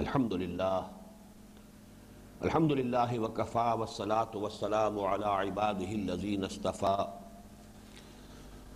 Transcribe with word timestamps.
الحمد 0.00 0.32
لله 0.34 0.80
الحمد 2.44 2.72
لله 2.72 3.10
وكفى 3.18 3.68
والصلاة 3.80 4.32
والسلام 4.34 4.94
على 5.00 5.24
عباده 5.26 5.90
الذين 5.92 6.44
اصطفى 6.44 6.98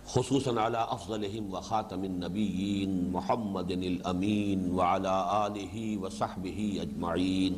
خصوصا 0.05 0.61
على 0.61 0.77
أفضلهم 0.77 1.53
وخاتم 1.53 2.03
النبيين 2.03 3.11
محمد 3.13 3.71
الأمين 3.71 4.59
وعلى 4.73 5.15
آله 5.47 5.75
وصحبه 5.97 6.77
أجمعين 6.81 7.53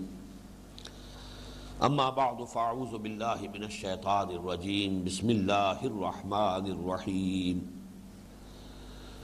أما 1.84 2.10
بعد 2.10 2.44
فأعوذ 2.44 2.98
بالله 2.98 3.40
من 3.54 3.64
الشيطان 3.64 4.30
الرجيم 4.30 5.04
بسم 5.08 5.30
الله 5.30 5.80
الرحمن 5.86 6.66
الرحيم 6.76 7.83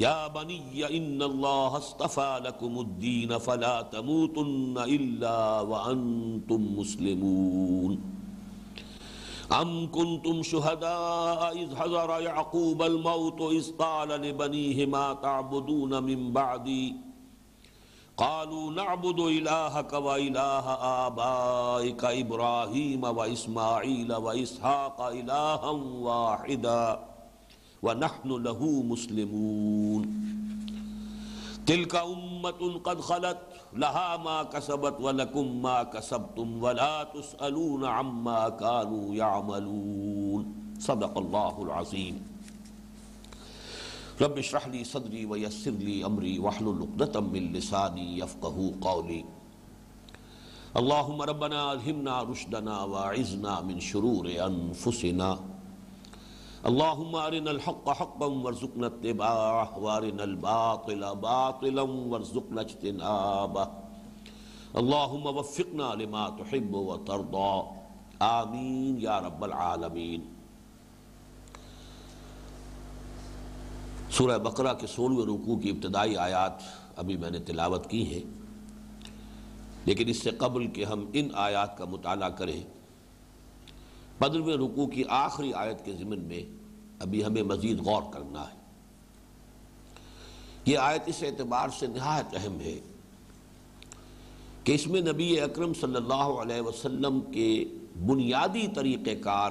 يا 0.00 0.28
بني 0.28 0.96
إن 0.96 1.22
الله 1.22 1.76
اصطفى 1.76 2.40
لكم 2.44 2.80
الدين 2.80 3.38
فلا 3.38 3.82
تموتن 3.82 4.74
إلا 4.78 5.60
وأنتم 5.60 6.78
مسلمون 6.78 8.00
أم 9.52 9.90
كنتم 9.90 10.42
شهداء 10.42 11.52
إذ 11.62 11.76
حضر 11.76 12.20
يعقوب 12.20 12.82
الموت 12.82 13.40
إذ 13.52 13.76
قال 13.76 14.08
لبنيه 14.08 14.86
ما 14.86 15.12
تعبدون 15.12 16.02
من 16.02 16.32
بعدي 16.32 16.94
قالوا 18.16 18.72
نعبد 18.72 19.20
إلهك 19.20 19.92
وإله 19.92 20.66
آبائك 21.06 22.04
إبراهيم 22.04 23.04
وإسماعيل 23.04 24.14
وإسحاق 24.14 25.00
إلها 25.00 25.70
واحدا 26.08 27.09
ونحن 27.82 28.28
له 28.28 28.60
مسلمون. 28.82 30.02
تلك 31.66 31.94
أمة 31.96 32.80
قد 32.84 33.00
خلت، 33.00 33.38
لها 33.72 34.16
ما 34.16 34.42
كسبت 34.42 34.96
ولكم 35.00 35.62
ما 35.62 35.82
كسبتم 35.82 36.62
ولا 36.62 37.04
تسألون 37.04 37.84
عما 37.84 38.48
كانوا 38.48 39.14
يعملون. 39.14 40.42
صدق 40.78 41.18
الله 41.18 41.54
العظيم. 41.62 42.16
رب 44.20 44.38
اشرح 44.38 44.68
لي 44.68 44.84
صدري 44.84 45.24
ويسر 45.24 45.70
لي 45.70 46.04
أمري 46.04 46.38
واحلل 46.38 46.84
عقدة 46.84 47.20
من 47.20 47.52
لساني 47.52 48.18
يفقهوا 48.18 48.72
قولي. 48.80 49.24
اللهم 50.76 51.18
ربنا 51.22 51.72
ألهمنا 51.72 52.22
رشدنا 52.22 52.84
واعذنا 52.84 53.60
من 53.60 53.80
شرور 53.80 54.26
أنفسنا. 54.28 55.59
اللهم 56.68 57.14
ارنا 57.16 57.50
الحق 57.50 57.86
حقا 57.90 58.26
وارزقنا 58.26 58.86
اتباعه 58.86 59.78
وارنا 59.78 60.22
الباطل 60.22 61.04
باطلا 61.16 61.82
وارزقنا 61.82 62.60
اجتنابه 62.60 63.64
اللهم 64.74 65.26
وفقنا 65.38 65.94
لما 65.94 66.24
تحب 66.40 66.74
وترضى 66.74 67.52
آمین 68.22 68.98
یا 69.00 69.20
رب 69.20 69.44
العالمین 69.44 70.26
سورہ 74.10 74.36
بقرہ 74.40 74.72
کے 74.80 74.86
سولہویں 74.86 75.26
رکوع 75.26 75.56
کی 75.60 75.70
ابتدائی 75.70 76.16
آیات 76.18 76.62
ابھی 76.98 77.16
میں 77.16 77.30
نے 77.30 77.38
تلاوت 77.46 77.88
کی 77.90 78.02
ہیں 78.12 78.22
لیکن 79.86 80.08
اس 80.08 80.22
سے 80.22 80.30
قبل 80.38 80.66
کہ 80.70 80.84
ہم 80.84 81.04
ان 81.12 81.28
آیات 81.44 81.76
کا 81.78 81.84
مطالعہ 81.90 82.28
کریں 82.38 82.60
پندرہویں 84.20 84.56
رکوع 84.56 84.86
کی 84.86 85.04
آخری 85.08 85.52
آیت 85.52 85.84
کے 85.84 85.92
ضمن 85.92 86.20
میں 86.20 86.42
ابھی 86.98 87.24
ہمیں 87.24 87.42
مزید 87.42 87.80
غور 87.80 88.02
کرنا 88.12 88.42
ہے۔ 88.42 88.56
یہ 90.66 90.78
آیت 90.78 91.02
اس 91.06 91.22
اعتبار 91.22 91.68
سے 91.78 91.86
نہایت 91.86 92.36
اہم 92.36 92.60
ہے 92.60 92.78
کہ 94.64 94.72
اس 94.72 94.86
میں 94.86 95.00
نبی 95.00 95.40
اکرم 95.40 95.74
صلی 95.74 95.96
اللہ 95.96 96.32
علیہ 96.42 96.60
وسلم 96.60 97.20
کے 97.20 97.64
بنیادی 98.06 98.66
طریقہ 98.74 99.22
کار 99.22 99.50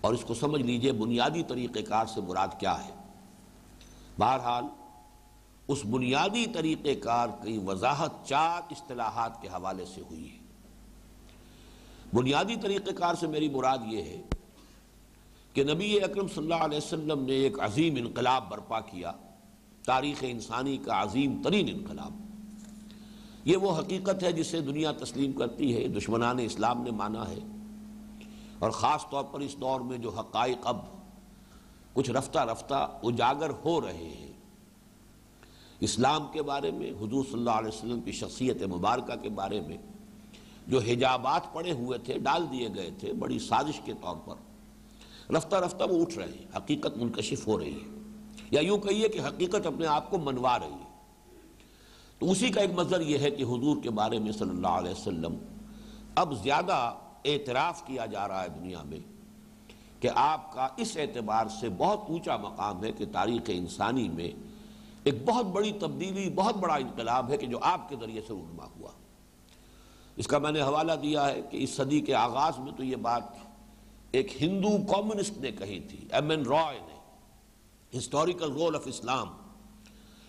اور 0.00 0.14
اس 0.14 0.24
کو 0.24 0.34
سمجھ 0.34 0.62
لیجیے 0.62 0.92
بنیادی 0.92 1.42
طریقہ 1.42 1.78
کار 1.88 2.06
سے 2.06 2.20
مراد 2.20 2.48
کیا 2.58 2.84
ہے۔ 2.84 2.92
بہرحال، 4.18 4.64
اس 5.68 5.78
بنیادی 5.90 6.46
طریقہ 6.46 7.04
کار 7.04 7.28
کی 7.42 7.58
وضاحت 7.58 8.12
چار 8.24 8.60
اصطلاحات 8.70 9.42
کے 9.42 9.48
حوالے 9.48 9.84
سے 9.94 10.00
ہوئی 10.00 10.30
ہے۔ 10.32 10.39
بنیادی 12.14 12.56
طریقہ 12.56 12.90
کار 12.90 13.14
سے 13.14 13.26
میری 13.26 13.48
مراد 13.48 13.78
یہ 13.86 14.02
ہے 14.02 14.22
کہ 15.52 15.64
نبی 15.64 16.00
اکرم 16.00 16.28
صلی 16.28 16.42
اللہ 16.42 16.64
علیہ 16.64 16.78
وسلم 16.78 17.24
نے 17.24 17.32
ایک 17.32 17.60
عظیم 17.60 17.94
انقلاب 17.96 18.48
برپا 18.48 18.80
کیا، 18.80 19.12
تاریخ 19.86 20.16
انسانی 20.20 20.76
کا 20.76 21.02
عظیم 21.02 21.42
ترین 21.44 21.68
انقلاب۔ 21.68 22.12
یہ 23.44 23.56
وہ 23.56 23.78
حقیقت 23.78 24.22
ہے 24.22 24.32
جسے 24.32 24.60
دنیا 24.60 24.92
تسلیم 24.92 25.32
کرتی 25.32 25.76
ہے، 25.76 25.88
دشمنان 25.88 26.38
اسلام 26.38 26.82
نے 26.82 26.90
مانا 26.90 27.28
ہے۔ 27.28 27.38
اور 28.58 28.70
خاص 28.70 29.04
طور 29.10 29.24
پر 29.24 29.40
اس 29.40 29.56
دور 29.60 29.80
میں 29.80 29.98
جو 29.98 30.10
حقائق 30.10 30.58
اب 30.64 30.78
کچھ 31.92 32.10
رفتہ 32.10 32.38
رفتہ 32.38 33.00
اجاگر 33.02 33.50
ہو 33.64 33.80
رہے 33.80 34.14
ہیں۔ 34.20 34.32
اسلام 35.80 36.26
کے 36.32 36.42
بارے 36.42 36.70
میں، 36.70 36.90
حضور 36.90 37.24
صلی 37.24 37.34
اللہ 37.34 37.50
علیہ 37.50 37.68
وسلم 37.68 38.00
کی 38.00 38.12
شخصیت 38.12 38.62
مبارکہ 38.62 39.16
کے 39.22 39.28
بارے 39.28 39.60
میں 39.60 39.76
جو 40.70 40.78
حجابات 40.78 41.52
پڑے 41.52 41.72
ہوئے 41.72 41.98
تھے، 41.98 42.18
ڈال 42.18 42.46
دیے 42.52 42.68
گئے 42.74 42.90
تھے، 42.98 43.12
بڑی 43.12 43.38
سازش 43.38 43.80
کے 43.84 43.92
طور 44.00 44.16
پر۔ 44.16 44.34
رفتہ 45.32 45.56
رفتہ 45.56 45.84
وہ 45.90 46.02
اٹھ 46.02 46.18
رہے 46.18 46.28
ہیں۔ 46.28 46.56
حقیقت 46.56 46.96
منکشف 46.96 47.46
ہو 47.46 47.58
رہی 47.58 47.74
ہے۔ 47.74 47.98
یا 48.50 48.60
یوں 48.60 48.78
کہیے 48.78 49.08
کہ 49.08 49.20
حقیقت 49.20 49.66
اپنے 49.66 49.86
آپ 49.86 50.10
کو 50.10 50.18
منوا 50.18 50.58
رہی 50.58 50.72
ہے۔ 50.72 50.90
تو 52.18 52.30
اسی 52.30 52.48
کا 52.48 52.60
ایک 52.60 52.70
مظہر 52.74 53.00
یہ 53.00 53.18
ہے 53.18 53.30
کہ 53.30 53.42
حضور 53.42 53.82
کے 53.82 53.90
بارے 53.90 54.18
میں 54.18 54.32
صلی 54.32 54.50
اللہ 54.50 54.66
علیہ 54.66 54.90
وسلم 54.90 55.36
اب 56.14 56.42
زیادہ 56.42 56.94
اعتراف 57.24 57.86
کیا 57.86 58.06
جا 58.06 58.28
رہا 58.28 58.42
ہے 58.42 58.48
دنیا 58.48 58.82
میں 58.82 58.98
کہ 60.00 60.08
آپ 60.14 60.52
کا 60.52 60.68
اس 60.76 60.96
اعتبار 60.96 61.46
سے 61.60 61.68
بہت 61.68 62.00
اونچا 62.08 62.36
مقام 62.36 62.84
ہے 62.84 62.92
کہ 62.92 63.04
تاریخ 63.12 63.42
انسانی 63.46 64.08
میں 64.08 64.30
ایک 65.04 65.24
بہت 65.24 65.46
بڑی 65.46 65.72
تبدیلی، 65.80 66.30
بہت 66.30 66.56
بڑا 66.56 66.74
انقلاب 66.74 67.30
ہے 67.30 67.36
کہ 67.36 67.46
جو 67.46 67.58
آپ 67.62 67.88
کے 67.88 67.96
ذریعے 68.00 68.20
سے 68.20 68.28
رونما 68.28 68.66
ہوا۔ 68.66 68.90
اس 70.20 70.26
کا 70.28 70.38
میں 70.38 70.50
نے 70.52 70.60
حوالہ 70.60 70.92
دیا 70.92 71.26
ہے 71.26 71.40
کہ 71.50 71.56
اس 71.56 71.70
صدی 71.70 72.00
کے 72.00 72.14
آغاز 72.14 72.58
میں 72.58 72.72
تو 72.76 72.82
یہ 72.84 72.96
بات 72.96 73.22
ایک 74.10 74.42
ہندو 74.42 74.70
کمیونسٹ 74.88 75.38
نے 75.40 75.50
کہی 75.52 75.78
تھی، 75.80 75.98
ایم 76.12 76.30
این 76.30 76.42
رائے 76.46 76.78
نے 76.78 77.98
ہسٹوریکل 77.98 78.52
رول 78.52 78.76
آف 78.76 78.86
اسلام 78.86 79.28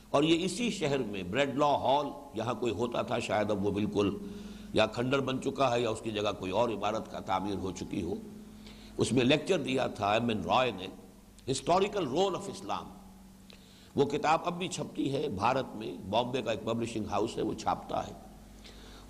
اور 0.10 0.24
یہ 0.24 0.46
اسی 0.46 0.70
شہر 0.70 0.98
میں 0.98 1.24
بریڈ 1.24 1.58
لا 1.58 1.72
ہال 1.82 2.08
یہاں 2.34 2.54
کوئی 2.54 2.74
ہوتا 2.74 3.02
تھا 3.02 3.20
شاید 3.20 3.52
اب 3.52 3.66
وہ 3.66 3.72
بالکل 3.72 4.18
یا 4.74 4.86
کھنڈر 4.86 5.20
بن 5.20 5.42
چکا 5.42 5.72
ہے 5.74 5.82
یا 5.82 5.90
اس 5.90 6.02
کی 6.02 6.12
جگہ 6.12 6.32
کوئی 6.40 6.52
اور 6.52 6.70
عمارت 6.70 7.12
کا 7.12 7.20
تعمیر 7.20 7.58
ہو 7.58 7.72
چکی 7.72 8.02
ہو۔ 8.04 8.16
اس 8.98 9.12
میں 9.12 9.24
لیکچر 9.24 9.62
دیا 9.62 9.88
تھا 9.88 10.14
ایم 10.14 10.30
این 10.30 10.42
رائے 10.46 10.72
نے 10.72 10.88
ہسٹوریکل 11.52 12.08
رول 12.08 12.36
آف 12.36 12.50
اسلام 12.50 12.90
وہ 13.96 14.06
کتاب 14.06 14.40
اب 14.46 14.58
بھی 14.58 14.68
چھپتی 14.68 15.14
ہے، 15.14 15.28
بھارت 15.30 15.76
میں 15.76 15.94
بامبے 16.10 16.42
کا 16.42 16.52
ایک 16.52 16.66
پبلشنگ 16.66 17.06
ہاؤس 17.12 17.38
ہے، 17.38 17.42
وہ 17.42 17.54
چھاپتا 17.54 18.08
ہے۔ 18.08 18.14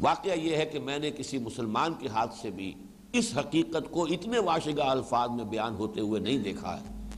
واقعہ 0.02 0.32
یہ 0.32 0.56
ہے 0.56 0.66
کہ 0.66 0.80
میں 0.80 1.00
نے 1.00 1.12
کسی 1.12 1.38
مسلمان 1.38 1.94
کے 1.94 2.08
ہاتھ 2.08 2.36
سے 2.36 2.52
بھی 2.52 2.74
اس 3.14 3.38
حقیقت 3.38 3.92
کو 3.92 4.04
اتنے 4.04 4.40
واشگاہ 4.40 4.90
الفاظ 4.90 5.30
میں 5.30 5.46
بیان 5.46 5.76
ہوتے 5.76 6.02
ہوئے 6.02 6.22
نہیں 6.22 6.38
دیکھا 6.38 6.78
ہے 6.80 7.10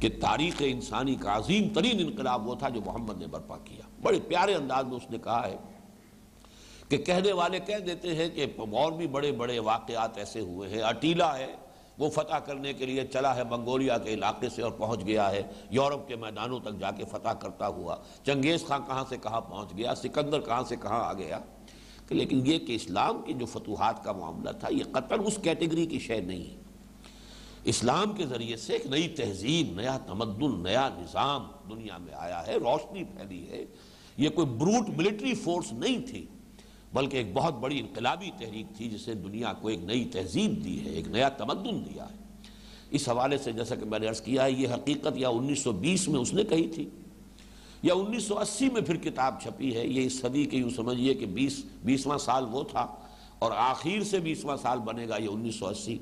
کہ 0.00 0.08
تاریخ 0.20 0.54
انسانی 0.58 1.14
کا 1.14 1.36
عظیم 1.36 1.68
ترین 1.68 2.06
انقلاب 2.06 2.48
وہ 2.48 2.54
تھا 2.54 2.68
جو 2.68 2.80
محمد 2.86 3.18
نے 3.18 3.26
برپا 3.26 3.56
کیا۔ 3.64 3.88
بڑے 4.02 4.20
پیارے 4.20 4.54
انداز 4.54 4.84
میں 4.84 4.96
اس 4.96 5.10
نے 5.10 5.18
کہا 5.18 5.46
ہے 5.46 5.56
کہ 6.88 6.96
کہنے 6.96 7.32
والے 7.32 7.58
کہہ 7.60 7.78
دیتے 7.78 8.14
ہیں 8.14 8.28
کہ 8.28 8.46
اور 8.56 8.92
بھی 8.92 9.06
بڑے 9.06 9.32
بڑے 9.32 9.58
واقعات 9.58 10.18
ایسے 10.18 10.40
ہوئے 10.40 10.68
ہیں۔ 10.68 10.82
اٹیلا 10.82 11.38
ہے، 11.38 11.54
وہ 11.98 12.10
فتح 12.10 12.36
کرنے 12.36 12.72
کے 12.72 12.86
لیے 12.86 13.06
چلا 13.06 13.36
ہے 13.36 13.44
منگولیا 13.44 13.98
کے 13.98 14.14
علاقے 14.14 14.48
سے 14.48 14.62
اور 14.62 14.70
پہنچ 14.70 15.06
گیا 15.06 15.30
ہے۔ 15.30 15.42
یورپ 15.70 16.08
کے 16.08 16.16
میدانوں 16.16 16.60
تک 16.60 16.80
جا 16.80 16.90
کے 16.90 17.04
فتح 17.04 17.28
کرتا 17.28 17.68
ہوا۔ 17.68 17.96
چنگیز 18.24 18.66
خان 18.66 18.80
کہاں 18.86 19.04
سے 19.08 19.16
کہاں 19.16 19.40
پہنچ 19.40 19.76
گیا؟ 19.76 19.94
سکندر 19.94 20.40
کہاں 20.40 20.62
سے 20.68 20.76
کہاں 20.76 21.04
آ 21.04 21.12
گیا؟ 21.12 21.38
لیکن 22.10 22.46
یہ 22.46 22.58
کہ 22.58 22.74
اسلام 22.74 23.22
کی 23.22 23.32
جو 23.32 23.46
فتوحات 23.46 24.04
کا 24.04 24.12
معاملہ 24.12 24.50
تھا، 24.50 24.68
یہ 24.70 24.84
قطر 24.92 25.18
اس 25.18 25.38
کیٹیگری 25.42 25.86
کی 25.86 25.98
شے 25.98 26.20
نہیں 26.20 26.44
ہے۔ 26.44 26.56
اسلام 27.64 28.12
کے 28.12 28.26
ذریعے 28.26 28.56
سے 28.56 28.72
ایک 28.72 28.86
نئی 28.86 29.08
تہذیب، 29.08 29.80
نیا 29.80 29.98
تمدن، 30.06 30.62
نیا 30.62 30.88
نظام 30.98 31.42
دنیا 31.70 31.98
میں 31.98 32.14
آیا 32.16 32.46
ہے، 32.46 32.56
روشنی 32.56 33.04
پھیلی 33.04 33.48
ہے۔ 33.50 33.64
یہ 34.16 34.28
کوئی 34.28 34.46
بروٹ 34.46 34.88
ملٹری 34.96 35.34
فورس 35.34 35.72
نہیں 35.72 36.06
تھی، 36.06 36.26
بلکہ 36.92 37.16
ایک 37.16 37.26
بہت 37.32 37.54
بڑی 37.54 37.80
انقلابی 37.80 38.30
تحریک 38.38 38.66
تھی، 38.76 38.88
جسے 38.88 39.14
دنیا 39.14 39.52
کو 39.52 39.68
ایک 39.68 39.84
نئی 39.84 40.04
تہذیب 40.04 40.64
دی 40.64 40.84
ہے، 40.84 40.90
ایک 40.90 41.08
نیا 41.08 41.28
تمدن 41.28 41.84
دیا 41.84 42.04
ہے۔ 42.04 42.16
اس 42.90 43.08
حوالے 43.08 43.38
سے 43.38 43.52
جیسا 43.52 43.74
کہ 43.74 43.84
میں 43.84 43.98
نے 43.98 44.06
عرض 44.06 44.20
کیا 44.20 44.44
ہے، 44.44 44.52
یہ 44.52 44.68
حقیقت 44.68 45.16
یا 45.16 45.28
انیس 45.28 45.58
سو 45.58 45.72
بیس 45.72 46.08
میں 46.08 46.20
اس 46.20 46.34
نے 46.34 46.44
کہی 46.44 46.68
تھی۔ 46.68 46.88
یا 47.82 47.94
انیس 47.94 48.22
سو 48.22 48.38
اسی 48.38 48.68
میں 48.68 48.80
پھر 48.80 48.96
کتاب 48.96 49.42
چھپی 49.42 49.76
ہے 49.76 49.86
یہ 49.86 50.06
اس 50.06 50.20
صدی 50.20 50.44
کے 50.44 50.56
یوں 50.56 50.70
سمجھیے 50.70 51.14
کہ 51.14 51.26
بیس، 51.26 51.64
بیسواں 51.84 52.18
سال 52.18 52.44
وہ 52.50 52.62
تھا 52.62 52.94
اور 53.38 53.52
آخر 53.56 54.02
سے 54.02 54.18
بیسواں 54.18 54.56
سال 54.56 54.78
بنے 54.78 55.08
گا 55.08 55.16
یہ 55.16 55.28
انیس 55.28 55.54
سو 55.54 55.66
اسی۔ 55.66 55.98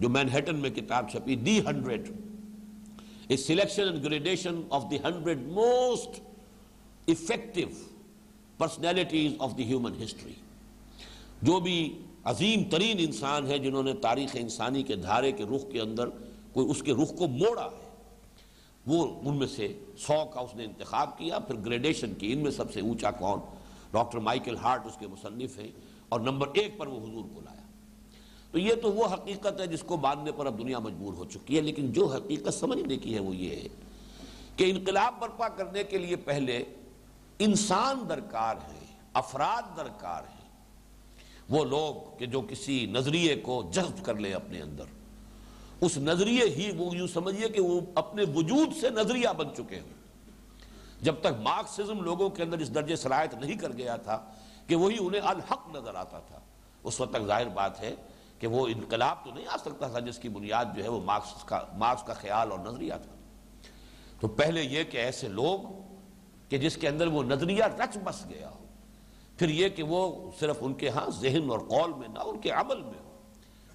جو 0.00 0.08
مینہٹن 0.08 0.56
میں 0.56 0.70
کتاب 0.70 1.10
چھپی، 1.10 1.36
the 1.36 1.60
hundred. 1.60 2.10
Selection 3.38 3.82
and 3.82 4.04
gradation 4.04 4.60
of 4.70 4.84
the 4.90 4.96
hundred 4.96 5.38
most 5.42 6.20
effective 7.08 7.60
personalities 8.58 9.32
of 9.38 9.58
the 9.58 9.64
human 9.64 9.92
history 10.04 10.32
جو 11.42 11.60
بھی 11.60 11.98
عظیم 12.24 12.62
ترین 12.70 12.96
انسان 12.98 13.46
ہے 13.46 13.58
جنہوں 13.58 13.82
نے 13.82 13.92
تاریخ 13.92 14.36
انسانی 14.40 14.82
کے 14.82 14.96
دھارے 14.96 15.32
کے 15.32 15.44
رخ 15.44 15.72
کے 15.72 15.80
اندر 15.80 16.08
کوئی 16.52 16.70
اس 16.70 16.82
کے 16.82 16.92
رخ 16.92 17.16
کو 17.18 17.26
موڑا 17.26 17.64
ہے۔ 17.64 17.89
وہ 18.86 19.20
ان 19.28 19.36
میں 19.36 19.46
سے 19.46 19.78
سو 19.98 20.24
کا 20.24 20.40
اس 20.40 20.54
نے 20.54 20.64
انتخاب 20.64 21.18
کیا، 21.18 21.38
پھر 21.38 21.54
گریڈیشن 21.64 22.14
کی، 22.14 22.32
ان 22.32 22.38
میں 22.38 22.50
سب 22.50 22.72
سے 22.72 22.80
اونچا 22.80 23.10
کون؟ 23.10 23.40
ڈاکٹر 23.92 24.18
مائیکل 24.18 24.56
ہارٹ 24.56 24.86
اس 24.86 24.96
کے 24.98 25.06
مصنف 25.06 25.58
ہیں 25.58 25.70
اور 26.08 26.20
نمبر 26.20 26.48
ایک 26.54 26.78
پر 26.78 26.86
وہ 26.86 26.98
حضور 26.98 27.24
کو 27.34 27.40
لایا۔ 27.40 27.62
تو 28.50 28.58
یہ 28.58 28.74
تو 28.74 28.92
وہ 28.92 29.04
حقیقت 29.12 29.60
ہے 29.60 29.66
جس 29.66 29.82
کو 29.82 29.96
باندھنے 29.96 30.32
پر 30.32 30.46
اب 30.46 30.58
دنیا 30.58 30.78
مجبور 30.78 31.12
ہو 31.12 31.24
چکی 31.24 31.56
ہے، 31.56 31.60
لیکن 31.60 31.92
جو 31.92 32.06
حقیقت 32.06 32.54
سمجھنے 32.54 32.96
کی 32.96 33.14
ہے 33.14 33.20
وہ 33.20 33.36
یہ 33.36 33.56
ہے 33.56 33.68
کہ 34.56 34.70
انقلاب 34.70 35.14
برپا 35.18 35.48
کرنے 35.48 35.84
کے 35.84 35.98
لیے 35.98 36.16
پہلے 36.16 36.64
انسان 37.38 38.08
درکار 38.08 38.56
ہے 38.56 38.84
افراد 39.12 39.76
درکار 39.76 40.22
ہیں۔ 40.22 40.48
وہ 41.48 41.64
لوگ 41.64 42.18
کہ 42.18 42.26
جو 42.26 42.40
کسی 42.40 42.86
نظریے 42.86 43.34
کو 43.34 43.70
جذب 43.72 44.04
کر 44.04 44.14
لے 44.14 44.34
اپنے 44.34 44.60
اندر۔ 44.62 44.84
اس 45.80 45.98
نظریے 45.98 46.44
ہی 46.44 46.70
وہ 46.76 46.96
یوں 46.96 47.06
سمجھیے 47.06 47.48
کہ 47.48 47.60
وہ 47.60 47.80
اپنے 47.94 48.22
وجود 48.34 48.76
سے 48.80 48.90
نظریہ 48.90 49.28
بن 49.36 49.46
چکے 49.56 49.76
ہیں۔ 49.76 50.00
جب 51.00 51.14
تک 51.20 51.40
مارکسزم 51.42 52.00
لوگوں 52.00 52.30
کے 52.30 52.42
اندر 52.42 52.58
اس 52.58 52.74
درجے 52.74 52.96
صلاحیت 52.96 53.34
نہیں 53.34 53.58
کر 53.58 53.72
گیا 53.72 53.96
تھا 53.96 54.24
کہ 54.66 54.74
وہی 54.76 54.96
انہیں 55.00 55.20
الحق 55.20 55.76
نظر 55.76 55.94
آتا 55.94 56.18
تھا۔ 56.18 56.40
اس 56.84 57.00
وقت 57.00 57.12
تک 57.12 57.26
ظاہر 57.26 57.48
بات 57.48 57.80
ہے 57.80 57.94
کہ 58.38 58.46
وہ 58.46 58.66
انقلاب 58.66 59.24
تو 59.24 59.34
نہیں 59.34 59.44
آ 59.48 59.56
سکتا 59.56 59.88
تھا 59.88 59.98
جس 59.98 60.18
کی 60.18 60.28
بنیاد 60.28 60.64
جو 60.76 60.82
ہے 60.84 60.88
وہ 60.88 61.00
مارکس 61.04 61.44
کا 61.44 61.60
مارکس 61.74 62.02
کا 62.02 62.14
خیال 62.14 62.50
اور 62.50 62.58
نظریہ 62.58 62.92
تھا۔ 63.02 63.14
تو 64.20 64.28
پہلے 64.28 64.62
یہ 64.62 64.84
کہ 64.84 64.96
ایسے 64.96 65.28
لوگ 65.28 65.60
کہ 66.48 66.58
جس 66.58 66.76
کے 66.76 66.88
اندر 66.88 67.06
وہ 67.06 67.22
نظریہ 67.22 67.64
رچ 67.64 67.98
بس 68.04 68.26
گیا 68.28 68.50
ہو۔ 68.50 68.64
پھر 69.38 69.48
یہ 69.48 69.68
کہ 69.68 69.82
وہ 69.82 70.30
صرف 70.40 70.56
ان 70.60 70.74
کے 70.74 70.88
ہاں 70.88 71.10
ذہن 71.10 71.50
اور 71.50 71.58
قول 71.58 71.92
میں 71.92 72.08
نہ، 72.08 72.18
ان 72.18 72.38
کے 72.38 72.50
عمل 72.50 72.82
میں 72.82 73.00
ہو۔ 73.00 73.09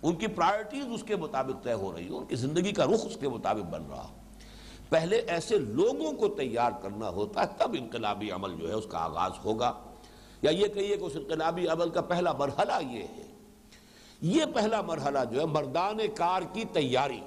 ان 0.06 0.16
کی 0.16 0.28
پرائرٹیز 0.28 0.86
اس 0.94 1.04
کے 1.04 1.16
مطابق 1.16 1.64
طے 1.64 1.74
ہو 1.74 1.96
رہی 1.96 2.10
ہو 2.10 2.18
ان 2.18 2.26
کی 2.26 2.36
زندگی 2.36 2.72
کا 2.72 2.86
رخ 2.86 3.06
اس 3.06 3.18
کے 3.20 3.30
مطابق 3.30 3.66
بن 3.70 3.84
رہا 3.90 4.08
ہو۔ 4.10 4.16
پہلے 4.90 5.16
ایسے 5.16 5.58
لوگوں 5.58 6.12
کو 6.12 6.28
تیار 6.28 6.72
کرنا 6.82 7.10
ہوتا 7.10 7.42
ہے، 7.42 7.48
تب 7.58 7.76
انقلابی 7.80 8.32
عمل 8.32 8.56
جو 8.58 8.68
ہے 8.68 8.74
اس 8.74 8.86
کا 8.90 8.98
آغاز 8.98 9.32
ہوگا۔ 9.46 9.74
یا 10.42 10.52
یہ 10.52 10.68
کہیے 10.68 10.98
کہ 10.98 11.04
اس 11.04 11.12
انقلابی 11.16 11.68
عمل 11.68 11.90
کا 11.90 12.02
پہلا 12.02 12.32
مرحلہ 12.32 12.92
یہ 12.92 13.04
ہے۔ 13.04 13.28
یہ 14.22 14.46
پہلا 14.56 14.82
مرحلہ 14.82 15.20
جو 15.32 15.40
ہے، 15.40 15.46
مردان 15.46 15.98
کار 16.16 16.42
کی 16.54 16.64
تیاری۔ 16.74 17.22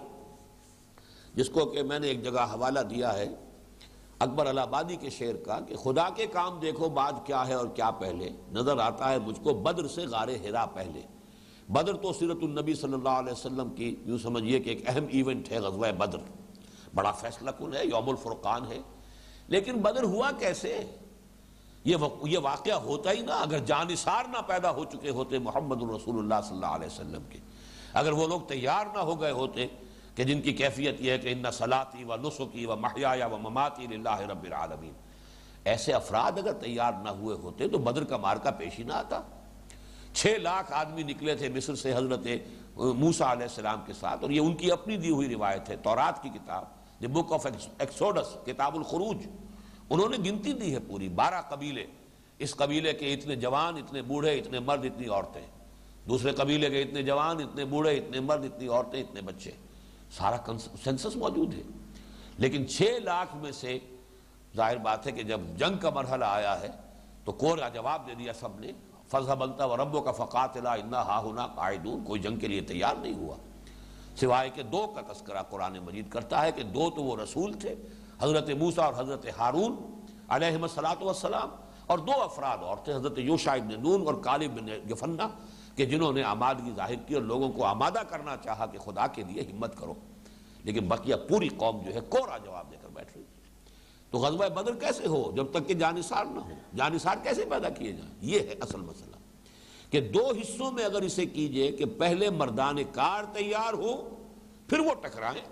جس 1.35 1.49
کو 1.49 1.67
کہ 1.67 1.83
میں 1.83 1.99
نے 1.99 2.09
ایک 2.09 2.25
جگہ 2.25 2.41
حوالہ 2.41 2.81
دیا 2.81 3.15
ہے، 3.15 3.29
اکبر 4.19 4.47
الہبادی 4.47 4.97
کے 4.97 5.11
شعر 5.11 5.35
کا 5.35 5.61
کہ 5.61 5.77
خدا 5.77 6.09
کے 6.11 6.27
کام 6.27 6.59
دیکھو 6.61 6.89
بعد 6.89 7.13
کیا 7.25 7.49
ہے 7.49 7.55
اور 7.55 7.67
کیا 7.67 7.91
پہلے۔ 7.91 8.31
نظر 8.53 8.79
آتا 8.79 9.11
ہے 9.11 9.19
مجھ 9.19 9.41
کو 9.43 9.55
بدر 9.55 9.89
سے 9.89 10.07
غار 10.07 10.29
ہرا 10.29 10.67
پہلے۔ 10.67 11.18
بدر 11.69 11.97
تو 11.97 12.13
سیرت 12.13 12.37
النبی 12.43 12.75
صلی 12.75 12.93
اللہ 12.93 13.09
علیہ 13.09 13.33
وسلم 13.33 13.75
کی 13.75 13.97
یوں 14.05 14.19
سمجھیے 14.19 14.61
کہ 14.61 14.69
ایک 14.69 14.89
اہم 14.89 15.05
ایونٹ 15.09 15.53
ہے 15.53 15.59
غزوہ 15.59 15.93
بدر۔ 15.93 16.19
بڑا 16.95 17.13
فیصلہ 17.13 17.51
کن 17.51 17.75
ہے، 17.75 17.85
یوم 17.85 18.09
الفرقان 18.09 18.73
ہے۔ 18.73 18.79
لیکن 19.49 19.73
بدر 19.73 20.03
ہوا 20.03 20.31
کیسے؟ 20.39 20.85
یہ 21.85 22.39
واقعہ 22.39 22.75
ہوتا 22.75 23.13
ہی 23.13 23.21
نہ، 23.21 23.33
اگر 23.33 23.59
جانثار 23.59 24.25
نہ 24.29 24.37
پیدا 24.47 24.71
ہو 24.71 24.85
چکے 24.85 25.11
ہوتے 25.11 25.39
محمد 25.39 25.83
الرسول 25.83 26.19
اللہ 26.19 26.35
صلی 26.45 26.55
اللہ 26.55 26.67
علیہ 26.67 26.87
وسلم 26.87 27.23
کے۔ 27.31 27.39
اگر 27.93 28.13
وہ 28.13 28.29
لوگ 28.29 28.41
تیار 28.41 28.87
نہ 28.95 28.99
ہو 28.99 29.21
گئے 29.21 29.31
ہوتے 29.31 29.67
کہ 30.15 30.25
جن 30.25 30.43
کی 30.43 30.53
کیفیت 30.53 31.01
یہ 31.01 31.11
ہے 31.11 31.19
کہ 31.19 31.29
ان 31.29 31.45
سلاتی 31.53 32.05
و 32.05 32.17
نسخی 32.17 32.67
و 32.67 32.77
محیا 32.77 33.27
و 33.27 33.37
مماتی 33.37 33.87
اللہ 33.95 34.21
رب 34.21 34.43
العالمین۔ 34.43 34.93
ایسے 35.65 35.93
افراد 35.93 36.33
اگر 36.39 36.53
تیار 36.53 36.93
نہ 37.03 37.09
ہوئے 37.09 37.37
ہوتے 37.37 37.69
تو 37.69 37.79
بدر 37.79 38.05
کا 38.05 38.17
مارکا 38.17 38.51
پیش 38.51 38.79
ہی 38.79 38.85
نہ 38.85 38.93
آتا۔ 38.93 39.21
چھ 40.15 40.37
لاکھ 40.43 40.73
آدمی 40.73 41.03
نکلے 41.03 41.35
تھے 41.37 41.49
مصر 41.49 41.75
سے 41.75 41.95
حضرت 41.95 42.27
موسا 42.77 43.33
علیہ 43.33 43.43
السلام 43.43 43.81
کے 43.87 43.93
ساتھ، 43.93 44.23
اور 44.23 44.31
یہ 44.31 44.41
ان 44.41 44.55
کی 44.57 44.71
اپنی 44.73 44.97
دی 44.97 45.11
ہوئی 45.11 45.29
روایت 45.29 45.69
ہے، 45.71 45.77
تورات 45.83 46.23
کی 46.23 46.29
کتاب، 46.29 46.65
دی 47.03 47.07
بک 47.07 47.33
آف 47.33 47.47
ایکسوڈس، 47.47 48.35
کتاب 48.47 48.77
الخروج، 48.77 49.27
انہوں 49.91 50.09
نے 50.09 50.17
گنتی 50.25 50.53
دی 50.53 50.73
ہے 50.75 50.81
پوری، 50.89 51.09
بارہ 51.21 51.41
قبیلے، 51.49 51.85
اس 52.39 52.55
قبیلے 52.57 52.93
کے 52.93 53.13
اتنے 53.15 53.37
جوان، 53.37 53.77
اتنے 53.77 54.03
بوڑھے، 54.03 54.39
اتنے 54.39 54.61
مرد، 54.61 54.85
اتنی 54.85 55.09
عورتیں، 55.09 55.47
دوسرے 56.09 56.33
قبیلے 56.33 56.71
کے 56.71 56.83
اتنے 56.83 57.03
جوان، 57.03 57.41
اتنے 57.43 57.65
بوڑھے، 57.65 57.97
اتنے 57.99 58.21
مرد، 58.21 58.45
اتنی 58.45 58.69
عورتیں، 58.69 59.01
اتنے 59.01 59.21
بچے، 59.23 59.51
سارا 60.17 60.37
سینسس 60.85 61.17
موجود 61.17 61.55
ہے، 61.55 61.63
لیکن 62.39 62.69
چھ 62.69 62.99
لاکھ 63.05 63.37
میں 63.37 63.53
سے 63.53 63.79
ظاہر 64.57 64.77
بات 64.85 65.07
ہے 65.07 65.13
کہ 65.13 65.23
جب 65.23 65.41
جنگ 65.59 65.77
کا 65.79 65.91
مرحلہ 65.91 66.25
آیا 66.25 66.61
ہے، 66.61 66.69
تو 67.25 67.33
کورا 67.33 67.69
جواب 67.69 68.07
دے 68.07 68.15
دیا 68.15 68.33
سب 68.33 68.61
نے 68.61 68.73
فضا 69.09 69.35
بنتا 69.35 69.65
و 69.65 69.77
ربوں 69.77 70.03
کا 70.03 70.13
فقات 70.13 70.57
ہا 70.95 71.21
ہونا 71.21 71.47
قائدون 71.47 72.05
کوئی 72.05 72.21
جنگ 72.21 72.37
کے 72.37 72.49
لیے 72.49 72.61
تیار 72.61 72.95
نہیں 73.01 73.15
ہوا۔ 73.15 73.37
سوائے 74.17 74.51
کہ 74.51 74.63
دو 74.63 74.87
کا 74.95 75.13
تذکرہ 75.13 75.43
قرآن 75.43 75.79
مجید 75.79 76.11
کرتا 76.11 76.43
ہے 76.43 76.53
کہ 76.53 76.63
دو 76.63 76.91
تو 76.91 77.03
وہ 77.03 77.17
رسول 77.17 77.53
تھے، 77.53 77.75
حضرت 78.21 78.51
موسیٰ 78.51 78.85
اور 78.85 78.93
حضرت 78.97 79.27
ہارون 79.39 79.77
علیہ 80.29 80.57
السلام 81.01 81.49
اور 81.87 81.99
دو 81.99 82.23
افراد 82.23 82.59
اور 82.59 82.77
تھے، 82.77 82.95
حضرت 82.95 83.19
یوشا 83.19 83.53
ابن 83.53 83.83
نون 83.83 84.07
اور 84.07 84.15
کالب 84.15 84.61
بن 84.61 84.67
گفنہ 84.91 85.23
کہ 85.77 85.85
جنہوں 85.87 86.13
نے 86.13 86.23
آمادگی 86.23 86.71
ظاہر 86.77 86.97
کی 87.07 87.15
اور 87.15 87.23
لوگوں 87.23 87.53
کو 87.53 87.65
آمادہ 87.65 88.01
کرنا 88.09 88.37
چاہا 88.37 88.67
کہ 88.67 88.79
خدا 88.79 89.07
کے 89.07 89.23
لیے 89.23 89.43
ہمت 89.43 89.77
کرو۔ 89.77 89.95
لیکن 90.65 90.89
بقیہ 90.89 91.15
پوری 91.29 91.49
قوم 91.49 91.83
جو 91.83 91.95
ہے 91.95 92.01
کورا 92.01 92.39
جواب 92.39 92.71
دے 92.71 92.77
تو 94.11 94.19
غزوہ 94.19 94.49
بدر 94.49 94.75
کیسے 94.75 95.07
ہو 95.07 95.33
جب 95.37 95.47
تک 95.51 95.69
کہ 95.69 95.75
جانسار 95.75 96.25
نہ 96.25 96.41
ہو؟ 96.41 96.51
جانسار 96.77 97.17
کیسے 97.23 97.45
پیدا 97.51 97.69
کیے 97.69 97.93
جائیں؟ 97.93 98.15
یہ 98.21 98.39
ہے 98.39 98.55
اصل 98.61 98.81
مسئلہ۔ 98.81 99.17
کہ 99.91 100.01
دو 100.01 100.31
حصوں 100.31 100.73
میں 100.73 100.85
اگر 100.85 101.03
اسے 101.03 101.27
کیجیے 101.27 101.73
کہ 101.73 101.85
پہلے 101.85 102.31
مردان 102.31 102.77
کار 102.93 103.25
تیار 103.25 103.73
ہو، 103.73 104.25
پھر 104.69 104.79
وہ 104.79 104.95
ٹکرائیں، 104.95 105.43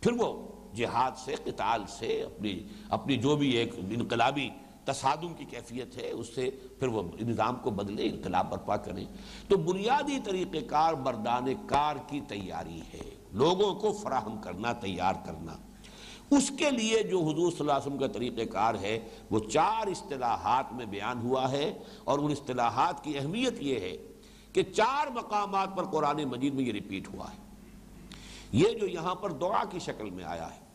پھر 0.00 0.12
وہ 0.18 0.48
جہاد 0.74 1.10
سے، 1.24 1.34
قتال 1.44 1.84
سے، 1.88 2.22
اپنی 2.22 2.60
اپنی 2.88 3.16
جو 3.16 3.36
بھی 3.36 3.50
ایک 3.50 3.74
انقلابی 3.78 4.50
تصادم 4.84 5.34
کی 5.34 5.44
کیفیت 5.44 5.96
ہے، 5.96 6.10
اس 6.10 6.26
سے 6.34 6.50
پھر 6.78 6.88
وہ 6.88 7.02
نظام 7.20 7.56
کو 7.56 7.70
بدلے، 7.70 8.02
انقلاب 8.02 8.50
برپا 8.50 8.76
کریں۔ 8.76 9.04
تو 9.48 9.56
بنیادی 9.56 10.18
طریقہ 10.24 10.58
کار 10.66 10.94
مردان 10.94 11.46
کار 11.66 11.96
کی 12.06 12.20
تیاری 12.28 12.80
ہے۔ 12.94 13.10
لوگوں 13.32 13.74
کو 13.74 13.92
فراہم 13.92 14.40
کرنا، 14.42 14.72
تیار 14.72 15.14
کرنا۔ 15.26 15.56
اس 16.30 16.52
کے 16.58 16.70
لیے 16.70 17.02
جو 17.02 17.18
حضور 17.18 17.50
صلی 17.50 17.60
اللہ 17.60 17.72
علیہ 17.72 17.86
وسلم 17.86 17.98
کا 17.98 18.06
طریقہ 18.06 18.52
کار 18.52 18.74
ہے، 18.74 19.08
وہ 19.30 19.38
چار 19.38 19.86
اصطلاحات 19.86 20.72
میں 20.72 20.86
بیان 20.86 21.20
ہوا 21.22 21.50
ہے 21.50 21.78
اور 22.04 22.18
ان 22.18 22.30
اصطلاحات 22.30 23.04
کی 23.04 23.18
اہمیت 23.18 23.54
یہ 23.60 23.80
ہے 23.80 23.96
کہ 24.52 24.62
چار 24.62 25.06
مقامات 25.06 25.76
پر 25.76 25.84
قرآن 25.84 26.24
مجید 26.24 26.54
میں 26.54 26.64
یہ 26.64 26.72
ریپیٹ 26.72 27.08
ہوا 27.08 27.26
ہے۔ 27.32 27.36
یہ 28.52 28.68
جو 28.68 28.86
یہاں 28.86 29.14
پر 29.14 29.30
دعا 29.30 29.64
کی 29.70 29.78
شکل 29.78 30.10
میں 30.10 30.24
آیا 30.24 30.46
ہے۔ 30.46 30.68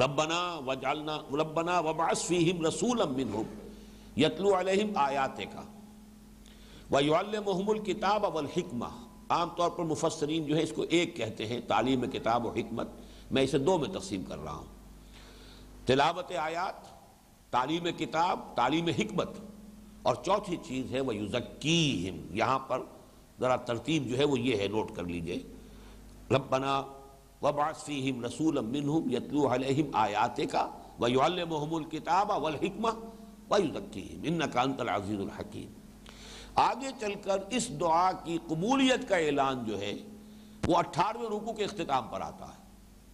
ربنا 0.00 0.60
وجعلنا 0.66 1.18
ربنا 1.32 1.80
وبعث 1.80 2.22
فیہم 2.22 2.66
رسولا 2.66 3.04
منہم۔ 3.04 3.68
یتلو 4.16 4.58
علیہم 4.58 4.90
آیات 4.94 5.36
کا 5.36 5.62
ویعلمہم 6.90 7.70
الکتاب 7.70 8.34
والحکمہ۔ 8.34 9.06
عام 9.28 9.48
طور 9.56 9.70
پر 9.70 9.84
مفسرین 9.84 10.44
جو 10.44 10.56
ہے 10.56 10.62
اس 10.62 10.72
کو 10.76 10.84
ایک 10.88 11.16
کہتے 11.16 11.46
ہیں، 11.46 11.60
تعلیم 11.68 12.10
کتاب 12.10 12.46
و 12.46 12.50
حکمت۔ 12.50 12.88
میں 13.32 13.42
اسے 13.42 13.58
دو 13.58 13.78
میں 13.78 13.88
تقسیم 13.88 14.24
کر 14.24 14.38
رہا 14.38 14.52
ہوں۔ 14.52 14.64
تلاوت 15.86 16.32
آیات، 16.36 16.74
تعلیم 17.50 17.86
کتاب، 17.98 18.40
تعلیم 18.54 18.86
حکمت۔ 18.86 19.30
اور 20.02 20.14
چوتھی 20.14 20.56
چیز 20.62 20.92
ہے 20.92 21.00
وہ 21.00 21.16
یزکیہم 21.16 22.36
یہاں 22.36 22.58
پر 22.58 22.80
ذرا 23.40 23.56
ترتیب 23.56 24.06
جو 24.06 24.18
ہے 24.18 24.24
وہ 24.24 24.40
یہ 24.40 24.56
ہے، 24.56 24.68
نوٹ 24.68 24.96
کر 24.96 25.04
لیجیے۔ 25.04 25.38
ربنا 26.30 26.82
وبعث 27.42 27.84
فیہم 27.84 28.24
رسولا 28.24 28.60
منہم 28.60 29.10
یتلو 29.10 29.54
علیہم 29.54 29.86
آیاتک 29.92 30.56
ویعلمہم 31.00 31.74
الکتاب 31.74 32.30
والحکمہ 32.30 32.88
ویزکیہم 33.50 34.20
انکا 34.24 34.62
انت 34.62 34.80
العزیز 34.80 35.20
الحکیم 35.20 35.72
آگے 36.54 36.88
چل 37.00 37.12
کر 37.22 37.38
اس 37.50 37.80
دعا 37.80 38.12
کی 38.12 38.38
قبولیت 38.48 39.08
کا 39.08 39.16
اعلان 39.16 39.64
جو 39.64 39.80
ہے، 39.80 39.94
وہ 40.66 40.76
اٹھارویں 40.76 41.26
رکو 41.26 41.52
کے 41.52 41.64
اختتام 41.64 42.06
پر 42.10 42.20
آتا 42.20 42.46
ہے۔ 42.46 42.61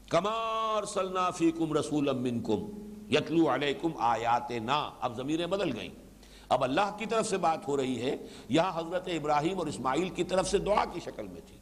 کمار 0.09 0.85
صلنا 0.85 1.31
فیکم 1.31 1.73
رسول 1.73 2.13
منکم 2.13 2.71
یتلو 3.11 3.55
علیکم 3.55 3.89
آیاتنا، 3.99 4.91
اب 5.01 5.17
ضمیریں 5.17 5.47
بدل 5.47 5.79
گئیں۔ 5.79 5.91
اب 6.49 6.65
اللہ 6.65 6.97
کی 6.99 7.07
طرف 7.07 7.27
سے 7.27 7.37
بات 7.37 7.69
ہو 7.69 7.77
رہی 7.77 8.03
ہے، 8.03 8.17
یہاں 8.49 8.73
حضرت 8.75 9.09
ابراہیم 9.09 9.59
اور 9.59 9.67
اسماعیل 9.67 10.09
کی 10.09 10.25
طرف 10.25 10.51
سے 10.51 10.59
دعا 10.59 10.85
کی 10.85 11.01
شکل 11.01 11.29
میں 11.29 11.41
تھی۔ 11.47 11.57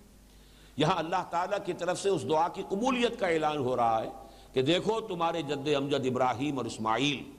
یہاں 0.77 0.99
اللہ 0.99 1.25
تعالیٰ 1.31 1.59
کی 1.65 1.73
طرف 1.73 2.03
سے 2.03 2.09
اس 2.09 2.29
دعا 2.29 2.49
کی 2.49 2.63
قبولیت 2.69 3.21
کا 3.21 3.27
اعلان 3.27 3.57
ہو 3.57 3.77
رہا 3.77 4.03
ہے 4.03 4.09
کہ 4.53 4.63
دیکھو 4.63 5.01
تمہارے 5.01 5.43
جد 5.43 5.69
امجد 5.77 6.07
ابراہیم 6.07 6.57
اور 6.57 6.65
اسماعیل 6.65 7.36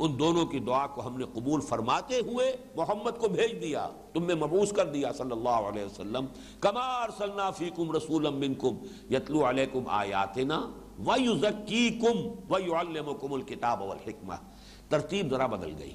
ان 0.00 0.18
دونوں 0.18 0.46
کی 0.46 0.58
دعا 0.58 0.86
کو 0.86 1.06
ہم 1.06 1.18
نے 1.18 1.24
قبول 1.32 1.60
فرماتے 1.60 2.18
ہوئے 2.18 2.56
محمد 2.76 3.10
کو 3.18 3.28
بھیج 3.28 3.62
دیا، 3.62 3.88
تم 4.12 4.26
نے 4.26 4.34
مبوس 4.34 4.70
کر 4.72 4.86
دیا 4.86 5.12
صلی 5.12 5.32
اللہ 5.32 5.48
علیہ 5.48 5.84
وسلم۔ 5.84 6.26
کمار 6.60 7.08
صلی 7.18 7.50
فیکم 7.56 7.92
رسول 7.92 8.30
منکم 8.30 8.76
یتلو 9.10 9.48
علیکم 9.48 9.82
آیاتنا 9.86 10.70
وَيُزَكِّيكُمْ 11.06 12.16
وَيُعَلِّمُكُمُ 12.50 13.34
الْكِتَابَ 13.34 13.84
وَالْحِكْمَةِ 13.84 14.38
ترتیب 14.88 15.30
ذرا 15.30 15.46
بدل 15.46 15.74
گئی۔ 15.78 15.94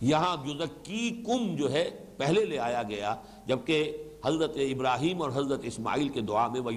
یہاں 0.00 0.36
یزکیکم 0.46 1.56
جو 1.56 1.72
ہے، 1.72 1.90
پہلے 2.16 2.44
لے 2.44 2.58
آیا 2.58 2.82
گیا، 2.82 3.16
جبکہ 3.46 4.06
حضرت 4.24 4.56
ابراہیم 4.56 5.22
اور 5.22 5.30
حضرت 5.34 5.60
اسماعیل 5.62 6.08
کے 6.08 6.20
دعا 6.20 6.48
میں 6.48 6.60
وہ 6.60 6.70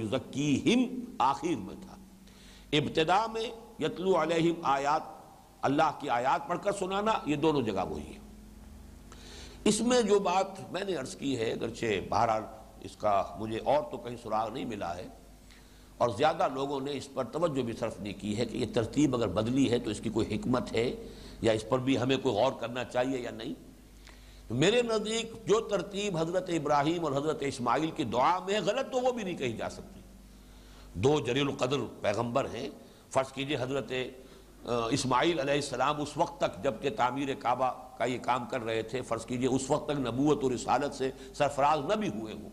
آخر 1.20 1.56
میں 1.58 1.76
تھا۔ 1.82 1.96
ابتدا 2.74 3.26
میں 3.34 3.50
یتلو 3.84 4.22
علیہم 4.22 4.56
آیات 4.64 5.19
اللہ 5.62 5.92
کی 6.00 6.10
آیات 6.10 6.48
پڑھ 6.48 6.60
کر 6.64 6.72
سنانا، 6.72 7.14
یہ 7.26 7.36
دونوں 7.36 7.62
جگہ 7.62 7.86
وہی 7.90 8.14
ہے۔ 8.14 8.18
اس 9.64 9.80
میں 9.82 10.02
جو 10.02 10.20
بات 10.20 10.60
میں 10.72 10.84
نے 10.84 10.96
عرض 10.96 11.16
کی 11.16 11.38
ہے، 11.40 11.52
اگرچہ 11.52 12.00
بہرحال 12.10 12.44
اس 12.82 12.96
کا 12.98 13.24
مجھے 13.40 13.60
اور 13.60 13.82
تو 13.92 13.98
کہیں 13.98 14.16
سراغ 14.24 14.54
نہیں 14.54 14.66
ملا 14.66 14.96
ہے، 14.98 15.08
اور 15.98 16.10
زیادہ 16.10 16.48
لوگوں 16.54 16.80
نے 16.82 16.92
اس 16.92 17.08
پر 17.14 17.24
توجہ 17.24 17.62
بھی 17.62 17.74
صرف 17.74 18.00
نہیں 18.00 18.14
کی 18.20 18.38
ہے 18.38 18.46
کہ 18.46 18.58
یہ 18.58 18.74
ترتیب 18.74 19.16
اگر 19.16 19.28
بدلی 19.28 19.70
ہے 19.72 19.80
تو 19.80 19.90
اس 19.90 20.00
کی 20.00 20.10
کوئی 20.10 20.36
حکمت 20.36 20.72
ہے 20.74 20.92
یا 21.42 21.52
اس 21.52 21.66
پر 21.70 21.80
بھی 21.80 21.98
ہمیں 21.98 22.18
کوئی 22.18 22.36
غور 22.36 22.52
کرنا 22.52 22.84
چاہیے 22.84 23.20
یا 23.20 23.32
نہیں۔ 23.32 23.54
میرے 24.52 24.82
نزدیک 24.82 25.34
جو 25.48 25.60
ترتیب 25.62 26.18
حضرت 26.18 26.50
ابراہیم 26.50 27.06
اور 27.06 27.12
حضرت 27.12 27.44
اسماعیل 27.48 27.92
کی 27.92 28.04
دعا 28.04 28.38
میں 28.40 28.60
غلط 28.66 28.92
تو 28.92 29.02
وہ 29.02 29.12
بھی 29.12 29.24
نہیں 29.24 29.38
کہی 29.38 29.58
جا 29.58 29.70
سکتی۔ 29.70 30.00
دو 30.94 31.20
جلیل 31.20 31.48
القدر 31.48 31.80
پیغمبر 32.02 32.48
ہیں۔ 32.54 32.70
فرض 33.10 33.32
کیجیے 33.34 33.58
حضرت 33.60 33.92
اسماعیل 34.66 35.40
علیہ 35.40 35.54
السلام 35.54 36.02
اس 36.02 36.18
وقت 36.18 36.40
تک 36.42 36.64
جبکہ 36.64 36.90
تعمیر 36.90 37.34
کعبہ 37.40 37.72
کا 37.98 38.06
یہ 38.06 38.18
کام 38.18 38.46
کر 38.46 38.64
رہے 38.64 38.82
تھے، 38.82 39.02
فرض 39.02 39.26
کیجیے 39.26 39.48
اس 39.48 39.70
وقت 39.70 39.86
تک 39.88 40.00
نبوت 40.00 40.44
اور 40.44 40.52
رسالت 40.52 40.96
سے 40.96 41.12
سرفراز 41.34 41.80
نہ 41.86 41.94
بھی 41.94 42.08
ہوئے 42.08 42.34
ہوں، 42.34 42.50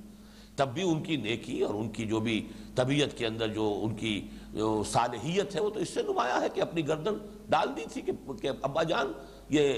تب 0.56 0.68
بھی 0.68 0.82
ان 0.82 1.02
کی 1.02 1.16
نیکی 1.16 1.60
اور 1.60 1.74
ان 1.74 1.88
کی 1.88 2.06
جو 2.06 2.20
بھی 2.20 2.48
طبیعت 2.74 3.16
کے 3.18 3.26
اندر 3.26 3.48
جو 3.48 3.80
ان 3.82 3.94
کی 3.94 4.28
جو 4.52 4.82
صالحیت 4.84 5.54
ہے، 5.54 5.60
وہ 5.60 5.70
تو 5.70 5.80
اس 5.80 5.88
سے 5.88 6.02
نمایاں 6.02 6.40
ہے 6.40 6.48
کہ 6.48 6.60
اپنی 6.60 6.88
گردن 6.88 7.14
ڈال 7.48 7.76
دی 7.76 7.84
تھی 7.92 8.02
کہ 8.02 8.48
ابا 8.62 8.82
جان، 8.82 9.12
یہ 9.48 9.74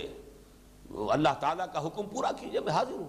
اللہ 1.10 1.34
تعالیٰ 1.40 1.66
کا 1.72 1.86
حکم 1.86 2.06
پورا 2.06 2.32
کیجیے، 2.32 2.60
میں 2.60 2.72
حاضر 2.72 2.92
ہوں۔ 2.92 3.08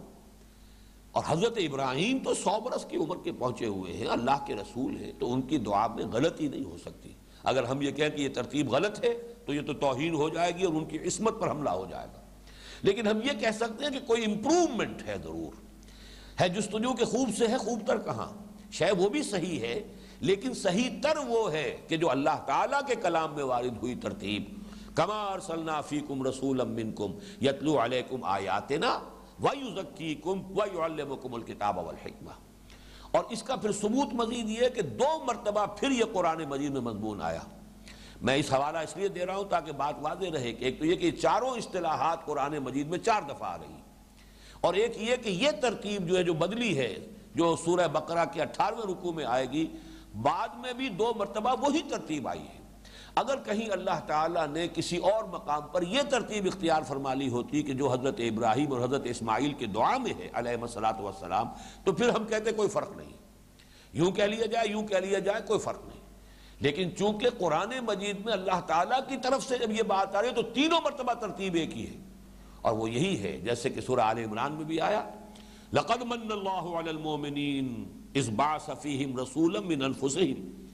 اور 1.11 1.23
حضرت 1.27 1.57
ابراہیم 1.57 2.17
تو 2.23 2.33
سو 2.33 2.59
برس 2.59 2.85
کی 2.85 2.97
عمر 2.97 3.17
کے 3.23 3.31
پہنچے 3.31 3.65
ہوئے 3.65 3.93
ہیں، 3.93 4.07
اللہ 4.07 4.45
کے 4.45 4.55
رسول 4.55 4.97
ہیں، 4.97 5.11
تو 5.19 5.33
ان 5.33 5.41
کی 5.41 5.57
دعا 5.57 5.87
میں 5.87 6.05
غلطی 6.05 6.47
نہیں 6.47 6.63
ہو 6.63 6.77
سکتی۔ 6.77 7.13
اگر 7.43 7.63
ہم 7.63 7.81
یہ 7.81 7.91
کہیں 7.91 8.09
کہ 8.09 8.21
یہ 8.21 8.29
ترتیب 8.29 8.69
غلط 8.69 9.03
ہے 9.03 9.13
تو 9.45 9.53
یہ 9.53 9.61
تو 9.61 9.73
توہین 9.73 10.13
ہو 10.13 10.29
جائے 10.29 10.55
گی 10.55 10.63
اور 10.63 10.73
ان 10.73 10.85
کی 10.85 10.97
عصمت 10.97 11.39
پر 11.39 11.51
حملہ 11.51 11.69
ہو 11.69 11.85
جائے 11.89 12.07
گا۔ 12.13 12.19
لیکن 12.81 13.07
ہم 13.07 13.17
یہ 13.17 13.39
کہہ 13.39 13.51
سکتے 13.53 13.85
ہیں 13.85 13.91
کہ 13.91 13.99
کوئی 14.07 14.25
امپروومنٹ 14.25 15.07
ہے 15.07 15.15
ضرور۔ 15.23 15.69
ہے 16.41 16.49
جستجو 16.49 16.93
کے 16.93 17.05
خوب 17.05 17.29
سے 17.37 17.47
ہے، 17.47 17.57
خوب 17.57 17.79
تر 17.87 17.97
کہاں؟ 17.97 18.27
شاید 18.71 18.93
وہ 18.97 19.09
بھی 19.09 19.23
صحیح 19.23 19.59
ہے، 19.59 19.83
لیکن 20.19 20.53
صحیح 20.53 20.89
تر 21.03 21.17
وہ 21.27 21.51
ہے 21.51 21.77
کہ 21.87 21.97
جو 21.97 22.09
اللہ 22.09 22.43
تعالیٰ 22.45 22.81
کے 22.87 22.95
کلام 22.95 23.35
میں 23.35 23.43
وارد 23.43 23.77
ہوئی 23.81 23.95
ترتیب، 23.95 24.43
کما 24.95 25.23
ارسلنا 25.23 25.81
فیکم 25.81 26.27
رسولا 26.27 26.63
منکم 26.63 27.11
یتلو 27.41 27.83
علیکم 27.83 28.23
آیاتنا 28.23 28.99
ویزکیکم 29.39 30.41
ویعلمکم 30.49 31.33
الکتاب 31.33 31.77
والحکمہ۔ 31.77 32.48
اور 33.11 33.23
اس 33.29 33.43
کا 33.43 33.55
پھر 33.55 33.71
ثبوت 33.71 34.13
مزید 34.13 34.49
یہ 34.49 34.59
ہے 34.61 34.69
کہ 34.69 34.81
دو 34.81 35.23
مرتبہ 35.25 35.65
پھر 35.65 35.91
یہ 35.91 36.03
قرآن 36.13 36.43
مجید 36.49 36.71
میں 36.71 36.81
مضمون 36.81 37.21
آیا۔ 37.21 37.41
میں 38.21 38.35
اس 38.35 38.53
حوالہ 38.53 38.77
اس 38.77 38.97
لیے 38.97 39.07
دے 39.07 39.25
رہا 39.25 39.35
ہوں 39.35 39.43
تاکہ 39.43 39.71
بات 39.71 39.95
واضح 40.01 40.25
رہے 40.33 40.53
کہ 40.53 40.65
ایک 40.65 40.79
تو 40.79 40.85
یہ 40.85 40.95
کہ 40.95 41.11
چاروں 41.11 41.49
اصطلاحات 41.49 42.25
قرآن 42.25 42.57
مجید 42.57 42.87
میں 42.87 42.99
چار 42.99 43.21
دفعہ 43.21 43.51
آ 43.51 43.57
رہی 43.57 43.81
اور 44.61 44.73
ایک 44.73 45.01
یہ 45.01 45.15
کہ 45.15 45.29
یہ 45.29 45.51
ترتیب 45.61 46.07
جو 46.07 46.17
ہے، 46.17 46.23
جو 46.23 46.33
بدلی 46.33 46.77
ہے، 46.77 46.95
جو 47.35 47.55
سورہ 47.65 47.87
بقرہ 47.87 48.25
کے 48.25 48.41
اٹھارویں 48.41 48.93
رکو 48.93 49.13
میں 49.13 49.25
آئے 49.25 49.51
گی، 49.51 49.67
بعد 50.21 50.47
میں 50.55 50.73
بھی 50.73 50.89
دو 50.89 51.13
مرتبہ 51.15 51.55
وہی 51.61 51.81
ترتیب 51.89 52.27
آئی 52.27 52.41
ہے۔ 52.41 52.58
اگر 53.19 53.35
کہیں 53.45 53.69
اللہ 53.69 53.99
تعالیٰ 54.07 54.47
نے 54.47 54.67
کسی 54.67 54.97
اور 54.97 55.23
مقام 55.23 55.61
پر 55.71 55.81
یہ 55.81 56.01
ترتیب 56.09 56.45
اختیار 56.45 56.81
فرما 56.87 57.13
لی 57.13 57.29
ہوتی 57.29 57.63
کہ 57.63 57.73
جو 57.73 57.91
حضرت 57.91 58.15
ابراہیم 58.19 58.73
اور 58.73 58.81
حضرت 58.81 59.01
اسماعیل 59.05 59.53
کے 59.53 59.65
دعا 59.65 59.97
میں 59.97 60.13
ہے 60.19 60.29
علیہ 60.33 60.51
السلاۃ 60.61 60.99
والسلام، 60.99 61.47
تو 61.83 61.91
پھر 61.91 62.09
ہم 62.09 62.25
کہتے 62.25 62.51
کوئی 62.51 62.69
فرق 62.69 62.97
نہیں۔ 62.97 63.09
یوں 63.93 64.11
کہہ 64.11 64.23
لیا 64.23 64.45
جائے، 64.45 64.67
یوں 64.69 64.87
کہہ 64.87 64.97
لیا 64.97 65.19
جائے، 65.19 65.41
کوئی 65.47 65.59
فرق 65.59 65.87
نہیں۔ 65.87 65.99
لیکن 66.59 66.89
چونکہ 66.97 67.29
قرآن 67.37 67.69
مجید 67.81 68.25
میں 68.25 68.33
اللہ 68.33 68.61
تعالیٰ 68.67 68.99
کی 69.07 69.17
طرف 69.23 69.47
سے 69.47 69.57
جب 69.57 69.71
یہ 69.71 69.83
بات 69.83 70.15
آ 70.15 70.21
رہی 70.21 70.29
ہے 70.29 70.33
تو 70.33 70.41
تینوں 70.41 70.81
مرتبہ 70.83 71.13
ترتیب 71.13 71.53
ایک 71.53 71.77
ہی 71.77 71.87
ہے۔ 71.87 71.97
اور 72.61 72.73
وہ 72.73 72.89
یہی 72.89 73.23
ہے، 73.23 73.41
جیسے 73.43 73.69
کہ 73.69 73.81
سورہ 73.81 73.99
آل 73.99 74.17
عمران 74.17 74.53
میں 74.53 74.63
بھی 74.63 74.81
آیا، 74.81 75.09
لقد 75.73 76.01
من 76.01 76.31
اللہ 76.31 76.77
علی 76.79 76.89
المومنین 76.89 77.85
اس 78.13 78.29
باس 78.29 78.69
فیہم 78.81 79.11
من 79.65 79.83
انفسہم۔ 79.83 80.65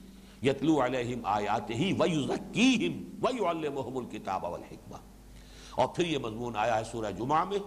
یتلو 0.46 0.84
علیہم 0.84 1.20
آیاتہی 1.24 1.92
ویزکیہم 1.98 3.24
ویعلمہم 3.24 3.96
الکتاب 3.96 4.44
والحکمہ۔ 4.44 4.96
اور 5.74 5.88
پھر 5.88 6.06
یہ 6.06 6.18
مضمون 6.18 6.56
آیا 6.56 6.78
ہے 6.78 6.84
سورہ 6.84 7.10
جمعہ 7.10 7.44
میں۔ 7.44 7.58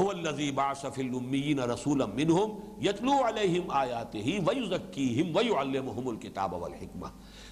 هو 0.00 0.10
الذی 0.10 0.50
باس 0.50 0.84
فی 0.94 1.02
الامیین 1.02 1.58
رسولا 1.58 2.06
منہم 2.06 2.82
یتلو 2.84 3.28
علیہم 3.28 3.70
آیاتہی 3.70 4.38
ویزکیہم 4.46 5.36
ویعلمہم 5.36 6.08
الکتاب 6.08 6.54
والحکمہ۔ 6.54 7.06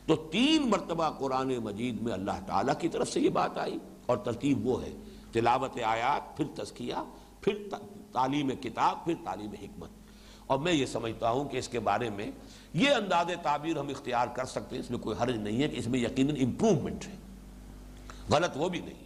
تو 0.06 0.16
تین 0.16 0.70
مرتبہ 0.70 1.10
قرآن 1.10 1.49
مجید 1.49 2.02
میں 2.02 2.12
اللہ 2.12 2.40
تعالیٰ 2.46 2.75
کی 2.78 2.88
طرف 2.88 3.08
سے 3.08 3.20
یہ 3.20 3.28
بات 3.28 3.58
آئی 3.58 3.78
اور 4.06 4.16
ترتیب 4.16 4.66
وہ 4.66 4.82
ہے۔ 4.82 4.92
تلاوت 5.32 5.78
آیات، 5.84 6.37
پھر 6.37 6.44
تزکیہ، 6.54 6.94
پھر 7.40 7.68
تعلیم 8.12 8.50
کتاب، 8.50 9.04
پھر 9.04 9.14
تعلیم 9.25 9.50
حکمت۔ 9.62 10.00
اور 10.50 10.59
میں 10.59 10.73
یہ 10.73 10.87
سمجھتا 10.87 11.30
ہوں 11.30 11.49
کہ 11.49 11.57
اس 11.57 11.69
کے 11.69 11.80
بارے 11.80 12.11
میں 12.11 12.30
یہ 12.75 12.90
انداز 12.90 13.26
تعبیر 13.42 13.76
ہم 13.76 13.88
اختیار 13.88 14.26
کر 14.26 14.45
سکتے 14.45 14.76
ہیں، 14.76 14.83
اس 14.83 14.90
میں 14.90 14.99
کوئی 14.99 15.16
حرج 15.23 15.37
نہیں 15.37 15.62
ہے 15.62 15.69
کہ 15.69 15.76
اس 15.76 15.87
میں 15.87 16.00
یقیناً 16.00 16.37
امپروومنٹ 16.40 17.07
ہے۔ 17.07 17.16
غلط 18.30 18.50
وہ 18.57 18.69
بھی 18.69 18.80
نہیں۔ 18.80 19.04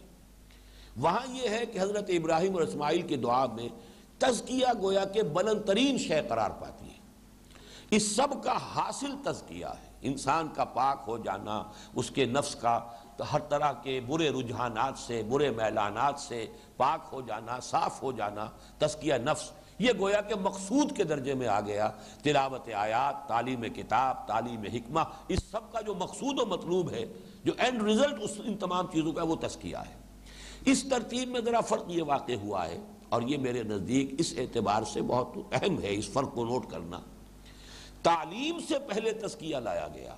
وہاں 0.97 1.31
یہ 1.31 1.49
ہے 1.49 1.65
کہ 1.65 1.79
حضرت 1.79 2.05
ابراہیم 2.07 2.53
اور 2.53 2.61
اسماعیل 2.61 3.01
کے 3.01 3.15
دعا 3.15 3.45
میں 3.45 3.69
تزکیہ 4.17 4.65
گویا 4.81 5.05
کہ 5.05 5.21
بلند 5.21 5.61
ترین 5.61 5.97
شے 5.97 6.21
قرار 6.29 6.49
پاتی 6.49 6.85
ہے۔ 6.85 6.97
اس 7.89 8.15
سب 8.15 8.43
کا 8.43 8.57
حاصل 8.57 9.15
تزکیہ 9.23 9.65
ہے۔ 9.65 9.89
انسان 10.01 10.47
کا 10.55 10.65
پاک 10.65 11.03
ہو 11.07 11.17
جانا، 11.17 11.63
اس 11.95 12.11
کے 12.11 12.25
نفس 12.25 12.55
کا 12.55 12.79
ہر 13.33 13.39
طرح 13.39 13.71
کے 13.71 14.01
برے 14.07 14.29
رجحانات 14.29 14.97
سے، 14.97 15.23
برے 15.23 15.49
میلانات 15.49 16.19
سے 16.19 16.45
پاک 16.77 17.09
ہو 17.11 17.21
جانا، 17.21 17.59
صاف 17.59 18.03
ہو 18.03 18.11
جانا 18.11 18.45
تسکیہ 18.77 19.13
نفس 19.13 19.51
یہ 19.79 19.91
گویا 19.99 20.21
کہ 20.21 20.35
مقصود 20.35 20.95
کے 20.97 21.03
درجے 21.03 21.33
میں 21.33 21.47
آ 21.47 21.59
گیا، 21.61 21.89
تلاوت 22.23 22.69
آیات، 22.75 23.27
تعلیم 23.27 23.63
کتاب، 23.75 24.27
تعلیم 24.27 24.63
حکمہ، 24.73 24.99
اس 25.27 25.43
سب 25.43 25.71
کا 25.71 25.81
جو 25.81 25.93
مقصود 25.95 26.39
و 26.39 26.45
مطلوب 26.45 26.91
ہے، 26.91 27.05
جو 27.43 27.53
اینڈ 27.57 27.81
رزلٹ 27.83 28.21
اس 28.21 28.39
ان 28.43 28.57
تمام 28.57 28.87
چیزوں 28.91 29.13
کا 29.13 29.23
وہ 29.23 29.35
تسکیہ 29.41 29.77
ہے۔ 29.77 30.03
اس 30.65 30.83
ترتیب 30.89 31.29
میں 31.29 31.41
ذرا 31.41 31.61
فرق 31.61 31.89
یہ 31.89 32.03
واقع 32.03 32.35
ہوا 32.41 32.67
ہے، 32.67 32.79
اور 33.09 33.21
یہ 33.21 33.37
میرے 33.37 33.63
نزدیک 33.63 34.13
اس 34.17 34.33
اعتبار 34.37 34.83
سے 34.93 35.01
بہت 35.01 35.53
اہم 35.53 35.81
ہے، 35.81 35.93
اس 35.95 36.09
فرق 36.09 36.33
کو 36.35 36.45
نوٹ 36.45 36.69
کرنا۔ 36.71 36.99
تعلیم 38.03 38.59
سے 38.67 38.79
پہلے 38.87 39.13
تسکیہ 39.19 39.57
لایا 39.57 39.87
گیا، 39.95 40.15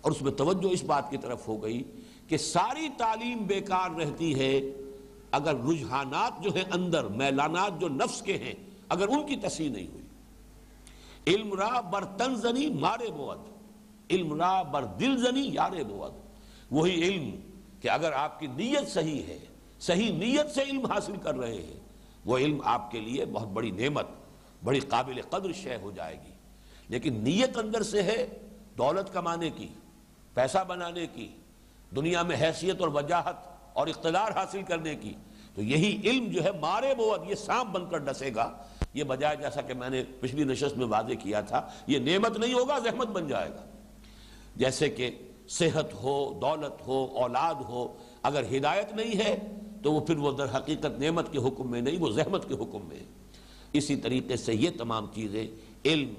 اور 0.00 0.10
اس 0.10 0.22
میں 0.22 0.32
توجہ 0.32 0.72
اس 0.72 0.82
بات 0.84 1.10
کی 1.10 1.16
طرف 1.16 1.46
ہو 1.48 1.62
گئی 1.62 1.82
کہ 2.28 2.36
ساری 2.36 2.88
تعلیم 2.98 3.42
بیکار 3.46 3.90
رہتی 3.98 4.38
ہے 4.38 4.60
اگر 5.32 5.54
رجحانات 5.54 6.42
جو 6.42 6.54
ہیں 6.54 6.64
اندر، 6.72 7.04
میلانات 7.04 7.80
جو 7.80 7.88
نفس 7.88 8.22
کے 8.22 8.36
ہیں، 8.36 8.54
اگر 8.88 9.08
ان 9.08 9.26
کی 9.26 9.36
تصحیح 9.36 9.70
نہیں 9.70 9.86
ہوئی۔ 9.86 10.02
علم 11.26 11.54
را 11.54 11.80
بر 11.80 12.04
تنزنی 12.04 12.70
مارے 12.70 13.10
بود 13.10 13.38
علم 14.10 14.42
را 14.42 14.62
بر 14.62 14.84
دل 14.84 15.16
زنی 15.16 15.40
یارے 15.40 15.84
بود 15.84 16.12
وہی 16.70 17.02
علم 17.02 17.40
کہ 17.80 17.90
اگر 17.90 18.12
آپ 18.12 18.40
کی 18.40 18.46
نیت 18.46 18.88
صحیح 18.88 19.22
ہے، 19.22 19.38
صحیح 19.80 20.12
نیت 20.12 20.50
سے 20.50 20.62
علم 20.62 20.86
حاصل 20.86 21.12
کر 21.22 21.34
رہے 21.34 21.54
ہیں، 21.54 21.80
وہ 22.24 22.38
علم 22.38 22.60
آپ 22.64 22.90
کے 22.90 23.00
لیے 23.00 23.24
بہت 23.24 23.48
بڑی 23.48 23.70
نعمت، 23.70 24.06
بڑی 24.64 24.80
قابل 24.80 25.20
قدر 25.30 25.52
شے 25.52 25.76
ہو 25.76 25.90
جائے 25.90 26.16
گی۔ 26.26 26.32
لیکن 26.88 27.14
نیت 27.14 27.58
اندر 27.58 27.82
سے 27.82 28.02
ہے 28.02 28.38
دولت 28.78 29.12
کمانے 29.12 29.50
کی، 29.50 29.68
پیسہ 30.34 30.58
بنانے 30.68 31.06
کی، 31.06 31.28
دنیا 31.96 32.22
میں 32.22 32.36
حیثیت 32.36 32.80
اور 32.80 32.88
وجاہت 32.88 33.51
اور 33.72 33.86
اقتدار 33.86 34.30
حاصل 34.30 34.62
کرنے 34.62 34.94
کی۔ 34.94 35.12
تو 35.54 35.62
یہی 35.62 36.00
علم 36.04 36.26
جو 36.26 36.44
ہے 36.44 36.50
مارے 36.60 36.94
بود 36.94 37.30
یہ 37.30 37.34
سانپ 37.34 37.70
بن 37.70 37.88
کر 37.90 37.98
ڈسے 37.98 38.30
گا۔ 38.34 38.56
یہ 38.94 39.04
بجائے 39.04 39.36
جیسا 39.36 39.60
کہ 39.60 39.74
میں 39.74 39.90
نے 39.90 40.04
پچھلی 40.20 40.44
نشست 40.44 40.78
میں 40.78 40.86
واضح 40.86 41.12
کیا 41.12 41.40
تھا، 41.40 41.68
یہ 41.86 41.98
نعمت 41.98 42.38
نہیں 42.38 42.54
ہوگا، 42.54 42.78
زحمت 42.78 43.06
بن 43.06 43.28
جائے 43.28 43.50
گا۔ 43.50 43.64
جیسے 44.56 44.88
کہ 44.88 45.10
صحت 45.48 45.94
ہو، 45.94 46.38
دولت 46.42 46.86
ہو، 46.86 47.08
اولاد 47.14 47.54
ہو، 47.54 47.96
اگر 48.22 48.56
ہدایت 48.56 48.92
نہیں 48.92 49.18
ہے، 49.18 49.38
تو 49.82 49.92
وہ 49.92 50.00
پھر 50.00 50.16
وہ 50.16 50.32
در 50.32 50.56
حقیقت 50.56 50.98
نعمت 50.98 51.32
کے 51.32 51.38
حکم 51.38 51.70
میں 51.70 51.80
نہیں، 51.80 51.98
وہ 51.98 52.10
زحمت 52.10 52.48
کے 52.48 52.54
حکم 52.54 52.88
میں۔ 52.88 52.96
ہے 52.96 53.04
اسی 53.72 53.96
طریقے 53.96 54.36
سے 54.36 54.54
یہ 54.54 54.70
تمام 54.78 55.06
چیزیں، 55.14 55.46
علم 55.84 56.14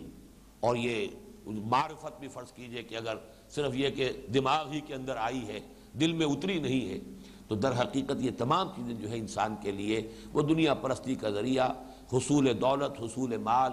اور 0.59 0.75
یہ 0.75 1.07
معرفت 1.45 2.19
بھی 2.19 2.27
فرض 2.27 2.51
کیجیے 2.51 2.83
کہ 2.83 2.95
اگر 2.95 3.15
صرف 3.49 3.75
یہ 3.75 3.89
کہ 3.89 4.11
دماغ 4.33 4.71
ہی 4.71 4.79
کے 4.79 4.93
اندر 4.93 5.15
آئی 5.15 5.47
ہے، 5.47 5.59
دل 5.99 6.13
میں 6.13 6.25
اتری 6.25 6.59
نہیں 6.59 6.89
ہے 6.89 6.99
تو 7.47 7.55
در 7.55 7.71
حقیقت 7.81 8.13
یہ 8.19 8.31
تمام 8.37 8.67
چیزیں 8.75 8.93
جو 8.93 9.09
ہے 9.09 9.17
انسان 9.17 9.55
کے 9.61 9.71
لیے 9.71 10.11
وہ 10.33 10.41
دنیا 10.41 10.73
پرستی 10.73 11.15
کا 11.15 11.29
ذریعہ، 11.29 11.69
حصول 12.13 12.61
دولت، 12.61 13.01
حصول 13.01 13.37
مال، 13.37 13.71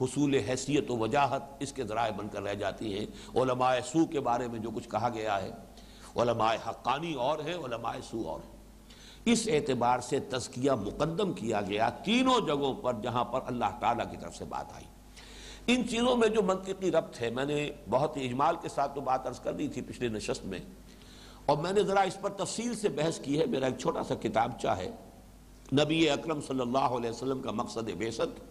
حصول 0.00 0.34
حیثیت 0.34 0.90
و 0.90 0.96
وجاہت، 0.96 1.42
اس 1.60 1.72
کے 1.72 1.84
ذرائع 1.84 2.12
بن 2.12 2.28
کر 2.28 2.42
رہ 2.42 2.54
جاتی 2.54 2.98
ہیں۔ 2.98 3.38
علماء 3.38 3.74
سو 3.84 4.06
کے 4.06 4.20
بارے 4.20 4.48
میں 4.48 4.58
جو 4.58 4.70
کچھ 4.70 4.88
کہا 4.88 5.08
گیا 5.14 5.42
ہے، 5.42 5.50
علماء 6.16 6.54
حقانی 6.68 7.14
اور 7.14 7.38
ہیں، 7.38 7.54
علماء 7.54 7.92
سو 8.10 8.28
اور 8.28 8.40
ہیں۔ 8.40 8.56
اس 9.24 9.48
اعتبار 9.52 9.98
سے 9.98 10.20
تزکیہ 10.20 10.72
مقدم 10.72 11.32
کیا 11.32 11.60
گیا 11.60 11.90
تینوں 11.90 12.46
جگہوں 12.46 12.74
پر 12.74 12.92
جہاں 13.02 13.24
پر 13.24 13.40
اللہ 13.46 13.78
تعالیٰ 13.80 14.10
کی 14.10 14.16
طرف 14.20 14.36
سے 14.36 14.44
بات 14.44 14.72
آئی۔ 14.72 14.84
ان 15.66 15.88
چیزوں 15.88 16.16
میں 16.16 16.28
جو 16.28 16.42
منطقی 16.42 16.90
ربط 16.90 17.20
ہے، 17.20 17.30
میں 17.30 17.44
نے 17.44 17.70
بہت 17.90 18.16
ہی 18.16 18.26
اجمال 18.26 18.56
کے 18.62 18.68
ساتھ 18.68 18.94
تو 18.94 19.00
بات 19.00 19.26
عرض 19.26 19.40
کر 19.40 19.52
دی 19.52 19.68
تھی 19.68 19.82
پچھلے 19.82 20.08
نشست 20.08 20.46
میں۔ 20.46 20.58
اور 21.50 21.58
میں 21.58 21.72
نے 21.72 21.82
ذرا 21.82 22.00
اس 22.00 22.20
پر 22.20 22.30
تفصیل 22.30 22.74
سے 22.74 22.88
بحث 22.88 23.20
کی 23.20 23.38
ہے، 23.40 23.46
میرا 23.46 23.66
ایک 23.66 23.78
چھوٹا 23.78 24.02
سا 24.02 24.14
کتاب 24.14 24.60
چاہے 24.60 24.90
نبی 25.72 26.10
اکرم 26.10 26.40
صلی 26.40 26.60
اللہ 26.60 26.78
علیہ 26.78 27.10
وسلم 27.10 27.40
کا 27.42 27.50
مقصد 27.50 27.88
بیست 27.98 28.42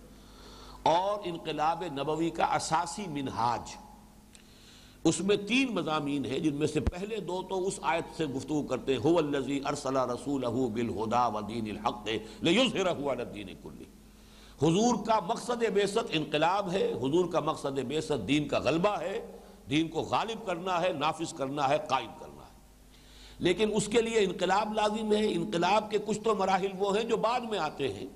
اور 0.84 1.20
انقلاب 1.24 1.84
نبوی 1.92 2.30
کا 2.30 2.46
اساسی 2.46 3.06
منہاج۔ 3.08 3.76
اس 5.04 5.20
میں 5.20 5.38
تین 5.38 5.74
مضامین 5.74 6.26
ہیں، 6.26 6.40
جن 6.40 6.56
میں 6.56 6.68
سے 6.68 6.80
پہلے 6.80 7.20
دو 7.20 7.42
تو 7.50 7.68
اس 7.68 7.80
آیت 7.82 8.18
سے 8.18 8.26
گفتگو 8.26 8.62
کرتے 8.64 8.94
ہیں 8.94 9.18
الذی 9.18 9.60
ارسل 9.66 9.98
رسولہ 9.98 10.48
بالہدا 10.48 11.28
ودین 11.28 11.70
الحق 11.70 12.08
لیظہرہ 12.42 12.92
علی 12.92 13.10
الدین 13.10 13.48
کلی 13.64 13.86
حضور 14.62 14.96
کا 15.06 15.20
مقصد 15.20 15.64
بیست 15.74 16.00
انقلاب 16.10 16.72
ہے، 16.72 16.94
حضور 16.94 17.26
کا 17.32 17.40
مقصد 17.40 17.80
بیست 17.88 18.12
دین 18.28 18.48
کا 18.48 18.60
غلبہ 18.60 19.00
ہے۔ 19.00 19.20
دین 19.70 19.88
کو 19.88 20.02
غالب 20.02 20.46
کرنا 20.46 20.82
ہے، 20.82 20.94
نافذ 20.94 21.34
کرنا 21.34 21.70
ہے، 21.70 21.78
قائم 21.88 22.10
کرنا 22.20 22.24
ہے۔ 22.24 22.29
لیکن 23.40 23.70
اس 23.74 23.88
کے 23.88 24.02
لیے 24.02 24.20
انقلاب 24.20 24.74
لازم 24.74 25.14
ہے۔ 25.14 25.34
انقلاب 25.34 25.92
کے 25.92 25.98
کچھ 26.06 26.20
تو 26.20 26.36
مراحل 26.36 26.68
وہ 26.78 26.98
ہیں 26.98 27.04
جو 27.04 27.18
بعد 27.18 27.40
میں 27.40 27.60
آتے 27.60 27.94
ہیں۔ 27.94 28.08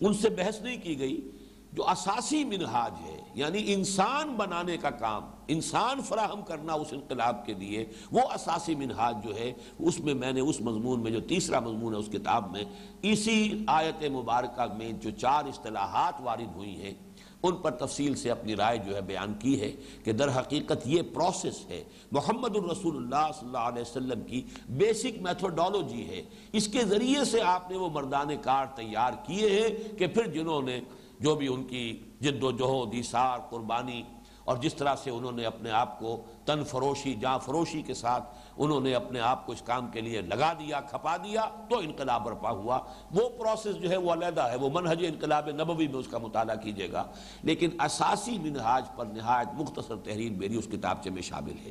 ان 0.00 0.14
سے 0.14 0.28
بحث 0.28 0.62
نہیں 0.62 0.76
کی 0.82 0.98
گئی۔ 0.98 1.30
جو 1.72 1.90
اساسی 1.90 2.44
منہاج 2.44 2.92
ہے 3.04 3.22
یعنی 3.34 3.72
انسان 3.72 4.34
بنانے 4.34 4.76
کا 4.76 4.90
کام، 4.90 5.22
انسان 5.48 6.00
فراہم 6.00 6.42
کرنا 6.42 6.72
اس 6.72 6.86
انقلاب 6.90 7.46
کے 7.46 7.54
لیے، 7.54 7.84
وہ 8.12 8.20
اساسی 8.20 8.74
منہاج 8.74 9.16
جو 9.24 9.36
ہے، 9.36 9.52
اس 9.78 10.00
میں 10.00 10.14
میں 10.14 10.32
نے 10.32 10.40
اس 10.40 10.60
مضمون 10.60 11.02
میں 11.02 11.10
جو 11.10 11.20
تیسرا 11.20 11.60
مضمون 11.60 11.94
ہے، 11.94 11.98
اس 11.98 12.06
کتاب 12.06 12.52
میں 12.52 12.64
اسی 13.02 13.64
آیت 13.66 14.04
مبارکہ 14.04 14.74
میں 14.74 14.92
جو 14.92 15.10
چار 15.10 15.44
اصطلاحات 15.44 16.14
وارد 16.20 16.56
ہوئی 16.56 16.82
ہیں۔ 16.82 16.94
ان 17.42 17.56
پر 17.56 17.70
تفصیل 17.70 18.14
سے 18.14 18.30
اپنی 18.30 18.56
رائے 18.56 18.78
جو 18.78 18.96
ہے 18.96 19.00
بیان 19.00 19.34
کی 19.34 19.60
ہے 19.60 19.72
کہ 20.04 20.12
در 20.12 20.38
حقیقت 20.40 20.86
یہ 20.86 21.02
پروسیس 21.14 21.66
ہے 21.68 21.84
محمد 22.12 22.56
الرسول 22.56 22.96
اللہ 22.96 23.30
صلی 23.38 23.46
اللہ 23.46 23.58
علیہ 23.58 23.82
وسلم 23.82 24.22
کی 24.22 24.42
بیسک 24.68 25.22
میتھوڈالوجی 25.22 26.08
ہے۔ 26.08 26.22
اس 26.52 26.68
کے 26.68 26.84
ذریعے 26.84 27.24
سے 27.24 27.42
آپ 27.42 27.70
نے 27.70 27.76
وہ 27.76 27.88
مردان 27.90 28.28
کار 28.42 28.66
تیار 28.66 29.12
کیے 29.26 29.48
ہیں 29.50 29.98
کہ 29.98 30.06
پھر 30.06 30.26
جنہوں 30.26 30.62
نے 30.62 30.80
جو 31.20 31.34
بھی 31.34 31.48
ان 31.48 31.64
کی 31.64 32.02
جد 32.20 32.42
و 32.42 32.50
جہد، 32.50 32.94
ایثار، 32.94 33.38
قربانی 33.50 34.02
اور 34.48 34.56
جس 34.56 34.74
طرح 34.74 34.94
سے 34.94 35.10
انہوں 35.10 35.32
نے 35.32 35.44
اپنے 35.44 35.70
آپ 35.70 35.98
کو 35.98 36.22
تن 36.44 36.64
فروشی، 36.64 37.14
جاں 37.14 37.38
فروشی 37.38 37.82
کے 37.82 37.94
ساتھ 37.94 38.24
انہوں 38.56 38.80
نے 38.80 38.94
اپنے 38.94 39.20
آپ 39.20 39.46
کو 39.46 39.52
اس 39.52 39.62
کام 39.62 39.88
کے 39.88 40.00
لیے 40.00 40.20
لگا 40.20 40.52
دیا، 40.52 40.80
کھپا 40.80 41.16
دیا، 41.16 41.48
تو 41.70 41.78
انقلاب 41.78 42.24
برپا 42.24 42.50
ہوا۔ 42.50 42.78
وہ 43.10 43.28
پروسیس 43.28 43.76
جو 43.76 43.90
ہے 43.90 43.96
وہ 43.96 44.12
علیحدہ 44.12 44.40
ہے، 44.40 44.56
وہ 44.56 44.68
منہج 44.72 45.04
انقلاب 45.08 45.48
نبوی 45.48 45.88
میں 45.88 45.98
اس 45.98 46.08
کا 46.08 46.18
مطالعہ 46.18 46.56
کیجیے 46.56 46.92
گا۔ 46.92 47.04
لیکن 47.42 47.80
اساسی 47.80 48.38
منہاج 48.38 48.84
پر 48.96 49.06
نہایت 49.06 49.48
مختصر 49.52 49.96
تحریر 50.04 50.32
میری 50.32 50.56
اس 50.56 50.68
کتابچے 50.72 51.10
میں 51.10 51.22
شامل 51.22 51.54
ہے۔ 51.64 51.70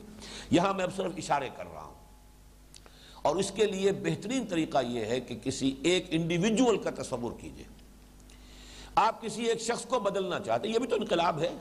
یہاں 0.52 0.73
میں 0.73 0.84
اب 0.84 0.95
صرف 0.95 1.12
اشارے 1.17 1.49
کر 1.56 1.65
رہا 1.73 1.82
ہوں۔ 1.82 1.95
اور 3.21 3.36
اس 3.36 3.52
کے 3.52 3.65
لیے 3.65 3.91
بہترین 3.91 4.45
طریقہ 4.45 4.78
یہ 4.88 5.06
ہے 5.06 5.19
کہ 5.19 5.36
کسی 5.36 5.75
ایک 5.84 6.06
انڈیویجول 6.10 6.78
کا 6.78 6.89
تصور 7.02 7.32
کیجیے۔ 7.39 7.65
آپ 8.95 9.21
کسی 9.21 9.43
ایک 9.43 9.62
شخص 9.62 9.86
کو 9.86 9.99
بدلنا 9.99 10.39
چاہتے 10.39 10.67
ہیں، 10.67 10.75
یہ 10.75 10.80
بھی 10.80 10.88
تو 10.88 10.95
انقلاب 10.95 11.39
ہے۔ 11.39 11.58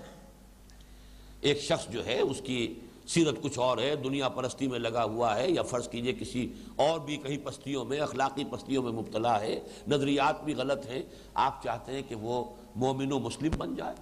ایک 1.40 1.60
شخص 1.60 1.88
جو 1.88 2.06
ہے، 2.06 2.20
اس 2.20 2.40
کی 2.44 2.74
سیرت 3.06 3.42
کچھ 3.42 3.58
اور 3.58 3.78
ہے، 3.78 3.94
دنیا 3.96 4.28
پرستی 4.28 4.66
میں 4.68 4.78
لگا 4.78 5.04
ہوا 5.04 5.34
ہے، 5.36 5.50
یا 5.50 5.62
فرض 5.62 5.88
کیجیے 5.88 6.12
کسی 6.12 6.46
اور 6.76 7.00
بھی 7.00 7.16
کہیں 7.16 7.36
پستیوں 7.44 7.84
میں، 7.84 8.00
اخلاقی 8.00 8.44
پستیوں 8.50 8.82
میں 8.82 8.92
مبتلا 8.92 9.40
ہے، 9.40 9.60
نظریات 9.88 10.44
بھی 10.44 10.54
غلط 10.54 10.86
ہیں، 10.86 11.02
آپ 11.34 11.62
چاہتے 11.62 11.92
ہیں 11.92 12.02
کہ 12.08 12.14
وہ 12.14 12.44
مومن 12.76 13.12
و 13.12 13.18
مسلم 13.18 13.56
بن 13.58 13.74
جائے، 13.74 13.94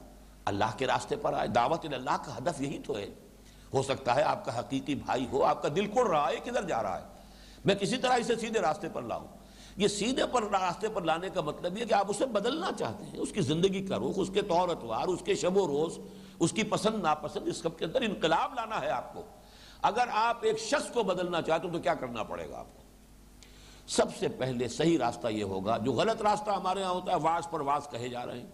اللہ 0.45 0.77
کے 0.79 0.87
راستے 0.87 1.17
پر 1.17 1.33
آئے، 1.33 1.49
دعوت 1.49 1.87
اللہ 1.93 2.17
کا 2.25 2.37
ہدف 2.39 2.61
یہی 2.61 2.79
تو 2.79 2.97
ہے۔ 2.99 3.11
ہو 3.75 3.83
سکتا 3.83 4.15
ہے 4.15 4.23
آپ 4.23 4.45
کا 4.45 4.59
حقیقی 4.59 4.95
بھائی 4.95 5.27
ہو، 5.33 5.43
آپ 5.45 5.63
کا 5.63 5.69
دل 5.77 5.87
کڑ 5.87 6.07
رہا 6.07 6.29
ہے 6.29 6.37
کدھر 6.45 6.63
جا 6.63 6.83
رہا 6.83 7.01
ہے، 7.01 7.07
میں 7.65 7.75
کسی 7.75 7.97
طرح 7.97 8.13
اسے 8.13 8.37
سیدھے 8.37 8.61
راستے 8.61 8.89
پر 8.93 9.03
لاؤں۔ 9.03 9.27
یہ 9.77 9.89
سیدھے 9.89 10.27
پر 10.33 10.43
راستے 10.43 10.89
پر 10.89 11.03
لانے 11.03 11.29
کا 11.35 11.41
مطلب 11.41 11.79
یہ 11.79 11.85
کہ 11.85 11.95
آپ 11.95 12.11
اسے 12.11 12.27
بدلنا 12.27 12.71
چاہتے 12.79 13.05
ہیں، 13.05 13.19
اس 13.19 13.33
کی 13.33 13.41
زندگی 13.41 13.87
کا 13.87 13.99
رخ 13.99 14.19
اس 14.19 14.31
کے 14.35 14.43
طور 14.43 14.69
اتوار 14.69 15.09
اس 15.09 15.23
کے 15.25 15.35
شب 15.35 15.57
و 15.57 15.67
روز 15.67 15.99
اس 16.41 16.53
کی 16.53 16.63
پسند 16.63 17.03
ناپسند 17.03 17.49
اس 17.49 17.57
سب 17.57 17.79
کے 17.79 17.85
اندر 17.85 18.03
انقلاب 18.03 18.55
لانا 18.55 18.81
ہے 18.81 18.91
آپ 18.91 19.15
کو۔ 19.15 19.23
اگر 19.83 20.05
آپ 20.13 20.37
ایک 20.41 20.59
شخص 20.59 20.91
کو 20.91 21.03
بدلنا 21.03 21.43
چاہتے 21.43 21.69
تو 21.71 21.79
کیا 21.79 21.95
کرنا 21.95 22.23
پڑے 22.23 22.51
گا 22.51 22.59
آپ 22.59 22.77
کو؟ 22.77 22.83
سب 23.87 24.17
سے 24.19 24.29
پہلے 24.29 24.69
صحیح 24.69 24.99
راستہ 24.99 25.29
یہ 25.29 25.45
ہوگا، 25.45 25.79
جو 25.79 25.93
غلط 25.93 26.23
راستہ 26.23 26.51
ہمارے 26.51 26.83
ہاں 26.83 26.91
ہوتا 26.91 27.13
ہے، 27.13 27.17
واس 27.17 27.51
پر 27.51 27.61
واس 27.61 27.89
کہے 27.91 28.09
جا 28.09 28.27
رہے 28.27 28.41
ہیں۔ 28.41 28.47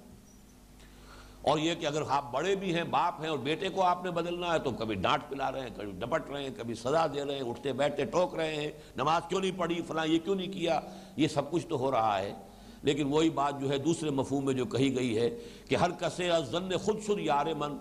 اور 1.42 1.58
یہ 1.58 1.74
کہ 1.74 1.86
اگر 1.86 2.02
آپ 2.08 2.32
بڑے 2.32 2.54
بھی 2.54 2.74
ہیں، 2.74 2.84
باپ 2.84 3.20
ہیں 3.20 3.28
اور 3.28 3.38
بیٹے 3.38 3.68
کو 3.68 3.82
آپ 3.82 4.04
نے 4.04 4.10
بدلنا 4.10 4.52
ہے، 4.52 4.58
تو 4.58 4.70
کبھی 4.70 4.94
ڈانٹ 4.94 5.22
پلا 5.28 5.52
رہے 5.52 5.60
ہیں، 5.60 5.70
کبھی 5.76 5.92
ڈپٹ 5.92 6.30
رہے 6.30 6.42
ہیں، 6.42 6.50
کبھی 6.56 6.74
سزا 6.74 7.06
دے 7.06 7.24
رہے 7.24 7.34
ہیں، 7.34 7.42
اٹھتے 7.42 7.72
بیٹھتے 7.72 8.04
ٹوک 8.04 8.34
رہے 8.34 8.54
ہیں، 8.54 8.70
نماز 8.96 9.22
کیوں 9.28 9.40
نہیں 9.40 9.58
پڑھی، 9.58 9.82
فلاں 9.82 10.06
یہ 10.06 10.18
کیوں 10.18 10.34
نہیں 10.34 10.52
کیا؟ 10.52 10.80
یہ 11.16 11.28
سب 11.28 11.50
کچھ 11.50 11.66
تو 11.66 11.78
ہو 11.78 11.90
رہا 11.90 12.18
ہے۔ 12.18 12.34
لیکن 12.82 13.06
وہی 13.06 13.30
بات 13.30 13.60
جو 13.60 13.70
ہے 13.70 13.78
دوسرے 13.78 14.10
مفہوم 14.10 14.44
میں 14.44 14.54
جو 14.54 14.64
کہی 14.64 14.96
گئی 14.96 15.18
ہے 15.18 15.38
کہ 15.68 15.74
ہر 15.74 15.90
کسے 15.90 16.30
ازن 16.30 16.76
خود 16.76 17.00
شد 17.06 17.18
یار 17.18 17.46
من، 17.46 17.76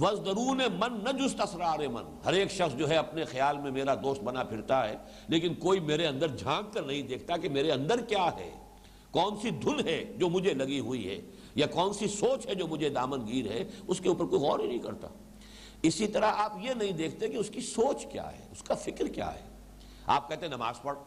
وزدرون 0.00 0.60
من 0.78 1.04
نہ 1.04 1.12
جست 1.12 1.40
اسرار 1.40 1.78
من۔ 1.78 2.02
ہر 2.24 2.32
ایک 2.32 2.50
شخص 2.50 2.78
جو 2.78 2.88
ہے 2.88 2.96
اپنے 2.96 3.24
خیال 3.24 3.58
میں 3.58 3.70
میرا 3.70 3.94
دوست 3.94 4.22
بنا 4.22 4.42
پھرتا 4.42 4.88
ہے، 4.88 4.94
لیکن 5.28 5.54
کوئی 5.54 5.80
میرے 5.80 6.06
اندر 6.06 6.28
جھانک 6.28 6.74
کر 6.74 6.82
نہیں 6.82 7.02
دیکھتا 7.02 7.36
کہ 7.36 7.48
میرے 7.48 7.72
اندر 7.72 8.00
کیا 8.00 8.30
ہے۔ 8.38 8.50
کون 9.10 9.36
سی 9.42 9.50
دھن 9.50 9.88
ہے 9.88 10.12
جو 10.18 10.28
مجھے 10.28 10.54
لگی 10.54 10.80
ہوئی 10.80 11.08
ہے، 11.08 11.20
یا 11.54 11.66
کون 11.66 11.92
سی 11.92 12.06
سوچ 12.06 12.46
ہے 12.46 12.54
جو 12.54 12.66
مجھے 12.66 12.88
دامن 12.88 13.26
گیر 13.26 13.50
ہے، 13.50 13.64
اس 13.88 14.00
کے 14.00 14.08
اوپر 14.08 14.24
کوئی 14.24 14.42
غور 14.42 14.58
ہی 14.58 14.66
نہیں 14.66 14.78
کرتا۔ 14.78 15.08
اسی 15.82 16.06
طرح 16.06 16.32
آپ 16.36 16.52
یہ 16.62 16.70
نہیں 16.70 16.92
دیکھتے 16.92 17.28
کہ 17.28 17.36
اس 17.36 17.50
کی 17.50 17.60
سوچ 17.60 18.06
کیا 18.12 18.32
ہے، 18.32 18.46
اس 18.52 18.62
کا 18.62 18.74
فکر 18.74 19.08
کیا 19.08 19.34
ہے۔ 19.34 19.42
آپ 20.06 20.28
کہتے 20.28 20.46
ہیں 20.46 20.56
نماز 20.56 20.82
پڑھ، 20.82 20.98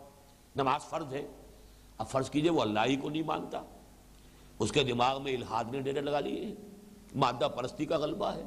نماز 0.56 0.82
فرض 0.90 1.14
ہے۔ 1.14 1.28
اب 1.98 2.08
فرض 2.08 2.30
کیجیے 2.30 2.52
وہ 2.52 2.62
اللہ 2.62 2.80
ہی 2.86 2.96
کو 2.96 3.10
نہیں 3.10 3.24
مانتا۔ 3.24 3.62
اس 4.60 4.72
کے 4.72 4.84
دماغ 4.84 5.22
میں 5.22 5.36
الحاد 5.36 5.64
نے 5.72 5.82
ڈیرے 5.82 6.02
لگا 6.02 6.20
لیے 6.20 6.56
مادہ 7.16 7.48
پرستی 7.56 7.86
کا 7.86 7.98
غلبہ 7.98 8.26
ہے۔ 8.26 8.44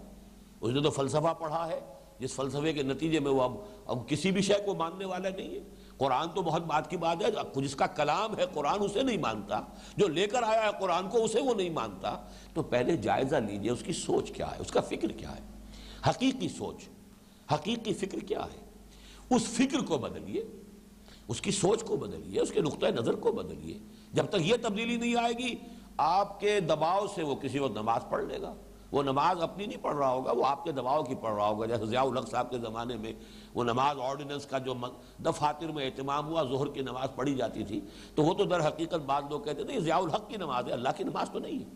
اس 0.61 0.73
نے 0.73 0.83
تو 0.83 0.91
فلسفہ 0.91 1.35
پڑھا 1.39 1.69
ہے۔ 1.69 1.81
جس 2.19 2.35
فلسفے 2.35 2.73
کے 2.73 2.83
نتیجے 2.83 3.21
میں 3.21 3.31
وہ 3.31 3.43
اب 3.43 3.53
اب 3.87 4.09
کسی 4.09 4.31
بھی 4.31 4.43
شے 4.43 4.55
کو 4.67 4.75
ماننے 4.75 5.05
والا 5.05 5.29
نہیں 5.37 5.55
ہے۔ 5.55 5.61
قرآن 5.97 6.29
تو 6.29 6.43
بہت 6.43 6.63
بات 6.63 6.91
کی 6.91 6.97
بات 6.97 7.17
ہے۔ 7.23 7.61
جس 7.61 7.77
کا 7.77 7.87
کلام 7.87 8.39
ہے 8.39 8.45
قرآن 8.55 8.77
اسے 8.81 9.03
نہیں 9.03 9.19
مانتا۔ 9.19 9.61
جو 9.97 10.09
لے 10.09 10.27
کر 10.27 10.43
آیا 10.43 10.63
ہے 10.63 10.71
قرآن 10.81 11.09
کو 11.09 11.25
اسے 11.25 11.41
وہ 11.41 11.55
نہیں 11.55 11.71
مانتا۔ 11.71 12.27
تو 12.55 12.63
پہلے 12.63 12.97
جائزہ 12.97 13.37
لیجیے۔ 13.37 13.71
اس 13.71 13.83
کی 13.83 13.93
سوچ 13.93 14.33
کیا 14.33 14.51
ہے؟ 14.51 14.57
اس 14.59 14.71
کا 14.71 14.81
فکر 14.81 15.09
کیا 15.09 15.37
ہے؟ 15.37 15.41
حقیقی 16.09 16.49
سوچ۔ 16.49 16.89
حقیقی 17.55 17.95
فکر 17.95 18.19
کیا 18.19 18.45
ہے؟ 18.45 18.65
اس 19.35 19.43
فکر 19.43 19.81
کو 19.81 19.99
بدلیے۔ 19.99 20.45
اس 21.31 21.40
کی 21.40 21.51
سوچ 21.51 21.85
کو 21.85 21.97
بدلیے، 21.97 22.40
اس 22.40 22.51
کے 22.51 22.61
نقطۂ 22.61 22.87
نظر 22.87 23.14
کو 23.14 23.33
بدلیے۔ 23.33 23.79
جب 24.12 24.27
تک 24.27 24.37
یہ 24.40 24.55
تبدیلی 24.62 24.97
نہیں 24.97 25.16
آئے 25.16 25.33
گی، 25.33 25.55
آپ 25.97 26.40
کے 26.40 26.61
دباؤ 26.61 27.07
سے 27.14 27.23
وہ 27.23 27.35
کسی 27.35 27.59
وقت 27.59 27.73
نماز 27.73 28.01
پڑھ 28.09 28.25
لے 28.25 28.40
گا۔ 28.40 28.55
وہ 28.93 29.03
نماز 29.03 29.43
اپنی 29.43 29.66
نہیں 29.66 29.83
پڑھ 29.83 29.97
رہا 29.97 30.11
ہوگا، 30.12 30.33
وہ 30.33 30.47
آپ 30.47 30.64
کے 30.64 30.73
دباؤ 30.73 31.03
کی 31.03 31.14
پڑھ 31.14 31.35
رہا 31.35 31.49
ہوگا۔ 31.49 31.66
جیسے 31.66 31.87
ضیاء 31.87 32.03
الحق 32.03 32.31
صاحب 32.31 32.51
کے 32.51 32.59
زمانے 32.59 32.97
میں 32.97 33.12
وہ 33.55 33.64
نماز 33.64 33.97
آرڈیننس 34.01 34.47
کا 34.47 34.59
جو 34.59 34.75
دفاتر 35.25 35.66
میں 35.66 35.87
اہتمام 35.87 36.27
ہوا، 36.27 36.43
ظہر 36.43 36.66
کی 36.66 36.81
نماز 36.81 37.09
پڑھی 37.14 37.35
جاتی 37.35 37.64
تھی، 37.64 37.81
تو 38.14 38.23
وہ 38.23 38.35
تو 38.35 38.45
در 38.45 38.66
حقیقت 38.69 39.07
بعض 39.07 39.23
لوگ 39.31 39.40
کہتے 39.40 39.64
تھے 39.64 39.81
ضیاء 39.81 39.99
الحق 39.99 40.29
کی 40.29 40.37
نماز 40.37 40.66
ہے، 40.66 40.73
اللہ 40.73 40.88
کی 40.97 41.05
نماز 41.05 41.31
تو 41.31 41.38
نہیں 41.38 41.59
ہے۔ 41.59 41.69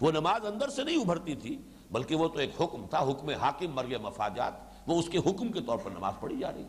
وہ 0.00 0.10
نماز 0.10 0.46
اندر 0.46 0.68
سے 0.68 0.84
نہیں 0.84 1.00
ابھرتی 1.00 1.34
تھی، 1.34 1.58
بلکہ 1.90 2.14
وہ 2.16 2.28
تو 2.28 2.38
ایک 2.38 2.50
حکم 2.60 2.86
تھا، 2.90 2.98
حکم 2.98 3.28
حاکم 3.28 3.72
مرگ 3.74 3.94
مفاجات، 4.02 4.52
وہ 4.86 4.98
اس 4.98 5.08
کے 5.08 5.18
حکم 5.18 5.52
کے 5.52 5.60
طور 5.60 5.78
پر 5.78 5.90
نماز 5.90 6.12
پڑھی 6.20 6.38
جا 6.38 6.52
رہی۔ 6.52 6.64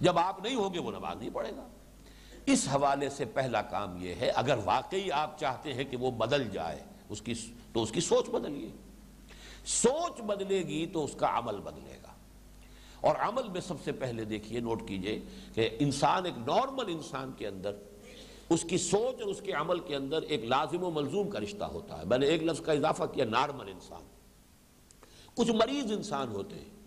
جب 0.00 0.18
آپ 0.18 0.42
نہیں 0.42 0.54
ہوگے 0.54 0.78
وہ 0.78 0.90
نماز 0.90 1.16
نہیں 1.16 1.30
پڑھے 1.32 1.50
گا۔ 1.56 1.68
اس 2.46 2.68
حوالے 2.68 3.10
سے 3.10 3.24
پہلا 3.24 3.62
کام 3.62 3.96
یہ 4.04 4.14
ہے، 4.14 4.30
اگر 4.30 4.58
واقعی 4.64 5.10
آپ 5.10 5.38
چاہتے 5.38 5.74
ہیں 5.74 5.84
کہ 5.84 5.96
وہ 5.96 6.10
بدل 6.10 6.48
جائے، 6.48 6.84
اس 7.08 7.22
کی 7.22 7.34
تو 7.72 7.82
اس 7.82 7.90
کی 7.90 8.00
سوچ 8.00 8.28
بدلیے۔ 8.28 8.68
سوچ 9.64 10.20
بدلے 10.20 10.58
گی 10.58 10.86
تو 10.86 11.04
اس 11.04 11.14
کا 11.14 11.38
عمل 11.38 11.60
بدلے 11.60 11.96
گا۔ 12.02 12.08
اور 13.00 13.16
عمل 13.16 13.48
میں 13.48 13.60
سب 13.60 13.74
سے 13.84 13.92
پہلے 13.92 14.24
دیکھیے، 14.24 14.60
نوٹ 14.60 14.88
کیجیے 14.88 15.20
کہ 15.54 15.70
انسان 15.78 16.26
ایک 16.26 16.38
نارمل 16.38 16.84
انسان 16.88 17.32
کے 17.36 17.46
اندر، 17.46 17.72
اس 18.48 18.62
کی 18.62 18.78
سوچ 18.78 19.22
اور 19.22 19.30
اس 19.30 19.40
کے 19.40 19.52
عمل 19.52 19.80
کے 19.80 19.96
اندر 19.96 20.22
ایک 20.22 20.44
لازم 20.44 20.82
و 20.82 20.90
ملزوم 20.90 21.30
کا 21.30 21.40
رشتہ 21.40 21.64
ہوتا 21.64 21.98
ہے۔ 21.98 22.04
میں 22.04 22.18
نے 22.18 22.26
ایک 22.26 22.42
لفظ 22.42 22.60
کا 22.60 22.72
اضافہ 22.72 23.04
کیا، 23.04 23.24
نارمل 23.24 23.68
انسان۔ 23.68 24.02
کچھ 25.34 25.50
مریض 25.50 25.92
انسان 25.92 26.28
ہوتے 26.28 26.56
ہیں۔ 26.56 26.77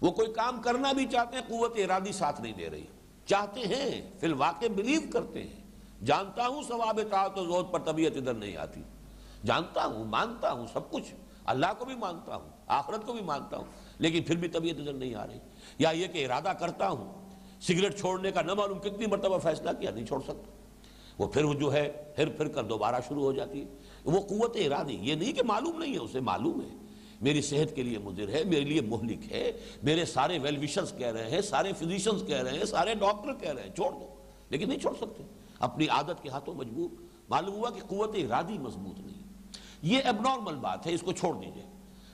وہ 0.00 0.10
کوئی 0.10 0.32
کام 0.32 0.62
کرنا 0.62 0.92
بھی 0.92 1.06
چاہتے 1.06 1.36
ہیں، 1.36 1.42
قوت 1.48 1.72
ارادی 1.76 2.12
ساتھ 2.12 2.40
نہیں 2.40 2.52
دے 2.52 2.70
رہی۔ 2.70 2.86
چاہتے 3.26 3.60
ہیں، 3.60 4.10
فی 4.20 4.26
الواقع 4.26 4.66
بلیو 4.76 5.00
کرتے 5.12 5.42
ہیں۔ 5.42 5.56
جانتا 6.04 6.46
ہوں 6.46 6.62
ثواب 6.62 7.00
طاعت 7.10 7.38
و 7.38 7.44
زود 7.44 7.72
پر 7.72 7.78
طبیعت 7.78 8.12
ادھر 8.16 8.34
نہیں 8.34 8.56
آتی۔ 8.56 8.82
جانتا 9.46 9.86
ہوں، 9.86 10.04
مانتا 10.04 10.52
ہوں 10.52 10.66
سب 10.72 10.90
کچھ۔ 10.90 11.14
اللہ 11.44 11.66
کو 11.78 11.84
بھی 11.84 11.94
مانتا 11.94 12.36
ہوں، 12.36 12.50
آخرت 12.66 13.06
کو 13.06 13.12
بھی 13.12 13.20
مانتا 13.20 13.56
ہوں، 13.56 13.64
لیکن 13.98 14.22
پھر 14.22 14.36
بھی 14.36 14.48
طبیعت 14.48 14.80
ادھر 14.80 14.92
نہیں 14.92 15.14
آ 15.14 15.26
رہی۔ 15.26 15.38
یا 15.78 15.90
یہ 15.90 16.06
کہ 16.06 16.24
ارادہ 16.24 16.52
کرتا 16.60 16.88
ہوں، 16.88 17.28
سگریٹ 17.60 17.98
چھوڑنے 17.98 18.30
کا 18.30 18.42
نہ 18.42 18.54
معلوم 18.54 18.78
کتنی 18.78 19.06
مرتبہ 19.06 19.38
فیصلہ 19.38 19.70
کیا، 19.80 19.90
نہیں 19.90 20.06
چھوڑ 20.06 20.20
سکتا۔ 20.20 20.50
وہ 21.18 21.26
پھر 21.26 21.54
جو 21.54 21.72
ہے 21.72 22.12
پھر 22.16 22.28
پھر 22.28 22.48
کر 22.48 22.64
دوبارہ 22.64 22.94
شروع 23.08 23.22
ہو 23.22 23.32
جاتی 23.32 23.60
ہے۔ 23.60 23.66
وہ 24.04 24.20
قوت 24.20 24.56
ارادی، 24.56 24.98
یہ 25.00 25.14
نہیں 25.14 25.32
کہ 25.32 25.42
معلوم 25.42 25.78
نہیں 25.78 25.92
ہے، 25.92 25.98
اسے 25.98 26.20
معلوم 26.20 26.60
ہے۔ 26.60 26.85
میری 27.20 27.42
صحت 27.42 27.76
کے 27.76 27.82
لیے 27.82 27.98
مضر 27.98 28.28
ہے، 28.28 28.44
میرے 28.44 28.60
لیے 28.60 28.80
مہلک 28.80 29.32
ہے، 29.32 29.52
میرے 29.82 30.04
سارے 30.04 30.38
ویل 30.38 30.56
ویشرز 30.56 30.92
کہہ 30.98 31.06
رہے 31.06 31.30
ہیں، 31.30 31.40
سارے 31.40 31.72
فزیشنز 31.72 32.22
کہہ 32.26 32.36
رہے 32.36 32.58
ہیں، 32.58 32.64
سارے 32.64 32.94
ڈاکٹر 32.94 33.34
کہہ 33.34 33.52
رہے 33.52 33.62
ہیں، 33.62 33.74
چھوڑ 33.74 33.90
دو۔ 33.90 34.14
لیکن 34.50 34.68
نہیں 34.68 34.78
چھوڑ 34.78 34.94
سکتے۔ 34.94 35.22
اپنی 35.58 35.88
عادت 35.88 36.22
کے 36.22 36.28
ہاتھوں 36.28 36.54
مجبور۔ 36.54 37.02
معلوم 37.28 37.54
ہوا 37.54 37.70
کہ 37.70 37.80
قوت 37.80 38.14
ارادی 38.14 38.58
مضبوط 38.58 39.00
نہیں۔ 39.00 39.22
یہ 39.82 39.98
اب 40.04 40.20
نارمل 40.20 40.54
بات 40.54 40.86
ہے، 40.86 40.94
اس 40.94 41.00
کو 41.00 41.12
چھوڑ 41.12 41.34
دیجیے۔ 41.34 41.62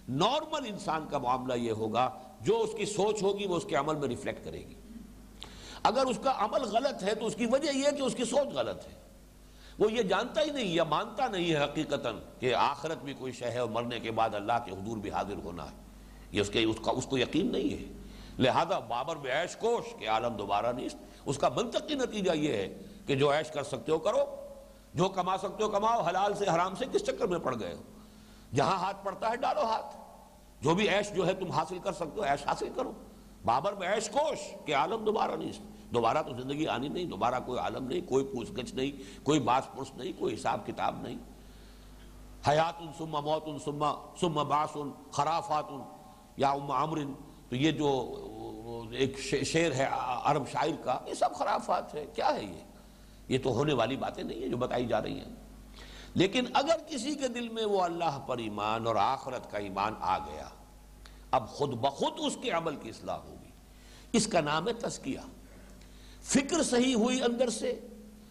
نارمل 0.09 0.67
انسان 0.67 1.07
کا 1.11 1.19
معاملہ 1.19 1.55
یہ 1.55 1.71
ہوگا، 1.71 2.11
جو 2.41 2.61
اس 2.61 2.71
کی 2.77 2.85
سوچ 2.85 3.23
ہوگی، 3.23 3.47
وہ 3.47 3.57
اس 3.57 3.65
کے 3.65 3.77
عمل 3.77 3.95
میں 3.95 4.09
ریفلیکٹ 4.09 4.45
کرے 4.45 4.59
گی۔ 4.59 4.75
اگر 5.83 6.07
اس 6.07 6.19
کا 6.23 6.35
عمل 6.37 6.61
غلط 6.63 7.03
ہے، 7.03 7.15
تو 7.15 7.27
اس 7.27 7.35
کی 7.35 7.47
وجہ 7.47 7.77
یہ 7.77 7.85
ہے 7.87 7.97
کہ 7.97 8.03
اس 8.03 8.15
کی 8.15 8.25
سوچ 8.25 8.55
غلط 8.55 8.87
ہے۔ 8.87 9.02
وہ 9.79 9.93
یہ 9.93 10.03
جانتا 10.03 10.41
ہی 10.41 10.51
نہیں 10.51 10.65
یا 10.65 10.85
مانتا 10.85 11.29
نہیں 11.29 11.51
ہے 11.51 11.65
حقیقتاً 11.65 12.17
کہ 12.41 12.55
آخرت 12.55 12.99
بھی 12.99 13.15
کوئی 13.15 13.33
شہ 13.33 13.45
ہے 13.45 13.59
اور 13.59 13.69
مرنے 13.69 14.01
کے 14.01 14.11
بعد 14.11 14.35
اللہ 14.35 14.53
کے 14.65 14.71
حضور 14.71 14.97
بھی 14.97 15.11
حاضر 15.11 15.35
ہونا 15.45 15.65
ہے۔ 15.65 15.77
یہ 16.33 16.41
اس 16.41 16.49
کے، 16.49 16.65
اس 16.65 16.77
کا، 16.85 16.91
اس 16.91 17.07
کو 17.07 17.19
یقین 17.19 17.53
نہیں 17.53 17.73
ہے۔ 17.73 17.93
لہذا 18.39 18.79
بابر 18.79 19.17
میں 19.17 19.43
عیش 19.43 19.57
کوش 19.57 19.95
کہ 19.99 20.09
عالم 20.09 20.37
دوبارہ 20.37 20.73
نہیں، 20.73 20.89
اس 21.27 21.39
کا 21.39 21.49
منطقی 21.49 21.95
نتیجہ 21.95 22.33
یہ 22.33 22.53
ہے 22.53 22.79
کہ 23.07 23.15
جو 23.15 23.33
عیش 23.33 23.51
کر 23.51 23.63
سکتے 23.63 23.93
ہو 23.93 23.99
کرو، 23.99 24.37
جو 24.95 25.09
کما 25.09 25.39
سکتے 25.39 25.65
ہو 25.65 25.69
کماؤ، 25.69 26.01
حلال 26.01 26.35
سے 26.35 26.45
حرام 26.55 26.75
سے 26.75 26.85
کس 26.93 27.05
چکر 27.05 27.27
میں 27.27 27.39
پڑ 27.39 27.61
گئے 27.61 27.75
ہو؟ 27.75 27.83
جہاں 28.55 28.77
ہاتھ 28.77 29.05
پڑتا 29.05 29.31
ہے 29.31 29.37
ڈالو 29.37 29.65
ہاتھ۔ 29.65 29.97
جو 30.63 30.75
بھی 30.75 30.89
عیش 30.89 31.11
جو 31.13 31.27
ہے 31.27 31.35
تم 31.35 31.51
حاصل 31.51 31.79
کر 31.79 31.93
سکتے 31.93 32.21
ہو، 32.21 32.25
عیش 32.25 32.47
حاصل 32.47 32.69
کرو۔ 32.77 32.93
بابر 33.45 33.73
میں 33.73 33.95
عیش 33.95 34.09
کوش 34.09 34.67
کہ 34.67 34.75
عالم 34.75 35.05
دوبارہ 35.05 35.31
نہیں۔ 35.31 35.72
دوبارہ 35.95 36.23
تو 36.23 36.43
زندگی 36.43 36.67
آنی 36.67 36.89
نہیں، 36.89 37.05
دوبارہ 37.05 37.35
کوئی 37.47 37.59
عالم 37.59 37.87
نہیں، 37.87 38.01
کوئی 38.09 38.25
پوچھ 38.25 38.53
گچھ 38.53 38.75
نہیں، 38.75 39.25
کوئی 39.25 39.41
باس 39.41 39.77
پرس 39.77 39.95
نہیں، 39.95 40.13
کوئی 40.19 40.35
حساب 40.35 40.67
کتاب 40.67 41.01
نہیں۔ 41.01 41.17
حیات 42.49 42.75
ان 42.81 42.89
سما 42.99 43.21
موت 43.21 43.43
ان 43.47 43.59
سما 43.59 44.15
سما 44.21 44.43
باس 44.43 44.71
ان 44.75 44.91
خرافات 45.11 45.65
ان 45.69 45.83
یا 46.37 46.51
ام 46.51 46.71
عمرن۔ 46.71 47.13
تو 47.49 47.57
یہ 47.57 47.71
جو 47.71 48.15
ایک 48.93 49.19
شعر 49.21 49.73
ہے، 49.73 49.89
عرب 50.25 50.49
شاعر 50.49 50.85
کا، 50.85 50.99
یہ 51.07 51.15
سب 51.15 51.35
خرافات 51.35 51.95
ہے 51.95 52.07
کیا 52.15 52.35
ہے 52.35 52.45
یہ؟ 52.45 52.61
یہ 53.29 53.39
تو 53.45 53.51
ہونے 53.51 53.73
والی 53.73 53.97
باتیں 53.97 54.25
نہیں 54.25 54.41
ہیں 54.41 54.49
جو 54.49 54.57
بتائی 54.57 54.87
جا 54.87 55.03
رہی 55.03 55.19
ہیں۔ 55.19 55.37
لیکن 56.15 56.45
اگر 56.55 56.77
کسی 56.89 57.15
کے 57.15 57.29
دل 57.29 57.49
میں 57.49 57.65
وہ 57.65 57.83
اللہ 57.83 58.19
پر 58.27 58.39
ایمان 58.39 58.87
اور 58.87 58.97
آخرت 58.97 59.51
کا 59.51 59.59
ایمان 59.59 59.95
آ 60.01 60.19
گیا، 60.19 60.49
اب 61.31 61.49
خود 61.49 61.71
بخود 61.71 62.13
اس 62.19 62.39
کے 62.43 62.51
عمل 62.51 62.77
کی 62.77 62.89
اصلاح 62.89 63.17
ہوگی۔ 63.17 63.51
اس 64.13 64.27
کا 64.27 64.41
نام 64.41 64.69
ہے 64.69 64.73
تسکیہ 64.73 65.19
فکر 66.23 66.63
صحیح 66.63 66.95
ہوئی 66.95 67.23
اندر 67.23 67.51
سے، 67.51 67.81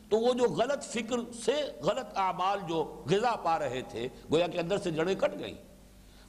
تو 0.10 0.18
وہ 0.18 0.34
جو 0.34 0.44
غلط 0.44 0.84
فکر 0.84 1.34
سے 1.46 1.52
غلط 1.84 2.08
اعمال 2.16 2.60
جو 2.68 3.04
غذا 3.12 3.36
پا 3.36 3.60
رہے 3.60 3.82
تھے، 3.90 4.08
گویا 4.32 4.48
کہ 4.48 4.58
اندر 4.58 4.78
سے 4.78 4.92
جڑیں 4.92 5.16
کٹ 5.16 5.40
گئیں۔ 5.40 5.56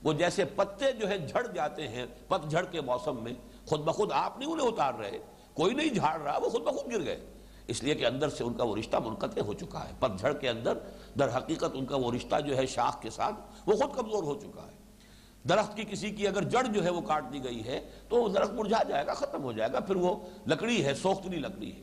وہ 0.03 0.13
جیسے 0.13 0.45
پتے 0.45 0.93
جو 0.93 1.09
ہے 1.09 1.19
جھڑ 1.19 1.47
جاتے 1.47 1.89
ہیں، 1.89 2.07
پت 2.29 2.51
جھڑ 2.51 2.65
کے 2.65 2.81
موسم 2.81 3.23
میں، 3.23 3.33
خود 3.67 3.81
بخود 3.81 4.13
آپ 4.13 4.39
نہیں 4.39 4.53
انہیں 4.53 4.69
اتار 4.69 4.95
رہے۔ 4.95 5.19
کوئی 5.55 5.75
نہیں 5.75 5.89
جھاڑ 5.89 6.21
رہا، 6.21 6.39
وہ 6.39 6.49
خود 6.49 6.63
بخود 6.63 6.93
گر 6.93 7.05
گئے۔ 7.05 7.21
اس 7.67 7.83
لیے 7.83 7.95
کہ 7.95 8.07
اندر 8.07 8.29
سے 8.29 8.45
ان 8.45 8.55
کا 8.55 8.65
وہ 8.65 8.77
رشتہ 8.77 8.97
منقطع 8.97 9.41
ہو 9.41 9.53
چکا 9.53 9.89
ہے۔ 9.89 9.93
پت 9.99 10.19
جھڑ 10.19 10.33
کے 10.33 10.49
اندر، 10.49 10.79
در 11.19 11.37
حقیقت 11.37 11.71
ان 11.75 11.87
کا 11.87 11.97
وہ 11.97 12.13
رشتہ 12.13 12.41
جو 12.41 12.57
ہے 12.57 12.67
شاخ 12.67 13.03
کے 13.03 13.11
ساتھ، 13.11 13.35
وہ 13.67 13.77
خود 13.77 13.97
کمزور 13.97 14.23
ہو 14.23 14.41
چکا 14.41 14.63
ہے۔ 14.63 14.82
درخت 15.49 15.77
کی 15.77 15.85
کسی 15.91 16.11
کی 16.11 16.27
اگر 16.27 16.43
جڑ 16.43 16.65
جو 16.65 16.85
ہے 16.85 16.91
وہ 16.91 17.01
کاٹ 17.01 17.33
دی 17.33 17.45
گئی 17.45 17.65
ہے، 17.65 17.91
تو 18.09 18.17
وہ 18.17 18.29
درخت 18.29 18.53
مرجھا 18.53 18.83
جائے 18.83 19.07
گا، 19.07 19.15
ختم 19.15 19.43
ہو 19.43 19.53
جائے 19.53 19.73
گا، 19.73 19.81
پھر 19.81 19.97
وہ 19.97 20.15
لکڑی 20.47 20.85
ہے، 20.85 20.95
سوختنی 20.95 21.37
لکڑی 21.37 21.77
ہے۔ 21.77 21.83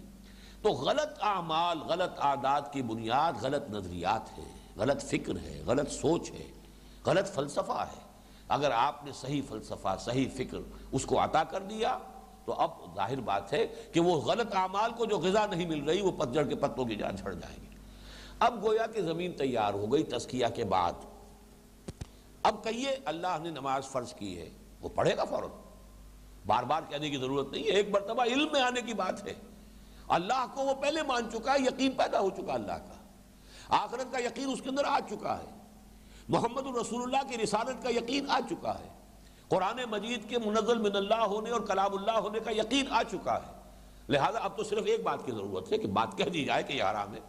تو 0.61 0.69
غلط 0.69 1.19
اعمال، 1.21 1.79
غلط 1.79 2.19
عادات 2.19 2.73
کی 2.73 2.81
بنیاد 2.81 3.33
غلط 3.41 3.69
نظریات 3.69 4.37
ہے، 4.37 4.51
غلط 4.75 5.03
فکر 5.03 5.35
ہے، 5.43 5.61
غلط 5.65 5.91
سوچ 5.91 6.31
ہے، 6.31 6.51
غلط 7.05 7.27
فلسفہ 7.27 7.85
ہے۔ 7.93 8.07
اگر 8.47 8.71
آپ 8.71 9.05
نے 9.05 9.11
صحیح 9.11 9.41
فلسفہ، 9.49 9.95
صحیح 9.99 10.27
فکر 10.35 10.57
اس 10.91 11.05
کو 11.05 11.23
عطا 11.23 11.43
کر 11.43 11.61
دیا، 11.61 11.97
تو 12.45 12.53
اب 12.53 12.69
ظاہر 12.95 13.21
بات 13.21 13.53
ہے 13.53 13.67
کہ 13.93 13.99
وہ 13.99 14.21
غلط 14.21 14.55
اعمال 14.55 14.91
کو 14.91 15.05
جو 15.05 15.17
غذا 15.17 15.45
نہیں 15.45 15.65
مل 15.65 15.83
رہی، 15.83 16.01
وہ 16.01 16.11
پتجڑ 16.11 16.43
کے 16.43 16.55
پتوں 16.55 16.85
کی 16.85 16.95
جان 16.95 17.15
جھڑ 17.15 17.33
جائیں 17.33 17.57
گے 17.61 17.77
اب 18.39 18.63
گویا 18.63 18.85
کہ 18.87 19.01
زمین 19.01 19.31
تیار 19.31 19.73
ہو 19.73 19.93
گئی 19.93 20.03
تسکیہ 20.03 20.45
کے 20.55 20.63
بعد 20.63 20.93
اب 22.49 22.63
کہیے 22.63 22.95
اللہ 23.05 23.37
نے 23.41 23.49
نماز 23.49 23.85
فرض 23.85 24.13
کی 24.13 24.37
ہے، 24.37 24.49
وہ 24.81 24.89
پڑھے 24.89 25.17
گا 25.17 25.23
فوراً۔ 25.23 25.49
بار 26.45 26.63
بار 26.63 26.81
کہنے 26.89 27.09
کی 27.09 27.17
ضرورت 27.17 27.51
نہیں 27.51 27.63
ہے، 27.63 27.69
ایک 27.69 27.89
مرتبہ 27.89 28.23
علم 28.23 28.47
میں 28.51 28.61
آنے 28.61 28.81
کی 28.81 28.93
بات 28.93 29.27
ہے۔ 29.27 29.33
اللہ 30.07 30.45
کو 30.53 30.61
وہ 30.61 30.73
پہلے 30.73 31.03
مان 31.03 31.29
چکا 31.33 31.53
ہے، 31.53 31.57
یقین 31.59 31.91
پیدا 31.91 32.19
ہو 32.19 32.29
چکا 32.29 32.53
اللہ 32.53 32.71
کا۔ 32.71 32.93
آخرت 33.69 34.11
کا 34.11 34.19
یقین 34.19 34.49
اس 34.53 34.61
کے 34.61 34.69
اندر 34.69 34.85
آ 34.85 34.99
چکا 35.09 35.37
ہے۔ 35.37 35.57
محمد 36.29 36.65
الرسول 36.65 37.01
اللہ 37.03 37.31
کی 37.31 37.43
رسالت 37.43 37.83
کا 37.83 37.89
یقین 37.89 38.25
آ 38.29 38.39
چکا 38.49 38.79
ہے۔ 38.79 38.87
قرآن 39.47 39.79
مجید 39.89 40.29
کے 40.29 40.37
منزل 40.37 40.77
من 40.77 40.95
اللہ 40.95 41.15
ہونے 41.15 41.49
اور 41.49 41.61
کلام 41.61 41.93
اللہ 41.93 42.11
ہونے 42.11 42.39
کا 42.39 42.51
یقین 42.51 42.85
آ 42.89 43.03
چکا 43.03 43.37
ہے۔ 43.37 43.51
لہذا 44.09 44.39
اب 44.39 44.57
تو 44.57 44.63
صرف 44.63 44.83
ایک 44.85 45.03
بات 45.03 45.25
کی 45.25 45.31
ضرورت 45.31 45.71
ہے 45.71 45.77
کہ 45.77 45.87
بات 45.87 46.17
کہہ 46.17 46.25
دی 46.25 46.45
جائے 46.45 46.63
کہ 46.63 46.73
یہ 46.73 46.83
حرام 46.83 47.13
ہے۔ 47.13 47.19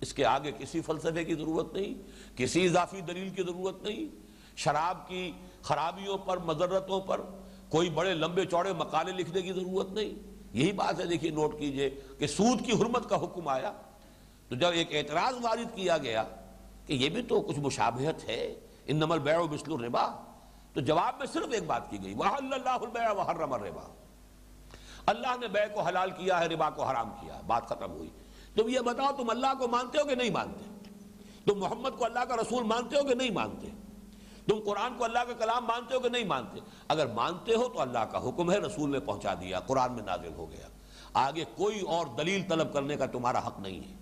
اس 0.00 0.14
کے 0.14 0.24
آگے 0.24 0.52
کسی 0.58 0.80
فلسفے 0.80 1.24
کی 1.24 1.34
ضرورت 1.34 1.72
نہیں، 1.72 1.94
کسی 2.36 2.66
اضافی 2.66 3.00
دلیل 3.00 3.30
کی 3.30 3.42
ضرورت 3.42 3.82
نہیں۔ 3.82 4.27
شراب 4.58 5.08
کی 5.08 5.32
خرابیوں 5.62 6.18
پر 6.18 6.36
مذرتوں 6.36 7.00
پر 7.00 7.20
کوئی 7.68 7.90
بڑے 7.90 8.14
لمبے 8.14 8.44
چوڑے 8.44 8.72
مقالے 8.72 9.12
لکھنے 9.12 9.42
کی 9.42 9.52
ضرورت 9.52 9.90
نہیں۔ 9.90 10.38
یہی 10.52 10.72
بات 10.72 11.00
ہے، 11.00 11.06
دیکھیے، 11.06 11.30
نوٹ 11.30 11.58
کیجیے 11.58 11.90
کہ 12.18 12.26
سود 12.26 12.66
کی 12.66 12.72
حرمت 12.72 13.08
کا 13.08 13.16
حکم 13.16 13.48
آیا۔ 13.48 13.72
تو 14.48 14.54
جب 14.54 14.68
ایک 14.68 14.94
اعتراض 14.94 15.34
وارد 15.42 15.76
کیا 15.76 15.98
گیا 15.98 16.24
کہ 16.86 16.92
یہ 16.92 17.08
بھی 17.08 17.22
تو 17.22 17.40
کچھ 17.40 17.58
مشابہت 17.58 18.28
ہے 18.28 18.60
ان 18.86 18.96
نمل 18.96 19.18
بیع 19.18 19.38
و 19.38 19.46
بسل 19.46 19.72
الربا۔ 19.72 20.24
تو 20.74 20.80
جواب 20.80 21.14
میں 21.18 21.26
صرف 21.26 21.46
ایک 21.52 21.62
بات 21.62 21.90
کی 21.90 22.02
گئی، 22.02 22.14
وَحَلَّ 22.14 22.54
اللَّهُ 22.54 22.86
الْبَيْعَ 22.86 23.14
وَحَرَّمَ 23.14 23.54
الرِّبَا۔ 23.54 23.94
اللہ 25.06 25.36
نے 25.40 25.48
بے 25.48 25.60
کو 25.74 25.80
حلال 25.80 26.10
کیا 26.10 26.40
ہے، 26.40 26.46
ربا 26.46 26.70
کو 26.70 26.84
حرام 26.84 27.10
کیا۔ 27.20 27.36
ہے 27.36 27.40
بات 27.46 27.66
ختم 27.66 27.92
ہوئی۔ 27.92 28.10
تم 28.54 28.68
یہ 28.68 28.80
بتاؤ، 28.80 29.12
تم 29.16 29.30
اللہ 29.30 29.46
کو 29.58 29.68
مانتے 29.68 29.98
ہو 29.98 30.04
کہ 30.04 30.14
نہیں 30.14 30.30
مانتے؟ 30.30 30.90
تم 31.44 31.58
محمد 31.58 31.90
کو 31.98 32.04
اللہ 32.04 32.20
کا 32.20 32.36
رسول 32.36 32.62
مانتے 32.62 32.98
ہو 32.98 33.02
کہ 33.02 33.14
نہیں 33.14 33.30
مانتے؟ 33.30 33.87
تم 34.48 34.60
قرآن 34.64 34.98
کو 34.98 35.04
اللہ 35.04 35.18
کا 35.18 35.32
کلام 35.32 35.64
مانتے 35.64 35.94
ہو 35.94 36.00
کہ 36.00 36.08
نہیں 36.08 36.24
مانتے؟ 36.24 36.60
اگر 36.88 37.06
مانتے 37.06 37.54
ہو 37.54 37.68
تو 37.68 37.80
اللہ 37.80 37.98
کا 37.98 38.28
حکم 38.28 38.50
ہے 38.50 38.58
رسول 38.58 38.90
میں 38.90 39.00
پہنچا 39.00 39.34
دیا، 39.34 39.60
قرآن 39.60 39.92
میں 39.92 40.02
نازل 40.06 40.32
ہو 40.36 40.50
گیا۔ 40.50 40.66
آگے 41.14 41.44
کوئی 41.56 41.80
اور 41.80 42.06
دلیل 42.18 42.42
طلب 42.48 42.72
کرنے 42.72 42.96
کا 42.96 43.06
تمہارا 43.06 43.46
حق 43.46 43.60
نہیں 43.60 43.80
ہے۔ 43.80 43.94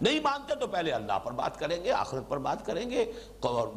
نہیں 0.00 0.20
مانتے 0.20 0.54
تو 0.54 0.66
پہلے 0.66 0.92
اللہ 0.92 1.18
پر 1.18 1.32
بات 1.32 1.58
کریں 1.58 1.84
گے، 1.84 1.92
آخرت 1.92 2.28
پر 2.28 2.38
بات 2.38 2.66
کریں 2.66 2.90
گے 2.90 3.12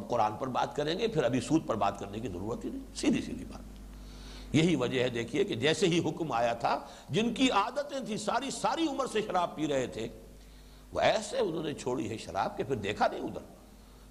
قرآن 0.08 0.32
پر 0.36 0.46
بات 0.46 0.76
کریں 0.76 0.98
گے، 0.98 1.08
پھر 1.08 1.24
ابھی 1.24 1.40
سود 1.40 1.66
پر 1.66 1.74
بات 1.74 1.98
کرنے 1.98 2.20
کی 2.20 2.28
ضرورت 2.28 2.64
ہی 2.64 2.70
نہیں۔ 2.70 2.94
سیدھی 2.94 3.22
سیدھی 3.22 3.44
بات۔ 3.44 3.62
یہی 4.54 4.76
وجہ 4.76 5.02
ہے 5.02 5.08
دیکھیے 5.08 5.44
کہ 5.44 5.54
جیسے 5.54 5.86
ہی 5.86 5.98
حکم 5.98 6.32
آیا 6.32 6.52
تھا، 6.52 6.80
جن 7.10 7.34
کی 7.34 7.50
عادتیں 7.50 8.00
تھی 8.06 8.16
ساری 8.16 8.50
ساری 8.50 8.86
عمر 8.88 9.06
سے 9.06 9.22
شراب 9.22 9.56
پی 9.56 9.68
رہے 9.68 9.86
تھے، 9.86 10.08
وہ 10.92 11.00
ایسے 11.00 11.38
انہوں 11.38 11.62
نے 11.62 11.74
چھوڑی 11.74 12.10
ہے 12.10 12.16
شراب 12.16 12.56
کے 12.56 12.64
پھر 12.64 12.74
دیکھا 12.74 13.06
نہیں 13.08 13.20
ادھر۔ 13.20 13.59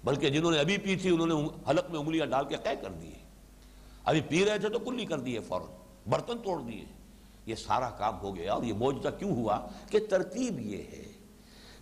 بلکہ 0.04 0.28
جنہوں 0.28 0.50
نے 0.50 0.58
ابھی 0.58 0.78
پی 0.78 0.96
تھی، 0.96 1.10
انہوں 1.10 1.26
نے 1.26 1.34
حلق 1.70 1.90
میں 1.90 2.00
انگلیاں 2.00 2.26
ڈال 2.26 2.44
کے 2.44 2.56
قے 2.56 2.76
کر 2.82 2.90
دیے 2.90 3.18
ابھی 4.04 4.20
پی 4.20 4.44
رہے 4.44 4.58
تھے 4.58 4.68
تو 4.68 4.78
کلی 4.78 5.04
کر 5.04 5.18
دیے 5.18 5.40
فوراً، 5.40 5.66
برتن 6.10 6.38
توڑ 6.38 6.60
دیے۔ 6.62 6.84
یہ 7.46 7.54
سارا 7.54 7.90
کام 7.90 8.20
ہو 8.20 8.36
گیا 8.36 8.52
اور 8.52 8.62
یہ 8.62 8.72
موجودہ 8.72 9.10
کیوں 9.18 9.30
ہوا 9.30 9.66
کہ 9.90 9.98
ترتیب 10.10 10.60
یہ 10.60 10.82
ہے، 10.92 11.12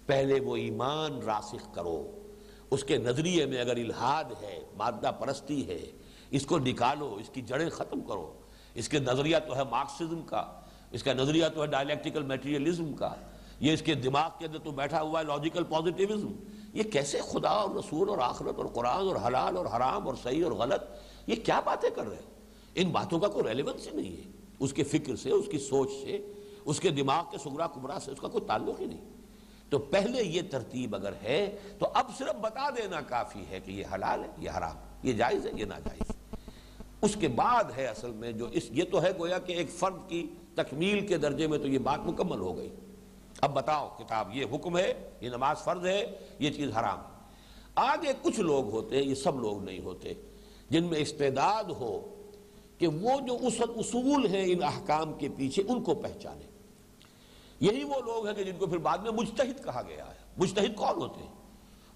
پہلے 0.06 0.40
وہ 0.40 0.56
ایمان 0.56 1.22
راسخ 1.22 1.74
کرو۔ 1.74 2.24
اس 2.70 2.84
کے 2.84 2.96
نظریے 2.96 3.46
میں 3.46 3.60
اگر 3.60 3.76
الہاد 3.76 4.24
ہے، 4.42 4.60
مادہ 4.76 5.10
پرستی 5.18 5.68
ہے، 5.68 5.86
اس 6.30 6.46
کو 6.46 6.58
نکالو، 6.58 7.16
اس 7.20 7.28
کی 7.28 7.42
جڑیں 7.42 7.70
ختم 7.70 8.00
کرو۔ 8.00 8.32
اس 8.74 8.88
کے 8.88 8.98
نظریہ 8.98 9.36
تو 9.46 9.56
ہے 9.56 9.64
مارکسزم 9.70 10.22
کا، 10.22 10.60
اس 10.90 11.02
کا 11.02 11.12
نظریہ 11.12 11.44
تو 11.54 11.62
ہے 11.62 11.66
ڈائلیکٹیکل 11.66 12.22
میٹریلزم 12.22 12.92
کا۔ 12.92 13.14
یہ 13.60 13.72
اس 13.72 13.82
کے 13.82 13.94
دماغ 13.94 14.30
کے 14.38 14.46
اندر 14.46 14.58
تو 14.58 14.70
بیٹھا 14.70 15.02
ہوا 15.02 15.20
ہے 15.20 15.24
لاجیکل 15.24 15.64
پازیٹیوزم 15.64 16.32
یہ 16.72 16.82
کیسے 16.82 17.20
خدا 17.20 17.48
اور 17.48 17.74
رسول 17.74 18.08
اور 18.08 18.18
آخرت 18.18 18.54
اور 18.56 18.66
قرآن 18.66 19.06
اور 19.06 19.16
حلال 19.26 19.56
اور 19.56 19.66
حرام 19.66 20.06
اور 20.06 20.14
صحیح 20.22 20.44
اور 20.44 20.52
غلط، 20.52 20.82
یہ 21.26 21.36
کیا 21.36 21.60
باتیں 21.60 21.90
کر 21.90 22.06
رہے 22.06 22.16
ہیں؟ 22.16 22.34
ان 22.74 22.88
باتوں 22.88 23.20
کا 23.20 23.28
کوئی 23.28 23.44
ریلیونس 23.48 23.88
ہی 23.92 24.02
نہیں 24.02 24.16
ہے۔ 24.16 24.30
اس 24.58 24.72
کے 24.72 24.84
فکر 24.84 25.16
سے، 25.16 25.30
اس 25.30 25.46
کی 25.50 25.58
سوچ 25.58 25.88
سے، 25.90 26.32
اس 26.64 26.80
کے 26.80 26.90
دماغ 26.90 27.24
کے 27.30 27.38
سگرا 27.38 27.66
کبرا 27.66 27.98
سے 28.00 28.10
اس 28.10 28.20
کا 28.20 28.28
کوئی 28.28 28.44
تعلق 28.44 28.80
ہی 28.80 28.86
نہیں۔ 28.86 29.04
تو 29.70 29.78
پہلے 29.78 30.22
یہ 30.22 30.42
ترتیب 30.50 30.94
اگر 30.94 31.12
ہے، 31.22 31.58
تو 31.78 31.88
اب 31.94 32.06
صرف 32.18 32.34
بتا 32.40 32.70
دینا 32.70 33.00
کافی 33.00 33.44
ہے 33.50 33.60
کہ 33.60 33.70
یہ 33.70 33.84
حلال 33.94 34.24
ہے، 34.24 34.28
یہ 34.38 34.50
حرام۔ 34.50 34.76
یہ 35.02 35.12
جائز 35.12 35.46
ہے، 35.46 35.50
یہ 35.54 35.64
ناجائز۔ 35.64 36.12
اس 37.02 37.16
کے 37.20 37.28
بعد 37.28 37.64
ہے 37.76 37.86
اصل 37.86 38.10
میں 38.10 38.32
جو 38.32 38.46
اس، 38.46 38.62
یہ 38.70 38.84
تو 38.90 39.02
ہے 39.02 39.10
گویا 39.18 39.38
کہ 39.38 39.52
ایک 39.52 39.70
فرد 39.70 40.08
کی 40.08 40.26
تکمیل 40.54 41.06
کے 41.06 41.18
درجے 41.18 41.46
میں 41.46 41.58
تو 41.58 41.66
یہ 41.66 41.78
بات 41.78 42.00
مکمل 42.06 42.38
ہو 42.38 42.56
گئی۔ 42.56 42.74
اب 43.40 43.54
بتاؤ 43.54 43.88
کتاب 43.98 44.36
یہ 44.36 44.44
حکم 44.52 44.78
ہے، 44.78 45.10
یہ 45.20 45.28
نماز 45.28 45.58
فرض 45.58 45.86
ہے، 45.86 46.18
یہ 46.38 46.50
چیز 46.50 46.70
حرام 46.76 46.98
ہے۔ 46.98 47.18
آگے 47.74 48.12
کچھ 48.22 48.40
لوگ 48.40 48.70
ہوتے 48.70 48.96
یہ 48.96 49.14
سب 49.14 49.40
لوگ 49.40 49.64
نہیں 49.64 49.80
ہوتے۔ 49.80 50.14
جن 50.70 50.84
میں 50.84 50.98
استعداد 50.98 51.64
ہو 51.64 52.22
کہ 52.78 52.86
وہ 52.86 53.20
جو 53.20 53.38
اصول 53.60 54.26
ہیں 54.26 54.44
ان 54.46 54.62
احکام 54.62 55.12
کے 55.12 55.28
پیچھے 55.36 55.62
ان 55.68 55.82
کو 55.82 55.94
پہچانے۔ 55.94 56.44
یہی 57.60 57.84
وہ 57.84 58.00
لوگ 58.00 58.26
ہیں 58.26 58.34
کہ 58.34 58.44
جن 58.44 58.56
کو 58.58 58.66
پھر 58.66 58.78
بعد 58.78 58.98
میں 58.98 59.10
مجتہد 59.10 59.64
کہا 59.64 59.82
گیا 59.88 60.06
ہے۔ 60.06 60.14
مجتہد 60.36 60.76
کون 60.76 60.96
ہوتے 60.96 61.20
ہیں؟ 61.20 61.34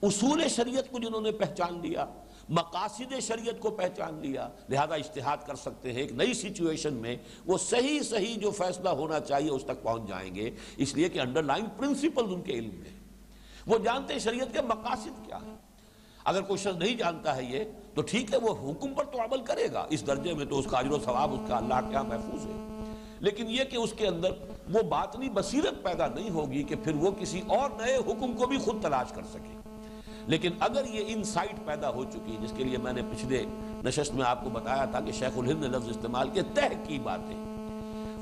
اصول 0.03 0.49
شریعت 0.49 0.91
کو 0.91 0.99
جنہوں 0.99 1.21
نے 1.21 1.33
پہچان 1.33 1.81
لیا۔ 1.81 2.07
مقاصد 2.53 3.21
شریعت 3.23 3.61
کو 3.61 3.71
پہچان 3.71 4.15
لیا، 4.15 4.49
لہذا 4.69 4.95
اشتہاد 4.95 5.37
کر 5.47 5.55
سکتے 5.55 5.93
ہیں۔ 5.93 6.01
ایک 6.01 6.13
نئی 6.13 6.35
سچویشن 6.35 6.95
میں 6.95 7.17
وہ 7.47 7.59
صحیح 7.59 8.01
صحیح 8.01 8.37
جو 8.39 8.51
فیصلہ 8.51 8.89
ہونا 8.89 9.21
چاہیے 9.21 9.51
اس 9.51 9.65
تک 9.65 9.83
پہنچ 9.83 10.09
جائیں 10.09 10.35
گے۔ 10.35 10.51
اس 10.77 10.95
لیے 10.95 11.09
کہ 11.09 11.19
انڈر 11.19 11.43
لائن 11.43 11.65
پرنسپل 11.77 12.35
ان 12.35 12.43
کے 12.43 12.53
علم 12.53 12.75
میں۔ 12.75 12.91
وہ 13.67 13.79
جانتے 13.79 14.13
ہیں 14.13 14.21
شریعت 14.21 14.53
کے 14.53 14.63
مقاصد 14.63 15.27
کیا 15.27 15.37
ہے 15.37 15.55
اگر 16.25 16.43
کوئی 16.43 16.59
شخص 16.59 16.77
نہیں 16.77 16.95
جانتا 16.95 17.37
ہے 17.37 17.45
یہ، 17.45 17.65
تو 17.95 18.03
ٹھیک 18.03 18.33
ہے، 18.33 18.39
وہ 18.39 18.71
حکم 18.71 18.95
پر 18.95 19.05
تو 19.05 19.21
عمل 19.21 19.43
کرے 19.43 19.69
گا۔ 19.73 19.87
اس 19.91 20.07
درجے 20.07 20.35
میں 20.35 20.45
تو 20.45 20.59
اس 20.59 20.67
کا 20.71 20.81
عجر 20.81 20.91
و 20.91 20.99
ثواب، 21.05 21.33
اس 21.33 21.41
کا 21.49 21.57
اللہ 21.57 21.91
کیا 21.91 22.03
محفوظ 22.03 22.47
ہے۔ 22.47 22.85
لیکن 23.21 23.51
یہ 23.51 23.65
کہ 23.65 23.77
اس 23.77 23.93
کے 23.93 24.07
اندر 24.07 24.31
وہ 24.73 24.83
باطنی 24.83 25.29
بصیرت 25.29 25.83
پیدا 25.83 26.07
نہیں 26.07 26.31
ہوگی 26.31 26.63
کہ 26.63 26.75
پھر 26.85 26.95
وہ 26.95 27.11
کسی 27.11 27.41
اور 27.47 27.71
نئے 27.71 27.97
حکم 27.97 28.33
کو 28.33 28.47
بھی 28.47 28.59
خود 28.59 28.83
تلاش 28.83 29.13
کر 29.13 29.23
سکے۔ 29.23 29.62
لیکن 30.27 30.51
اگر 30.61 30.85
یہ 30.85 31.05
انسائٹ 31.07 31.67
پیدا 31.67 31.91
ہو 31.91 32.05
چکی 32.05 32.37
جس 32.41 32.53
کے 32.57 32.65
لیے 32.65 32.79
میں 32.79 32.93
نے 32.93 33.03
پچھلے 33.11 33.45
نشست 33.85 34.15
میں 34.15 34.25
آپ 34.27 34.45
کو 34.45 34.51
بتایا 34.51 34.85
تھا 34.85 35.01
کہ 35.01 35.13
شیخ 35.13 35.39
الہند 35.39 35.63
نے 35.63 35.69
لفظ 35.69 35.89
استعمال 35.89 36.29
کے 36.29 36.43
تہ 36.55 36.61
کی 36.85 36.99
باتیں۔ 36.99 37.53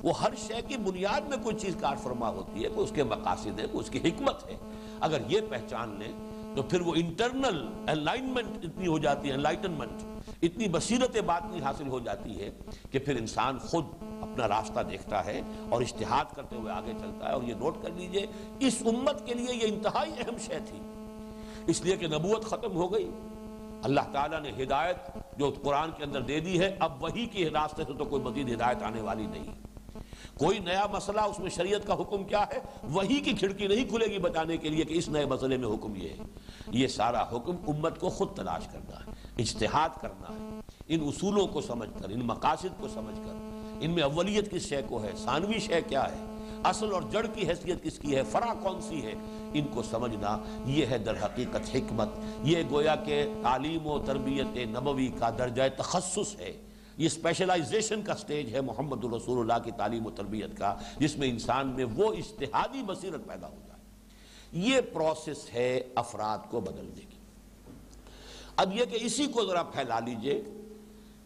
وہ 0.02 0.20
ہر 0.20 0.30
شے 0.38 0.54
کی 0.68 0.76
بنیاد 0.76 1.20
میں 1.20 1.36
کوئی 1.42 1.56
چیز 1.56 1.76
کار 1.80 1.96
فرما 1.96 2.28
ہوتی 2.28 2.64
ہے، 2.64 2.68
کوئی 2.68 2.84
اس 2.84 2.92
کے 2.94 3.04
مقاصد 3.04 3.60
ہے 3.60 3.66
کوئی 3.72 3.84
اس 3.84 3.90
کی 3.90 3.98
حکمت 3.98 4.46
ہے۔ 4.46 4.56
اگر 5.00 5.20
یہ 5.28 5.40
پہچان 5.50 5.96
لیں 5.98 6.12
تو 6.56 6.62
پھر 6.62 6.80
وہ 6.80 6.94
انٹرنل 6.96 7.68
الائنمنٹ 7.86 8.64
اتنی 8.64 8.86
ہو 8.86 8.98
جاتی 8.98 9.28
ہے 9.28 9.34
انلائٹنمنٹ 9.34 10.02
اتنی 10.42 10.68
بصیرت 10.68 11.16
باطنی 11.26 11.62
حاصل 11.62 11.88
ہو 11.88 12.00
جاتی 12.00 12.40
ہے 12.40 12.50
کہ 12.90 12.98
پھر 12.98 13.16
انسان 13.16 13.58
خود 13.58 13.84
اپنا 14.02 14.48
راستہ 14.48 14.80
دیکھتا 14.80 15.24
ہے 15.24 15.40
اور 15.68 15.82
اشتہاد 15.82 16.24
کرتے 16.36 16.56
ہوئے 16.56 16.72
آگے 16.72 16.92
چلتا 17.00 17.28
ہے۔ 17.28 17.32
اور 17.32 17.42
یہ 17.42 17.54
نوٹ 17.54 17.82
کر 17.82 17.90
لیجیے، 17.90 18.26
اس 18.60 18.82
امت 18.86 19.26
کے 19.26 19.34
لیے 19.34 19.54
یہ 19.54 19.74
انتہائی 19.74 20.12
اہم 20.18 20.38
شے 20.38 20.58
تھی۔ 20.66 20.78
اس 21.66 21.82
لیے 21.82 21.96
کہ 21.96 22.06
نبوت 22.06 22.44
ختم 22.44 22.76
ہو 22.76 22.92
گئی۔ 22.92 23.10
اللہ 23.82 24.00
تعالیٰ 24.12 24.40
نے 24.40 24.62
ہدایت 24.62 24.96
جو 25.38 25.52
قرآن 25.62 25.90
کے 25.96 26.04
اندر 26.04 26.20
دے 26.20 26.40
دی 26.40 26.60
ہے، 26.60 26.76
اب 26.80 27.02
وہی 27.02 27.26
کی 27.26 27.50
راستے 27.50 27.82
سے 27.86 27.92
تو 27.98 28.04
کوئی 28.04 28.22
مزید 28.22 28.52
ہدایت 28.52 28.82
آنے 28.82 29.00
والی 29.00 29.26
نہیں۔ 29.26 29.44
کوئی 30.38 30.58
نیا 30.58 30.86
مسئلہ 30.92 31.20
اس 31.20 31.38
میں 31.38 31.50
شریعت 31.50 31.86
کا 31.86 31.94
حکم 31.94 32.24
کیا 32.24 32.44
ہے، 32.52 32.58
وہی 32.82 33.20
کی 33.20 33.32
کھڑکی 33.32 33.66
نہیں 33.66 33.84
کھلے 33.84 34.06
گی 34.06 34.18
بتانے 34.18 34.56
کے 34.56 34.68
لیے 34.68 34.84
کہ 34.84 34.94
اس 34.94 35.08
نئے 35.08 35.26
مسئلے 35.26 35.56
میں 35.56 35.68
حکم 35.68 35.96
یہ 35.96 36.08
ہے۔ 36.08 36.16
یہ 36.70 36.86
سارا 36.86 37.22
حکم 37.22 37.56
امت 37.68 38.00
کو 38.00 38.08
خود 38.08 38.36
تلاش 38.36 38.68
کرنا 38.72 38.96
ہے، 38.96 39.10
اجتہاد 39.38 39.88
کرنا 40.00 40.34
ہے۔ 40.34 40.60
ان 40.88 41.00
اصولوں 41.00 41.46
کو 41.46 41.60
سمجھ 41.60 41.90
کر، 41.98 42.08
ان 42.08 42.20
مقاصد 42.20 42.80
کو 42.80 42.88
سمجھ 42.88 43.16
کر۔ 43.16 43.32
ان 43.80 43.90
میں 43.90 44.02
اولیت 44.02 44.50
کس 44.50 44.62
شے 44.62 44.80
کو 44.88 45.02
ہے، 45.02 45.10
ثانوی 45.24 45.58
شے 45.58 45.80
کیا 45.88 46.12
ہے؟ 46.12 46.29
اصل 46.64 46.92
اور 46.92 47.02
جڑ 47.02 47.26
کی 47.26 47.48
حیثیت 47.48 47.82
کس 47.82 47.98
کی 47.98 48.16
ہے؟ 48.16 48.22
فرا 48.22 48.54
کون 48.54 48.80
سی 48.80 49.02
ہے؟ 49.02 49.14
ان 49.54 49.66
کو 49.68 49.82
سمجھنا 49.82 50.38
یہ 50.66 50.86
ہے 50.86 50.98
در 50.98 51.24
حقیقت 51.24 51.76
حکمت۔ 51.76 52.08
یہ 52.42 52.62
گویا 52.70 52.96
کہ 52.96 53.24
تعلیم 53.42 53.86
و 53.86 53.98
تربیت 53.98 54.56
نبوی 54.56 55.08
کا 55.18 55.30
درجہ 55.30 55.62
تخصص 55.76 56.40
ہے۔ 56.40 56.60
یہ 56.96 57.06
اسپیشلائزیشن 57.06 58.02
کا 58.02 58.14
سٹیج 58.14 58.54
ہے 58.54 58.60
محمد 58.60 59.04
الرسول 59.04 59.38
اللہ 59.38 59.64
کی 59.64 59.70
تعلیم 59.70 60.06
و 60.06 60.10
تربیت 60.10 60.58
کا، 60.58 60.74
جس 60.98 61.16
میں 61.16 61.30
انسان 61.30 61.68
میں 61.68 61.84
وہ 61.84 62.12
اشتہادی 62.12 62.82
بصیرت 62.86 63.26
پیدا 63.26 63.48
ہو 63.48 63.56
جائے 63.66 63.80
یہ 64.52 64.80
پروسیس 64.80 65.54
ہے 65.54 65.80
افراد 65.94 66.38
کو 66.50 66.60
بدلنے 66.60 67.00
کی۔ 67.00 67.16
اب 68.56 68.76
یہ 68.76 68.84
کہ 68.84 68.98
اسی 69.00 69.26
کو 69.26 69.46
ذرا 69.46 69.62
پھیلا 69.62 70.00
لیجیے۔ 70.00 70.44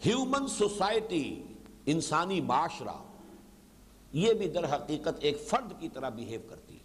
ہیومن 0.07 0.49
سوسائٹی 0.49 1.42
انسانی 1.87 2.40
معاشرہ 2.40 3.13
یہ 4.14 4.33
بھی 4.33 4.48
در 4.48 4.64
حقیقت 4.74 5.18
ایک 5.20 5.40
فرد 5.48 5.72
کی 5.81 5.88
طرح 5.88 6.09
بیہیو 6.09 6.40
کرتی 6.48 6.74
ہے۔ 6.74 6.83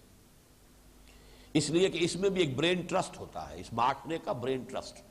اس 1.54 1.70
لیے 1.70 1.90
کہ 1.90 1.98
اس 2.02 2.16
میں 2.16 2.30
بھی 2.30 2.42
ایک 2.42 2.56
برین 2.58 2.82
ٹرسٹ 2.82 3.20
ہوتا 3.20 3.50
ہے، 3.50 3.60
اس 3.60 3.74
معاشرے 3.74 4.18
کا 4.24 4.32
برین 4.32 4.64
ٹرسٹ 4.64 5.02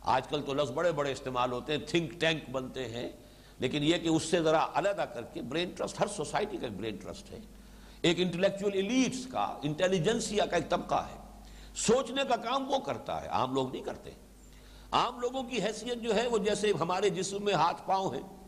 آج 0.00 0.28
کل 0.28 0.42
تو 0.42 0.54
لفظ 0.54 0.70
بڑے 0.70 0.92
بڑے 0.92 1.12
استعمال 1.12 1.52
ہوتے 1.52 1.72
ہیں 1.72 1.86
تھنک 1.86 2.10
ٹینک 2.10 2.50
بنتے 2.50 2.88
ہیں، 2.88 3.08
لیکن 3.58 3.82
یہ 3.82 3.98
کہ 3.98 4.08
اس 4.08 4.22
سے 4.22 4.42
ذرا 4.42 4.66
علیحدہ 4.74 5.04
کر 5.14 5.22
کے 5.22 5.42
برین 5.42 5.70
ٹرسٹ 5.70 6.00
ہر 6.00 6.06
سوسائٹی 6.06 6.56
کا 6.56 6.66
ایک 6.66 6.76
برین 6.76 6.96
ٹرسٹ 6.96 7.30
ہے۔ 7.30 7.38
ایک 8.00 8.20
انٹلیکچوئل 8.20 8.72
ایلیٹس 8.74 9.26
کا 9.26 9.58
انٹیلیجنسیا 9.62 10.46
کا 10.46 10.56
ایک 10.56 10.68
طبقہ 10.68 11.06
ہے۔ 11.10 11.18
سوچنے 11.76 12.22
کا 12.28 12.36
کام 12.36 12.70
وہ 12.70 12.78
کرتا 12.78 13.22
ہے، 13.22 13.26
عام 13.26 13.54
لوگ 13.54 13.72
نہیں 13.72 13.82
کرتے۔ 13.82 14.10
عام 14.92 15.20
لوگوں 15.20 15.42
کی 15.42 15.62
حیثیت 15.62 16.02
جو 16.02 16.14
ہے، 16.14 16.26
وہ 16.26 16.38
جیسے 16.38 16.72
ہمارے 16.80 17.10
جسم 17.10 17.44
میں 17.44 17.54
ہاتھ 17.54 17.82
پاؤں 17.86 18.14
ہیں۔ 18.14 18.43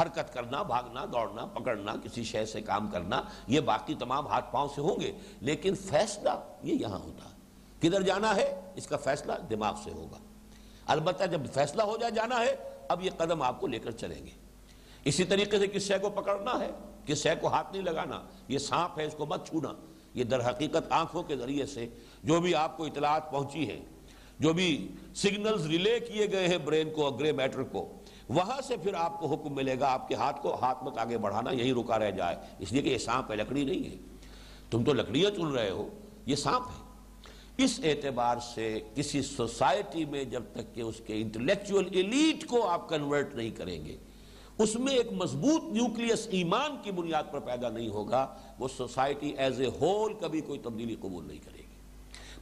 حرکت 0.00 0.34
کرنا، 0.34 0.62
بھاگنا، 0.62 1.04
دوڑنا، 1.04 1.46
پکڑنا، 1.46 1.94
کسی 2.04 2.24
شے 2.24 2.46
سے 2.46 2.60
کام 2.60 2.90
کرنا، 2.90 3.22
یہ 3.46 3.60
باقی 3.60 3.94
تمام 3.94 4.26
ہاتھ 4.26 4.52
پاؤں 4.52 4.68
سے 4.74 4.80
ہوں 4.80 5.00
گے، 5.00 5.12
لیکن 5.40 5.74
فیصلہ 5.74 6.30
یہ 6.62 6.74
یہاں 6.74 6.98
ہوتا 6.98 7.28
ہے۔ 7.28 7.34
کدھر 7.78 8.02
جانا 8.02 8.36
ہے؟ 8.36 8.60
اس 8.74 8.86
کا 8.86 8.96
فیصلہ 8.96 9.32
دماغ 9.50 9.74
سے 9.84 9.90
ہوگا۔ 9.90 10.18
البتہ 10.86 11.24
جب 11.24 11.40
فیصلہ 11.54 11.82
ہو 11.82 11.96
جائے 11.96 12.12
جانا 12.12 12.40
ہے، 12.40 12.56
اب 12.88 13.02
یہ 13.02 13.10
قدم 13.16 13.42
آپ 13.42 13.60
کو 13.60 13.66
لے 13.66 13.78
کر 13.78 13.90
چلیں 13.90 14.26
گے۔ 14.26 14.30
اسی 15.04 15.24
طریقے 15.24 15.58
سے 15.58 15.66
کس 15.66 15.82
شے 15.82 15.98
کو 15.98 16.10
پکڑنا 16.10 16.60
ہے؟ 16.60 16.70
کس 17.06 17.22
شے 17.22 17.34
کو 17.40 17.48
ہاتھ 17.48 17.72
نہیں 17.72 17.82
لگانا؟ 17.82 18.22
یہ 18.48 18.58
سانپ 18.58 18.98
ہے، 18.98 19.04
اس 19.04 19.14
کو 19.16 19.26
مت 19.26 19.48
چھونا۔ 19.48 19.72
یہ 20.14 20.24
در 20.24 20.50
حقیقت 20.50 20.92
آنکھوں 20.92 21.22
کے 21.22 21.36
ذریعے 21.36 21.66
سے 21.66 21.88
جو 22.22 22.40
بھی 22.40 22.54
آپ 22.54 22.76
کو 22.76 22.84
اطلاعات 22.84 23.30
پہنچی 23.30 23.68
ہے 23.68 23.80
جو 24.38 24.52
بھی 24.52 24.94
سگنلز 25.14 25.66
ریلے 25.66 26.00
کیے 26.00 26.32
گئے 26.32 26.48
ہیں 26.48 26.58
برین 26.58 26.90
کو 26.90 27.04
اور 27.04 27.18
گرے 27.18 27.32
میٹر 27.32 27.62
کو 27.62 27.92
وہاں 28.34 28.60
سے 28.60 28.76
پھر 28.76 28.94
آپ 28.94 29.20
کو 29.20 29.26
حکم 29.26 29.54
ملے 29.54 29.80
گا، 29.80 29.92
آپ 29.92 30.08
کے 30.08 30.14
ہاتھ 30.14 30.42
کو 30.42 30.54
ہاتھ 30.54 30.84
مت 30.84 30.98
آگے 30.98 31.18
بڑھانا 31.18 31.50
یہی 31.50 31.72
رکا 31.72 31.98
رہ 31.98 32.10
جائے۔ 32.10 32.36
اس 32.58 32.72
لیے 32.72 32.82
کہ 32.82 32.88
یہ 32.88 32.98
سانپ 32.98 33.30
ہے، 33.30 33.36
لکڑی 33.36 33.64
نہیں 33.64 33.90
ہے۔ 33.90 33.96
تم 34.70 34.84
تو 34.84 34.92
لکڑیاں 34.92 35.30
چن 35.30 35.46
رہے 35.46 35.70
ہو، 35.70 35.88
یہ 36.26 36.36
سانپ 36.36 36.66
ہے۔ 36.66 36.92
اس 37.64 37.80
اعتبار 37.84 38.36
سے 38.54 38.80
کسی 38.94 39.22
سوسائٹی 39.22 40.04
میں 40.04 40.24
جب 40.24 40.42
تک 40.52 40.74
کہ 40.74 40.80
اس 40.80 40.94
کے 41.06 41.20
انٹلیکچوئل 41.20 41.88
ایلیٹ 41.92 42.46
کو 42.46 42.68
آپ 42.68 42.88
کنورٹ 42.88 43.34
نہیں 43.34 43.50
کریں 43.50 43.84
گے، 43.84 43.96
اس 44.58 44.76
میں 44.76 44.94
ایک 44.94 45.12
مضبوط 45.12 45.64
نیوکلیس 45.64 46.28
ایمان 46.30 46.76
کی 46.82 46.90
بنیاد 46.90 47.22
پر 47.30 47.40
پیدا 47.40 47.68
نہیں 47.68 47.88
ہوگا۔ 47.88 48.36
وہ 48.58 48.68
سوسائٹی 48.76 49.28
ایز 49.28 49.60
اے 49.60 49.66
ہول 49.80 50.14
کبھی 50.20 50.40
کوئی 50.40 50.58
تبدیلی 50.58 50.96
قبول 51.00 51.24
نہیں 51.26 51.38
کرے 51.38 51.61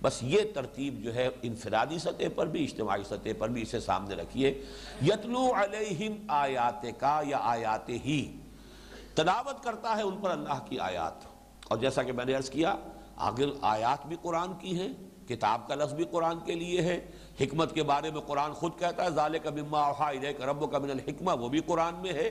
بس 0.03 0.23
یہ 0.23 0.41
ترتیب 0.55 1.03
جو 1.03 1.15
ہے 1.15 1.29
انفرادی 1.43 1.99
سطح 1.99 2.25
پر 2.35 2.47
بھی، 2.47 2.65
اجتماعی 2.65 3.03
سطح 3.05 3.29
پر 3.39 3.49
بھی 3.49 3.63
اسے 3.63 3.81
سامنے 3.81 4.15
رکھیے۔ 4.15 4.63
یتلو 5.03 5.53
علیہم 5.55 6.13
آیات 6.29 6.87
کا 6.99 7.23
یا 7.27 7.39
آیات 7.43 7.89
ہی۔ 7.89 8.37
تلاوت 9.15 9.65
کرتا 9.65 9.97
ہے 9.97 10.03
ان 10.03 10.17
پر 10.23 10.31
اللہ 10.31 10.59
کی 10.69 10.79
آیات۔ 10.79 11.13
اور 11.69 11.79
جیسا 11.79 12.03
کہ 12.03 12.13
میں 12.13 12.25
نے 12.25 12.35
عرض 12.35 12.51
کیا 12.51 12.75
آگر 13.17 13.47
آیات 13.61 14.07
بھی 14.07 14.17
قرآن 14.23 14.53
کی 14.61 14.81
ہیں، 14.81 14.89
کتاب 15.29 15.69
کا 15.69 15.75
لفظ 15.75 15.95
بھی 15.95 16.05
قرآن 16.11 16.39
کے 16.45 16.55
لیے 16.55 16.81
ہے۔ 16.81 17.07
حکمت 17.41 17.75
کے 17.75 17.83
بارے 17.83 18.11
میں 18.11 18.21
قرآن 18.21 18.53
خود 18.53 18.73
کہتا 18.79 19.05
ہے 19.05 19.11
ظال 19.11 19.39
کا 19.39 19.51
بما 19.51 19.91
رب 20.47 20.73
کا 20.73 20.79
من 20.79 20.91
الحکمہ، 20.91 21.31
وہ 21.31 21.49
بھی 21.49 21.61
قرآن 21.61 21.95
میں 21.95 22.13
ہے۔ 22.13 22.31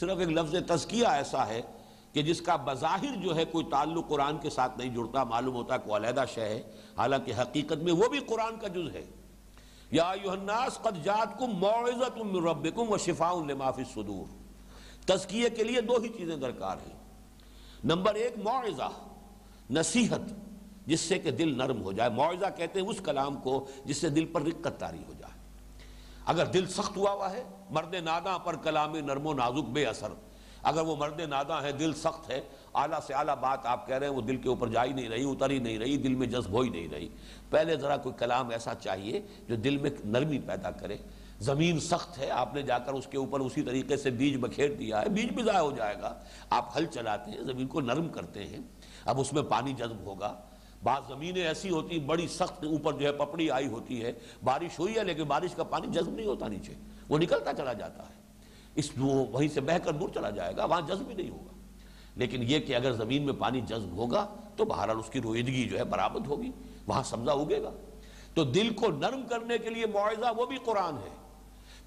صرف 0.00 0.18
ایک 0.18 0.28
لفظ 0.28 0.54
تزکیہ 0.66 1.06
ایسا 1.06 1.46
ہے 1.46 1.62
کہ 2.12 2.22
جس 2.22 2.40
کا 2.40 2.56
بظاہر 2.56 3.16
جو 3.16 3.36
ہے 3.36 3.44
کوئی 3.44 3.66
تعلق 3.70 4.08
قرآن 4.08 4.38
کے 4.38 4.50
ساتھ 4.50 4.78
نہیں 4.78 4.94
جڑتا، 4.94 5.24
معلوم 5.24 5.54
ہوتا 5.54 5.74
ہے 5.74 5.78
کوئی 5.78 5.96
علیحدہ 5.96 6.24
شے 6.34 6.44
ہے، 6.44 6.62
حالانکہ 6.98 7.32
حقیقت 7.42 7.82
میں 7.82 7.92
وہ 7.92 8.08
بھی 8.08 8.18
قرآن 8.18 8.56
کا 8.56 8.68
جز 8.68 8.94
ہے۔ 8.94 9.04
یا 9.90 10.10
الناس 10.10 10.78
قد 10.82 11.04
جاتکم 11.04 11.46
موعظت 11.46 12.18
من 12.18 12.46
ربکم 12.46 12.92
و 12.92 12.98
شفاء 12.98 13.34
لما 13.46 13.70
فی 13.70 13.82
الصدور۔ 13.82 14.24
تزکیے 15.06 15.50
کے 15.50 15.64
لیے 15.64 15.80
دو 15.80 15.96
ہی 15.96 16.08
چیزیں 16.08 16.36
درکار 16.36 16.76
ہیں۔ 16.76 16.96
نمبر 17.84 18.14
ایک 18.14 18.38
معاوضہ 18.38 18.90
نصیحت، 19.70 20.20
جس 20.86 21.00
سے 21.00 21.18
کہ 21.18 21.30
دل 21.30 21.58
نرم 21.58 21.82
ہو 21.82 21.92
جائے۔ 21.92 22.10
معاوضہ 22.10 22.46
کہتے 22.56 22.80
ہیں 22.80 22.88
اس 22.88 23.00
کلام 23.04 23.36
کو 23.36 23.66
جس 23.84 23.96
سے 23.96 24.08
دل 24.08 24.24
پر 24.24 24.42
رقت 24.42 24.80
تاری 24.80 24.98
ہو 25.08 25.12
جائے۔ 25.18 25.38
اگر 26.26 26.46
دل 26.46 26.68
سخت 26.68 26.96
ہوا 26.96 27.10
ہوا 27.10 27.32
ہے 27.32 27.44
مرد 27.70 27.94
ناداں 27.94 28.38
پر 28.38 28.56
کلام 28.56 28.96
نرم 28.96 29.26
و 29.26 29.32
نازک 29.32 29.68
بے 29.68 29.86
اثر۔ 29.86 30.08
اگر 30.62 30.80
وہ 30.80 30.96
مرد 30.96 31.20
ناداں 31.20 31.62
ہے 31.62 31.72
دل 31.72 31.94
سخت 31.94 32.30
ہے، 32.30 32.40
اعلیٰ 32.74 32.98
سے 33.06 33.14
اعلیٰ 33.14 33.36
بات 33.36 33.66
آپ 33.66 33.86
کہہ 33.86 33.96
رہے 33.96 34.06
ہیں، 34.06 34.14
وہ 34.14 34.20
دل 34.20 34.36
کے 34.36 34.48
اوپر 34.48 34.68
جا 34.68 34.84
ہی 34.84 34.92
نہیں 34.92 35.08
رہی، 35.08 35.30
اتر 35.30 35.50
ہی 35.50 35.58
نہیں 35.58 35.78
رہی، 35.78 35.96
دل 35.96 36.14
میں 36.14 36.26
جذب 36.26 36.52
ہو 36.52 36.60
ہی 36.60 36.68
نہیں 36.68 36.88
رہی۔ 36.88 37.08
پہلے 37.50 37.76
ذرا 37.76 37.96
کوئی 37.96 38.14
کلام 38.18 38.48
ایسا 38.48 38.74
چاہیے 38.74 39.20
جو 39.48 39.56
دل 39.56 39.76
میں 39.76 39.90
نرمی 40.04 40.38
پیدا 40.38 40.70
کرے۔ 40.70 40.96
زمین 41.40 41.80
سخت 41.80 42.18
ہے، 42.18 42.30
آپ 42.30 42.54
نے 42.54 42.62
جا 42.62 42.78
کر 42.78 42.92
اس 42.92 43.06
کے 43.06 43.18
اوپر 43.18 43.40
اسی 43.40 43.62
طریقے 43.62 43.96
سے 43.96 44.10
بیج 44.10 44.36
بکھیر 44.36 44.70
دیا 44.70 45.02
ہے، 45.02 45.08
بیج 45.08 45.32
بھی 45.32 45.42
ضائع 45.42 45.60
ہو 45.60 45.70
جائے 45.76 45.94
گا۔ 46.02 46.14
آپ 46.50 46.76
ہل 46.76 46.86
چلاتے 46.86 47.30
ہیں، 47.30 47.42
زمین 47.42 47.66
کو 47.66 47.80
نرم 47.80 48.08
کرتے 48.08 48.46
ہیں۔ 48.46 48.58
اب 49.04 49.20
اس 49.20 49.32
میں 49.32 49.42
پانی 49.42 49.72
جذب 49.72 50.00
ہوگا۔ 50.04 50.40
بعض 50.82 51.02
زمینیں 51.08 51.42
ایسی 51.42 51.70
ہوتی 51.70 51.98
بڑی 51.98 52.28
سخت 52.28 52.64
اوپر 52.64 52.92
جو 52.92 53.06
ہے 53.06 53.12
پپڑی 53.12 53.50
آئی 53.50 53.66
ہوتی 53.66 54.04
ہے۔ 54.04 54.12
بارش 54.44 54.78
ہوئی 54.78 54.96
ہے، 54.96 55.04
لیکن 55.04 55.22
بارش 55.22 55.54
کا 55.54 55.64
پانی 55.64 55.86
جذب 55.86 56.12
نہیں 56.12 56.26
ہوتا 56.26 56.48
نیچے، 56.48 56.72
وہ 57.08 57.18
نکلتا 57.18 57.52
چلا 57.52 57.72
جاتا 57.72 58.02
ہے۔ 58.02 58.19
اس 58.80 58.90
وہ 58.98 59.26
وہیں 59.32 59.48
سے 59.48 59.60
بہ 59.60 59.78
کر 59.78 59.92
دور 59.92 60.08
چلا 60.08 60.30
جائے 60.30 60.56
گا، 60.56 60.64
وہاں 60.64 60.80
جذب 60.80 61.06
بھی 61.06 61.14
نہیں 61.14 61.30
ہوگا۔ 61.30 61.52
لیکن 62.16 62.42
یہ 62.42 62.58
کہ 62.58 62.76
اگر 62.76 62.92
زمین 62.92 63.22
میں 63.22 63.32
پانی 63.32 63.60
جذب 63.60 63.96
ہوگا 63.96 64.34
تو 64.56 64.64
بہرحال 64.64 64.98
اس 64.98 65.10
کی 65.10 65.20
رویدگی 65.20 65.68
جو 65.68 65.78
ہے 65.78 65.84
برآمد 65.84 66.26
ہوگی، 66.26 66.50
وہاں 66.86 67.02
سبزہ 67.02 67.30
اگے 67.30 67.62
گا۔ 67.62 67.70
تو 68.34 68.44
دل 68.44 68.74
کو 68.74 68.88
نرم 68.88 69.22
کرنے 69.28 69.58
کے 69.58 69.70
لیے 69.70 69.86
معاوضہ 69.86 70.26
وہ 70.36 70.46
بھی 70.46 70.56
قرآن 70.64 70.94
ہے۔ 70.94 71.16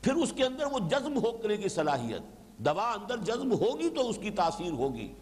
پھر 0.01 0.13
اس 0.13 0.33
کے 0.33 0.43
اندر 0.43 0.65
وہ 0.65 0.79
جذب 0.79 1.25
ہو 1.25 1.31
کرنے 1.31 1.57
کی 1.57 1.69
صلاحیت، 1.69 2.21
دوا 2.57 2.91
اندر 2.91 3.17
جذب 3.17 3.53
ہوگی 3.53 3.89
تو 3.89 4.09
اس 4.09 4.19
کی 4.21 4.29
تاثیر 4.29 4.71
ہوگی۔ 4.71 5.13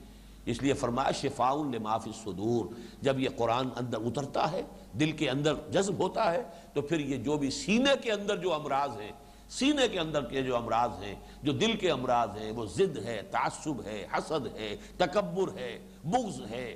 اس 0.45 0.61
لیے 0.61 0.73
فرمایا، 0.73 1.11
شفاء 1.11 1.53
لما 1.53 1.97
فی 1.97 2.09
الصدور۔ 2.09 2.65
جب 3.01 3.19
یہ 3.19 3.29
قرآن 3.37 3.69
اندر 3.75 3.97
اترتا 4.05 4.51
ہے، 4.51 4.61
دل 4.99 5.11
کے 5.11 5.29
اندر 5.29 5.53
جذب 5.71 5.99
ہوتا 5.99 6.31
ہے، 6.31 6.43
تو 6.73 6.81
پھر 6.81 6.99
یہ 6.99 7.17
جو 7.17 7.37
بھی 7.37 7.49
سینے 7.49 7.93
کے 8.01 8.11
اندر 8.11 8.37
جو 8.37 8.53
امراض 8.53 8.91
ہیں 9.01 9.11
سینے 9.51 9.87
کے 9.87 9.99
اندر 9.99 10.23
کے 10.23 10.41
جو 10.41 10.55
امراض 10.55 11.03
ہیں، 11.03 11.15
جو 11.43 11.51
دل 11.51 11.75
کے 11.75 11.91
امراض 11.91 12.29
ہیں، 12.37 12.51
وہ 12.51 12.65
ضد 12.65 12.97
ہے، 13.05 13.21
تعصب 13.31 13.83
ہے، 13.85 14.07
حسد 14.17 14.47
ہے، 14.55 14.75
تکبر 14.97 15.57
ہے، 15.57 15.79
بغض 16.03 16.41
ہے۔ 16.49 16.75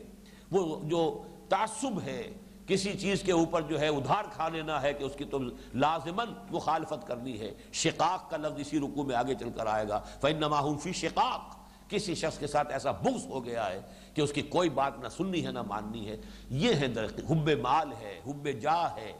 وہ 0.52 0.80
جو 0.84 1.24
تعصب 1.50 2.02
ہے، 2.06 2.34
کسی 2.68 2.98
چیز 2.98 3.22
کے 3.22 3.32
اوپر 3.32 3.62
جو 3.62 3.80
ہے، 3.80 3.88
ادھار 3.88 4.24
کھا 4.32 4.50
لینا 4.50 4.82
ہے 4.82 4.94
کہ 4.94 5.04
اس 5.04 5.12
کی 5.18 5.26
تو 5.26 5.40
لازمن 5.74 6.34
مخالفت 6.52 7.08
کرنی 7.08 7.40
ہے۔ 7.40 7.54
شقاق 7.74 8.30
کا 8.30 8.38
لفظ 8.38 8.60
اسی 8.60 8.80
رکو 8.80 9.04
میں 9.04 9.16
آگے 9.16 9.36
چل 9.36 9.50
کر 9.56 9.66
آئے 9.66 9.88
گا۔ 9.90 10.00
فَإِنَّمَا 10.00 10.78
فِي 10.84 10.94
شقاق۔ 10.94 11.42
کسی 11.90 12.16
شخص 12.16 12.38
کے 12.38 12.48
ساتھ 12.48 12.72
ایسا 12.72 12.92
بغض 12.92 13.26
ہو 13.26 13.46
گیا 13.46 13.70
ہے 13.70 13.82
کہ 14.14 14.22
اس 14.22 14.34
کی 14.34 14.42
کوئی 14.42 14.70
بات 14.70 15.00
نہ 15.00 15.08
سننی 15.10 15.46
ہے، 15.46 15.52
نہ 15.52 15.62
ماننی 15.62 16.10
ہے۔ 16.10 16.18
یہ 16.50 16.74
ہے 16.74 16.88
درخت 16.88 17.20
حب 17.30 17.50
مال 17.50 17.94
ہے، 18.02 18.20
حب 18.28 18.48
جاہ 18.62 18.96
ہے، 18.96 19.14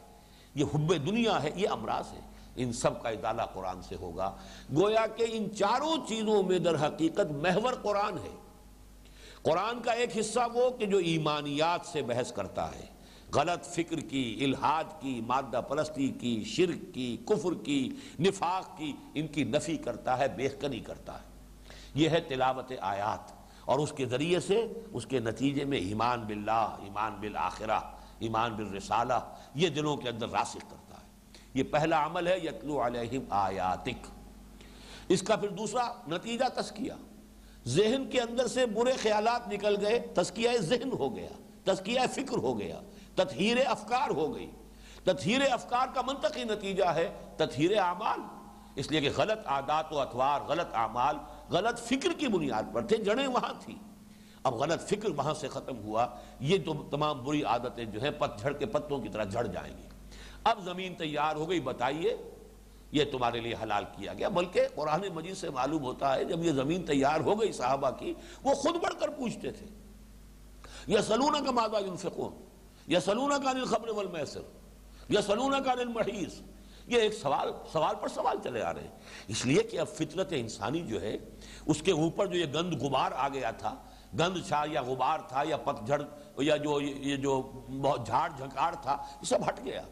یہ 0.54 0.64
حب 0.64 1.06
دنیا 1.06 1.42
ہے، 1.42 1.50
یہ 1.54 1.68
امراض 1.68 2.12
ہے 2.12 2.25
ان 2.56 2.72
سب 2.72 3.02
کا 3.02 3.08
ادالہ 3.08 3.42
قرآن 3.42 3.82
سے 3.82 3.96
ہوگا۔ 3.96 4.36
گویا 4.76 5.06
کہ 5.16 5.26
ان 5.28 5.54
چاروں 5.54 5.96
چیزوں 6.08 6.42
میں 6.42 6.58
در 6.58 6.86
حقیقت 6.86 7.30
محور 7.30 7.72
قرآن 7.72 8.18
ہے۔ 8.18 8.36
قرآن 9.42 9.82
کا 9.82 9.92
ایک 9.92 10.18
حصہ 10.20 10.40
وہ 10.52 10.70
کہ 10.70 10.86
جو 10.86 10.98
ایمانیات 10.98 11.86
سے 11.86 12.02
بحث 12.02 12.32
کرتا 12.32 12.74
ہے۔ 12.74 12.86
غلط 13.34 13.64
فکر 13.64 14.00
کی، 14.00 14.38
الہاد 14.40 14.84
کی، 15.00 15.20
مادہ 15.26 15.60
پرستی 15.68 16.08
کی، 16.08 16.44
شرک 16.44 16.94
کی، 16.94 17.16
کفر 17.26 17.54
کی، 17.64 17.90
نفاق 18.20 18.78
کی، 18.78 18.92
ان 19.14 19.26
کی 19.26 19.44
نفی 19.44 19.76
کرتا 19.76 20.18
ہے 20.18 20.28
بےخنی 20.28 20.80
کرتا 20.80 21.14
ہے۔ 21.14 21.26
یہ 21.94 22.08
ہے 22.08 22.20
تلاوت 22.20 22.72
آیات۔ 22.80 23.36
اور 23.64 23.78
اس 23.78 23.92
کے 23.92 24.06
ذریعے 24.06 24.40
سے، 24.40 24.66
اس 24.92 25.06
کے 25.06 25.18
نتیجے 25.18 25.64
میں 25.64 25.78
ایمان 25.78 26.20
باللہ، 26.20 26.76
ایمان 26.82 27.12
بالآخرہ، 27.20 27.80
ایمان 28.18 28.52
بالرسالہ، 28.52 29.14
یہ 29.54 29.68
دلوں 29.68 29.96
کے 29.96 30.08
اندر 30.08 30.28
راسخ 30.28 30.74
یہ 31.56 31.62
پہلا 31.62 32.06
عمل 32.06 32.26
ہے 32.26 32.38
یتلو 32.38 32.86
علیہم 32.86 33.22
آیاتک۔ 33.30 34.06
اس 35.08 35.22
کا 35.22 35.36
پھر 35.36 35.48
دوسرا 35.48 35.88
نتیجہ 36.08 36.44
تسکیہ 36.54 36.92
ذہن 37.66 38.10
کے 38.10 38.20
اندر 38.20 38.46
سے 38.46 38.66
برے 38.66 38.92
خیالات 38.92 39.48
نکل 39.48 39.76
گئے 39.80 39.98
تسکیہ 40.14 40.50
ذہن 40.60 40.92
ہو 40.92 41.16
گیا 41.16 41.28
تسکیہ 41.64 42.00
فکر 42.14 42.36
ہو 42.36 42.58
گیا، 42.58 42.80
تطہیر 43.14 43.56
افکار 43.66 44.10
ہو 44.10 44.34
گئی۔ 44.34 44.50
تطہیر 45.04 45.40
افکار 45.50 45.86
کا 45.94 46.02
منطقی 46.02 46.44
نتیجہ 46.44 46.84
ہے 46.84 47.08
تطہیر 47.36 47.78
اعمال۔ 47.78 48.20
اس 48.76 48.90
لیے 48.90 49.00
کہ 49.00 49.10
غلط 49.16 49.46
عادات 49.46 49.92
و 49.92 50.00
اتوار، 50.00 50.40
غلط 50.40 50.74
اعمال، 50.74 51.16
غلط 51.50 51.80
فکر 51.80 52.08
کی 52.18 52.28
بنیاد 52.28 52.62
پر 52.72 52.86
تھے، 52.86 52.96
جڑیں 52.96 53.26
وہاں 53.26 53.52
تھی۔ 53.60 53.74
اب 54.42 54.54
غلط 54.54 54.88
فکر 54.88 55.08
وہاں 55.08 55.34
سے 55.34 55.48
ختم 55.48 55.76
ہوا، 55.84 56.06
یہ 56.40 56.58
تو 56.64 56.74
تمام 56.90 57.24
بری 57.24 57.42
عادتیں 57.42 57.84
جو 57.84 58.02
ہیں 58.02 58.10
پت 58.10 58.38
جھڑ 58.38 58.52
کے 58.52 58.66
پتوں 58.66 58.98
کی 58.98 59.08
طرح 59.08 59.24
جھڑ 59.24 59.46
جائیں 59.46 59.76
گی۔ 59.76 59.88
اب 60.46 60.58
زمین 60.64 60.94
تیار 60.94 61.36
ہو 61.36 61.48
گئی، 61.50 61.60
بتائیے، 61.60 62.16
یہ 62.92 63.04
تمہارے 63.10 63.40
لیے 63.40 63.54
حلال 63.62 63.84
کیا 63.96 64.14
گیا؟ 64.14 64.28
بلکہ 64.28 64.68
قرآن 64.74 65.04
مجید 65.14 65.36
سے 65.36 65.50
معلوم 65.50 65.82
ہوتا 65.82 66.14
ہے، 66.14 66.24
جب 66.24 66.44
یہ 66.44 66.52
زمین 66.52 66.84
تیار 66.86 67.20
ہو 67.20 67.40
گئی 67.40 67.52
صحابہ 67.52 67.90
کی، 67.90 68.12
وہ 68.42 68.54
خود 68.54 68.76
بڑھ 68.82 68.94
کر 69.00 69.08
پوچھتے 69.08 69.50
تھے 69.50 69.66
یا 70.86 71.02
سلونہ 71.02 71.44
کا 71.44 71.50
مادہ 71.50 71.76
انفقون 71.76 72.32
یا 72.86 73.00
سلونہ 73.00 73.34
کا 73.44 73.52
خبر 73.66 73.88
والمیسر 73.88 74.42
یا 75.08 75.22
سلونہ 75.22 75.56
کا 75.56 75.72
المحیث 75.72 76.40
یہ 76.88 77.00
ایک 77.00 77.14
سوال 77.14 77.50
سوال 77.72 77.94
پر 78.00 78.08
سوال 78.08 78.36
چلے 78.44 78.62
آ 78.62 78.72
رہے 78.74 78.82
ہیں۔ 78.82 79.24
اس 79.28 79.44
لیے 79.46 79.62
کہ 79.62 79.78
اب 79.80 79.88
فطرت 79.88 80.32
انسانی 80.36 80.80
جو 80.80 81.00
ہے، 81.02 81.16
اس 81.66 81.82
کے 81.82 81.92
اوپر 81.92 82.26
جو 82.26 82.38
یہ 82.38 82.46
گند 82.54 82.82
غبار 82.82 83.12
آ 83.12 83.28
گیا 83.28 83.50
تھا، 83.50 83.74
گند 84.18 84.36
چھا 84.48 84.64
یا 84.70 84.82
غبار 84.82 85.18
تھا 85.28 85.42
یا 85.46 85.56
پتجھڑ 85.56 86.02
یا 86.38 86.56
جو 86.56 86.80
یہ 86.80 87.16
جو 87.16 87.40
جھاڑ 88.06 88.28
جھکاڑ 88.36 88.74
تھا، 88.82 88.96
یہ 89.20 89.26
سب 89.26 89.48
ہٹ 89.48 89.64
گیا۔ 89.64 89.82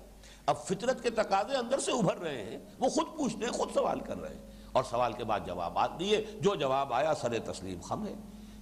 اب 0.46 0.64
فطرت 0.64 1.02
کے 1.02 1.11
تقاضے 1.11 1.57
اندر 1.57 1.78
سے 1.78 1.92
ابھر 1.92 2.16
رہے 2.16 2.44
ہیں، 2.44 2.59
وہ 2.78 2.88
خود 2.88 3.07
پوچھتے 3.16 3.44
ہیں، 3.44 3.52
خود 3.52 3.74
سوال 3.74 4.00
کر 4.00 4.20
رہے 4.20 4.35
ہیں۔ 4.35 4.42
اور 4.72 4.85
سوال 4.85 5.12
کے 5.12 5.24
بعد 5.24 5.40
جوابات 5.46 5.90
دیے، 6.00 6.26
جو 6.40 6.54
جواب 6.54 6.92
آیا 6.92 7.14
سر 7.14 7.38
تسلیم 7.38 7.80
خم 7.80 8.07
ہے۔ 8.07 8.14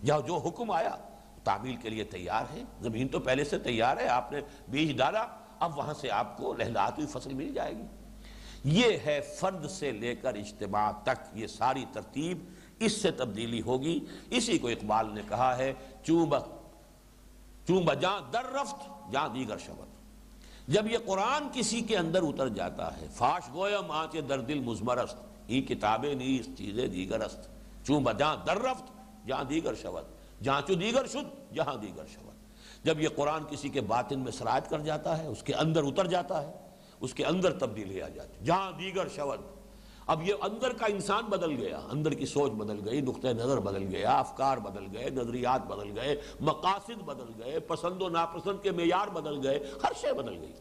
یا 0.02 0.18
جو 0.26 0.36
حکم 0.36 0.70
آیا، 0.70 0.96
تعمیل 1.44 1.76
کے 1.76 1.88
لیے 1.88 2.04
تیار 2.04 2.44
ہے 2.52 2.62
زمین 2.80 3.08
تو 3.08 3.20
پہلے 3.20 3.44
سے 3.44 3.58
تیار 3.58 3.96
ہے، 3.96 4.08
آپ 4.08 4.32
نے 4.32 4.40
بیج 4.68 4.98
ڈالا، 4.98 5.26
اب 5.58 5.78
وہاں 5.78 5.94
سے 5.94 6.10
آپ 6.10 6.36
کو 6.36 6.54
لہلاتی 6.54 7.06
فصل 7.06 7.34
مل 7.34 7.54
جائے 7.54 7.76
گی۔ 7.76 7.84
یہ 8.64 8.96
ہے 9.06 9.20
فرد 9.20 9.70
سے 9.70 9.92
لے 9.92 10.16
کر 10.16 10.34
اجتماع 10.34 10.90
تک، 10.90 11.24
یہ 11.34 11.46
ساری 11.46 11.84
ترتیب 11.92 12.50
اس 12.78 13.02
سے 13.02 13.10
تبدیلی 13.10 13.62
ہوگی۔ 13.62 14.00
اسی 14.30 14.58
کو 14.58 14.68
اقبال 14.68 15.14
نے 15.14 15.20
کہا 15.28 15.58
ہے 15.58 15.72
چوب 16.02 16.38
چوب 17.66 17.94
جاں 17.94 18.32
در 18.32 18.44
رفت، 18.44 19.12
جاں 19.12 19.28
دیگر 19.28 19.58
شبت۔ 19.58 19.91
جب 20.72 20.86
یہ 20.86 20.98
قرآن 21.04 21.48
کسی 21.52 21.80
کے 21.80 21.96
اندر 21.96 22.22
اتر 22.22 22.48
جاتا 22.48 22.96
ہے، 22.96 23.06
فاش 23.14 23.48
گویم 23.54 23.90
آنچے 23.90 24.20
در 24.20 24.40
دل 24.40 24.60
مزمرست، 24.60 25.16
ہی 25.48 25.60
کتابیں 25.62 26.14
نیز 26.14 26.48
چیزیں 26.58 26.86
دیگر 26.88 27.20
است۔ 27.20 27.48
چوب 27.86 28.10
جہاں 28.18 28.36
در 28.46 28.58
رفت، 28.58 28.92
جہاں 29.26 29.44
دیگر 29.44 29.74
شبت 29.74 30.42
جہاں 30.42 30.60
چو 30.66 30.74
دیگر 30.74 31.06
شد، 31.06 31.54
جہاں 31.54 31.76
دیگر 31.76 32.06
شبت 32.06 32.84
جب 32.84 33.00
یہ 33.00 33.08
قرآن 33.16 33.44
کسی 33.50 33.68
کے 33.68 33.80
باطن 33.80 34.20
میں 34.20 34.32
سرایت 34.32 34.70
کر 34.70 34.80
جاتا 34.80 35.18
ہے، 35.18 35.26
اس 35.26 35.42
کے 35.42 35.54
اندر 35.54 35.82
اتر 35.82 36.06
جاتا 36.06 36.42
ہے، 36.42 36.52
اس 37.00 37.14
کے 37.14 37.24
اندر 37.24 37.58
تبدیلی 37.58 38.02
آ 38.02 38.08
جاتی 38.08 38.44
جہاں 38.44 38.72
دیگر 38.78 39.08
شود 39.08 39.40
اب 40.12 40.22
یہ 40.22 40.34
اندر 40.42 40.72
کا 40.72 40.86
انسان 40.86 41.24
بدل 41.24 41.52
گیا، 41.56 41.78
اندر 41.90 42.14
کی 42.14 42.26
سوچ 42.26 42.52
بدل 42.52 42.80
گئی 42.84 43.00
نقطۂ 43.00 43.28
نظر 43.28 43.60
بدل 43.60 43.86
گیا، 43.90 44.16
افکار 44.18 44.58
بدل 44.58 44.86
گئے، 44.92 45.10
نظریات 45.10 45.66
بدل 45.66 45.96
گئے، 45.96 46.14
مقاصد 46.40 47.02
بدل 47.02 47.30
گئے، 47.38 47.60
پسند 47.60 48.02
و 48.02 48.08
ناپسند 48.08 48.62
کے 48.62 48.70
معیار 48.70 49.08
بدل 49.08 49.46
گئے، 49.46 49.58
ہر 49.82 49.92
شے 50.00 50.12
بدل 50.12 50.36
گئی۔ 50.40 50.52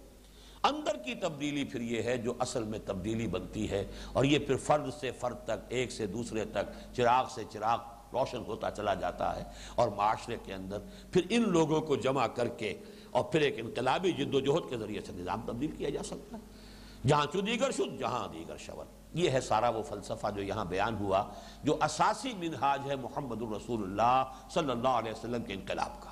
اندر 0.63 0.97
کی 0.97 1.15
تبدیلی 1.15 1.63
پھر 1.63 1.81
یہ 1.81 2.01
ہے 2.03 2.15
جو 2.17 2.33
اصل 2.39 2.63
میں 2.63 2.79
تبدیلی 2.85 3.27
بنتی 3.27 3.69
ہے، 3.71 3.83
اور 4.13 4.25
یہ 4.25 4.39
پھر 4.39 4.57
فرد 4.57 4.89
سے 4.99 5.11
فرد 5.19 5.43
تک، 5.45 5.65
ایک 5.69 5.91
سے 5.91 6.07
دوسرے 6.07 6.45
تک، 6.45 6.71
چراغ 6.95 7.27
سے 7.35 7.43
چراغ 7.49 7.79
روشن 8.13 8.43
ہوتا 8.47 8.71
چلا 8.71 8.93
جاتا 8.93 9.35
ہے۔ 9.35 9.43
اور 9.75 9.89
معاشرے 9.97 10.37
کے 10.45 10.53
اندر 10.53 10.79
پھر 11.11 11.21
ان 11.29 11.49
لوگوں 11.49 11.81
کو 11.81 11.95
جمع 11.97 12.27
کر 12.27 12.47
کے، 12.47 12.73
اور 13.11 13.23
پھر 13.23 13.41
ایک 13.41 13.59
انقلابی 13.59 14.11
جد 14.11 14.33
و 14.35 14.39
جہد 14.39 14.69
کے 14.69 14.77
ذریعے 14.77 15.01
سے 15.05 15.13
نظام 15.15 15.41
تبدیل 15.45 15.71
کیا 15.77 15.89
جا 15.89 16.03
سکتا 16.03 16.37
ہے۔ 16.37 17.07
جہاں 17.07 17.25
چو 17.33 17.41
دیگر 17.41 17.71
شد 17.71 17.99
جہاں 17.99 18.27
دیگر 18.33 18.57
شور 18.57 18.85
یہ 19.13 19.29
ہے 19.29 19.41
سارا 19.41 19.69
وہ 19.69 19.83
فلسفہ 19.83 20.27
جو 20.35 20.41
یہاں 20.41 20.65
بیان 20.65 20.95
ہوا، 20.95 21.23
جو 21.63 21.77
اساسی 21.81 22.33
منہاج 22.33 22.81
ہے 22.85 22.95
محمد 22.95 23.41
الرسول 23.41 23.83
اللہ 23.83 24.23
صلی 24.49 24.71
اللہ 24.71 24.87
علیہ 24.87 25.11
وسلم 25.11 25.43
کے 25.43 25.53
انقلاب 25.53 26.01
کا۔ 26.01 26.09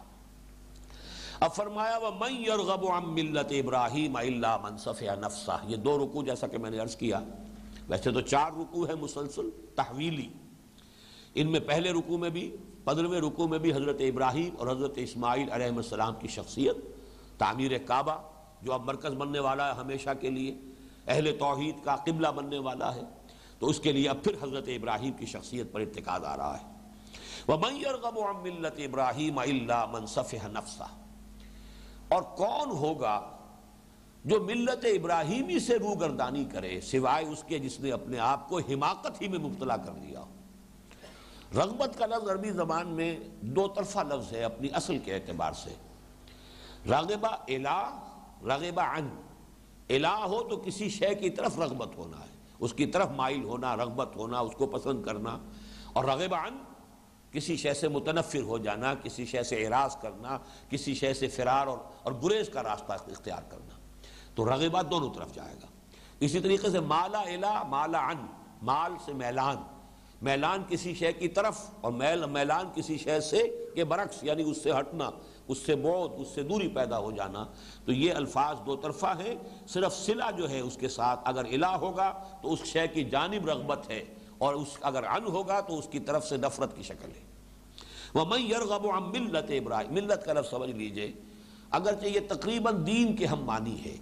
اب 1.39 1.55
فرمایا، 1.55 1.97
وَمَنْ 1.97 2.47
يَرْغَبُ 2.47 2.91
عَمْ 2.91 3.07
مِلَّةِ 3.07 3.61
إِبْرَاهِيمَ 3.61 4.19
إِلَّا 4.19 4.57
مَنْ 4.57 4.79
صَفِعَ 4.79 5.15
نَفْسَهِ۔ 5.15 5.71
یہ 5.71 5.77
دو 5.77 6.05
رکوع 6.05 6.23
جیسا 6.23 6.47
کہ 6.47 6.57
میں 6.57 6.69
نے 6.69 6.79
عرض 6.79 6.95
کیا، 6.95 7.19
ویسے 7.87 8.11
تو 8.11 8.21
چار 8.21 8.51
رکوع 8.51 8.87
ہے 8.87 8.95
مسلسل، 8.95 9.49
تحویلی۔ 9.75 10.29
ان 11.35 11.51
میں 11.51 11.59
پہلے 11.59 11.91
رکوع 11.91 12.17
میں 12.17 12.29
بھی، 12.29 12.55
پندرہویں 12.83 13.21
رکوع 13.21 13.47
میں 13.47 13.59
بھی 13.59 13.73
حضرت 13.73 13.95
ابراہیم 13.99 14.55
اور 14.59 14.67
حضرت 14.67 14.93
اسماعیل 14.95 15.51
علیہ 15.51 15.65
السلام 15.65 16.13
کی 16.19 16.27
شخصیت، 16.27 16.75
تعمیر 17.37 17.77
کعبہ، 17.77 18.17
جو 18.61 18.73
اب 18.73 18.83
مرکز 18.83 19.13
بننے 19.13 19.39
والا 19.39 19.67
ہے 19.67 19.79
ہمیشہ 19.79 20.09
کے 20.19 20.29
لیے۔ 20.29 20.57
اہل 21.07 21.37
توحید 21.39 21.75
کا 21.83 21.95
قبلہ 21.95 22.27
بننے 22.27 22.59
والا 22.59 22.95
ہے، 22.95 23.01
تو 23.59 23.67
اس 23.67 23.79
کے 23.79 23.91
لیے 23.91 24.09
اب 24.09 24.17
پھر 24.23 24.35
حضرت 24.43 24.63
ابراہیم 24.67 25.13
کی 25.13 25.25
شخصیت 25.25 25.71
پر 25.71 25.79
اتقاد 25.79 26.19
آ 26.19 26.37
رہا 26.37 26.57
ہے۔ 26.57 26.79
وَمَنْ 27.51 27.77
يَرْغَبُ 27.77 28.23
عَمْ 28.23 28.41
مِلَّةِ 28.41 28.81
إِبْرَاهِيمَ 28.81 29.41
إِلَّا 29.41 29.85
مَنْ 29.85 30.07
صَفِحَ 30.07 30.47
نَفْسَهِ۔ 30.47 30.99
اور 32.07 32.21
کون 32.21 32.69
ہوگا 32.71 33.37
جو 34.25 34.39
ملت 34.39 34.85
ابراہیمی 34.85 35.59
سے 35.59 35.75
روگردانی 35.75 36.45
کرے، 36.45 36.81
سوائے 36.81 37.25
اس 37.25 37.43
کے 37.47 37.59
جس 37.59 37.79
نے 37.79 37.91
اپنے 37.91 38.19
آپ 38.19 38.49
کو 38.49 38.57
حماقت 38.57 39.21
ہی 39.21 39.27
میں 39.27 39.39
مبتلا 39.39 39.77
کر 39.77 39.91
دیا 39.91 40.19
ہو۔ 40.19 40.33
رغبت 41.55 41.97
کا 41.97 42.05
لفظ 42.05 42.29
عربی 42.29 42.49
زبان 42.49 42.87
میں 42.87 43.19
دو 43.41 43.67
طرفہ 43.67 43.99
لفظ 43.99 44.33
ہے 44.33 44.43
اپنی 44.43 44.67
اصل 44.73 44.97
کے 44.97 45.15
اعتبار 45.15 45.51
سے۔ 45.51 45.73
راغبہ 46.89 47.27
الہ، 47.27 48.07
رغبہ 48.43 48.81
عن۔ 48.81 49.09
الہ 49.89 50.07
ہو 50.07 50.43
تو 50.43 50.57
کسی 50.57 50.89
شے 50.89 51.15
کی 51.15 51.29
طرف 51.29 51.59
رغبت 51.59 51.97
ہونا 51.97 52.19
ہے۔ 52.19 52.39
اس 52.59 52.73
کی 52.73 52.85
طرف 52.85 53.09
مائل 53.09 53.43
ہونا، 53.43 53.75
رغبت 53.75 54.15
ہونا، 54.15 54.39
اس 54.39 54.55
کو 54.57 54.67
پسند 54.67 55.03
کرنا۔ 55.03 55.37
اور 55.93 56.05
رغبہ 56.05 56.35
عن 56.35 56.57
کسی 57.31 57.57
شے 57.57 57.73
سے 57.73 57.87
متنفر 57.87 58.41
ہو 58.41 58.57
جانا، 58.57 58.93
کسی 58.93 59.25
شے 59.25 59.43
سے 59.43 59.65
اعراض 59.65 59.95
کرنا، 59.95 60.37
کسی 60.69 60.95
شے 60.95 61.13
سے 61.13 61.27
فرار 61.27 61.67
اور 61.67 61.77
اور 62.03 62.13
گریز 62.23 62.49
کا 62.49 62.63
راستہ 62.63 62.93
اختیار 62.93 63.41
کرنا۔ 63.49 63.79
تو 64.35 64.45
رغبہ 64.45 64.81
دونوں 64.81 65.13
طرف 65.13 65.33
جائے 65.33 65.55
گا۔ 65.55 65.67
اسی 66.19 66.39
طریقے 66.39 66.69
سے 66.69 66.79
مالا 66.79 67.19
الا 67.19 67.63
مالا 67.63 68.07
ان 68.07 68.25
مال 68.61 68.91
سے 69.05 69.13
میلان۔ 69.13 69.55
میلان 70.21 70.63
کسی 70.67 70.95
شے 70.95 71.13
کی 71.13 71.27
طرف 71.27 71.69
اور 71.81 71.91
میل، 71.91 72.25
میلان 72.25 72.65
کسی 72.75 72.97
شے 72.97 73.21
سے 73.21 73.65
کے 73.75 73.83
برعکس 73.83 74.23
یعنی 74.23 74.51
اس 74.51 74.63
سے 74.63 74.71
ہٹنا۔ 74.71 75.09
اس 75.49 75.57
سے 75.57 75.75
بعد 75.75 76.07
اس 76.17 76.27
سے 76.35 76.43
دوری 76.43 76.67
پیدا 76.67 76.99
ہو 76.99 77.11
جانا۔ 77.11 77.45
تو 77.85 77.91
یہ 77.91 78.13
الفاظ 78.13 78.57
دو 78.65 78.75
طرفہ 78.75 79.15
ہیں۔ 79.19 79.35
صرف 79.67 79.95
صلہ 79.95 80.23
جو 80.37 80.49
ہے 80.49 80.59
اس 80.59 80.77
کے 80.77 80.87
ساتھ 80.87 81.19
اگر 81.23 81.45
الہ 81.45 81.65
ہوگا 81.65 82.23
تو 82.41 82.53
اس 82.53 82.63
شے 82.65 82.87
کی 82.87 83.03
جانب 83.03 83.49
رغبت 83.49 83.89
ہے 83.89 84.03
اور 84.37 84.53
اس 84.53 84.67
اگر 84.81 85.03
ان 85.03 85.25
ہوگا 85.25 85.61
تو 85.61 85.79
اس 85.79 85.87
کی 85.91 85.99
طرف 85.99 86.27
سے 86.27 86.37
نفرت 86.37 86.75
کی 86.75 86.83
شکل 86.83 87.09
ہے۔ 87.09 87.29
وَمَنْ 88.13 88.41
يَرْغَبُ 88.51 88.91
عَمْ 88.91 89.19
مِلَّتِ 89.19 89.59
ابراہیم 89.59 89.93
ملت 89.93 90.25
کا 90.25 90.33
لفظ 90.33 90.49
سمجھ 90.49 90.71
لیجیے۔ 90.71 91.11
اگرچہ 91.71 92.05
یہ 92.05 92.19
تقریباً 92.27 92.87
دین 92.87 93.15
کے 93.15 93.25
ہم 93.25 93.43
معنی 93.43 93.83
ہے 93.85 93.95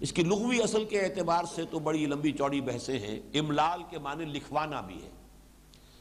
اس 0.00 0.12
کی 0.12 0.22
لغوی 0.22 0.62
اصل 0.62 0.84
کے 0.84 1.00
اعتبار 1.00 1.44
سے 1.54 1.62
تو 1.70 1.78
بڑی 1.78 2.06
لمبی 2.06 2.32
چوڑی 2.32 2.60
بحثیں 2.60 2.98
ہیں۔ 2.98 3.20
املال 3.34 3.82
کے 3.90 3.98
معنی 3.98 4.24
لکھوانا 4.24 4.80
بھی 4.80 5.02
ہے۔ 5.02 5.10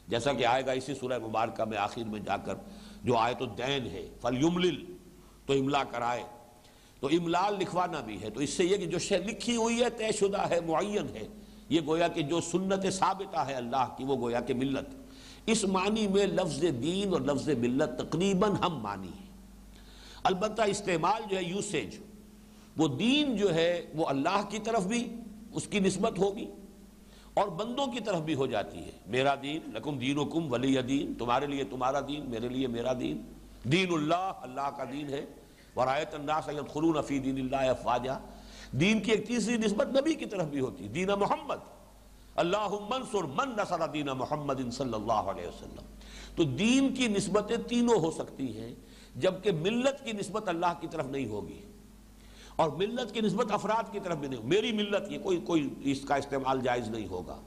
جیسا 0.07 0.33
کہ 0.33 0.45
آئے 0.45 0.65
گا 0.65 0.71
اسی 0.71 0.95
سورہ 0.95 1.19
مبارکہ 1.19 1.63
میں 1.63 1.77
آخر 1.77 2.03
میں 2.03 2.19
جا 2.19 2.37
کر۔ 2.37 2.53
جو 3.05 3.17
آیت 3.17 3.41
الدین 3.41 3.85
ہے، 3.85 4.09
فَلْيُمْلِل، 4.21 4.85
تو 5.45 5.53
املا 5.53 5.83
کرائے۔ 5.83 6.23
تو 6.99 7.07
املال 7.07 7.55
لکھوانا 7.59 8.01
بھی 8.01 8.21
ہے۔ 8.21 8.29
تو 8.29 8.39
اس 8.39 8.49
سے 8.49 8.65
یہ 8.65 8.77
کہ 8.77 8.85
جو 8.85 8.99
شے 8.99 9.17
لکھی 9.17 9.55
ہوئی 9.55 9.79
ہے، 9.79 9.89
طے 9.89 10.11
شدہ 10.11 10.49
ہے، 10.49 10.59
معین 10.61 11.15
ہے، 11.15 11.27
یہ 11.69 11.81
گویا 11.85 12.07
کہ 12.07 12.21
جو 12.21 12.41
سنت 12.41 12.93
ثابتہ 12.93 13.37
ہے 13.37 13.53
اللہ 13.53 13.95
کی، 13.97 14.03
وہ 14.03 14.15
گویا 14.15 14.39
کہ 14.39 14.53
ملت۔ 14.53 14.89
اس 15.45 15.63
معنی 15.63 16.07
میں 16.07 16.25
لفظ 16.25 16.61
دین 16.61 17.13
اور 17.13 17.21
لفظ 17.21 17.49
ملت 17.49 17.99
تقریباً 17.99 18.51
ہم 18.51 18.79
معنی 18.79 19.07
ہیں۔ 19.07 19.31
البتہ 20.23 20.61
استعمال 20.61 21.21
جو 21.29 21.37
ہے، 21.37 21.43
یوسیج، 21.43 21.95
وہ 22.77 22.87
دین 22.87 23.35
جو 23.35 23.53
ہے، 23.53 23.85
وہ 23.95 24.05
اللہ 24.07 24.49
کی 24.49 24.59
طرف 24.63 24.85
بھی، 24.85 25.13
اس 25.51 25.67
کی 25.67 25.79
نسبت 25.79 26.19
ہوگی۔ 26.19 26.47
اور 27.35 27.47
بندوں 27.47 27.87
کی 27.87 27.99
طرف 27.99 28.19
بھی 28.19 28.33
ہو 28.33 28.47
جاتی 28.47 28.77
ہے۔ 28.77 28.91
میرا 29.07 29.35
دین، 29.41 29.59
لکم 29.73 29.97
دین 29.97 30.29
کم 30.29 30.51
ولی 30.53 30.81
دین، 30.81 31.13
تمہارے 31.13 31.47
لیے 31.47 31.63
تمہارا 31.63 31.99
دین، 32.07 32.29
میرے 32.29 32.49
لیے 32.49 32.67
میرا 32.67 32.93
دین۔ 32.93 33.21
دین 33.63 33.93
اللہ 33.93 34.31
اللہ 34.41 34.69
کا 34.77 34.83
دین 34.91 35.09
ہے۔ 35.09 35.25
ورایت 35.75 36.13
الناس 36.13 36.49
خلون 36.73 37.01
فی 37.07 37.19
دین 37.19 37.39
اللہ 37.39 37.55
افواجہ 37.55 38.19
دین 38.71 38.99
کی 38.99 39.11
ایک 39.11 39.27
تیسری 39.27 39.57
نسبت 39.57 39.87
نبی 39.87 40.13
کی 40.13 40.25
طرف 40.25 40.45
بھی 40.45 40.59
ہوتی، 40.59 40.87
دین 40.87 41.07
محمد۔ 41.07 41.55
اللہ 42.35 42.67
منصر 42.89 43.23
من 43.23 43.49
نصر 43.49 43.87
دین 43.93 44.05
محمد 44.05 44.71
صلی 44.71 44.93
اللہ 44.93 45.13
علیہ 45.13 45.47
وسلم۔ 45.47 45.85
تو 46.35 46.43
دین 46.43 46.95
کی 46.95 47.07
نسبتیں 47.07 47.57
تینوں 47.57 47.99
ہو 47.99 48.11
سکتی 48.11 48.59
ہیں، 48.59 48.75
جبکہ 49.15 49.51
ملت 49.51 50.05
کی 50.05 50.11
نسبت 50.11 50.49
اللہ 50.49 50.73
کی 50.81 50.87
طرف 50.87 51.05
نہیں 51.05 51.25
ہوگی۔ 51.25 51.61
اور 52.55 52.69
ملت 52.69 53.13
کی 53.13 53.21
نسبت 53.21 53.51
افراد 53.51 53.91
کی 53.91 53.99
طرف 53.99 54.17
بھی 54.17 54.27
نہیں 54.27 54.39
میری 54.43 54.71
ملت 54.71 55.11
یہ 55.11 55.19
کوئی 55.19 55.37
کوئی 55.37 55.69
اس 55.79 56.01
کا 56.01 56.15
استعمال 56.15 56.61
جائز 56.61 56.87
نہیں 56.87 57.07
ہوگا۔ 57.07 57.41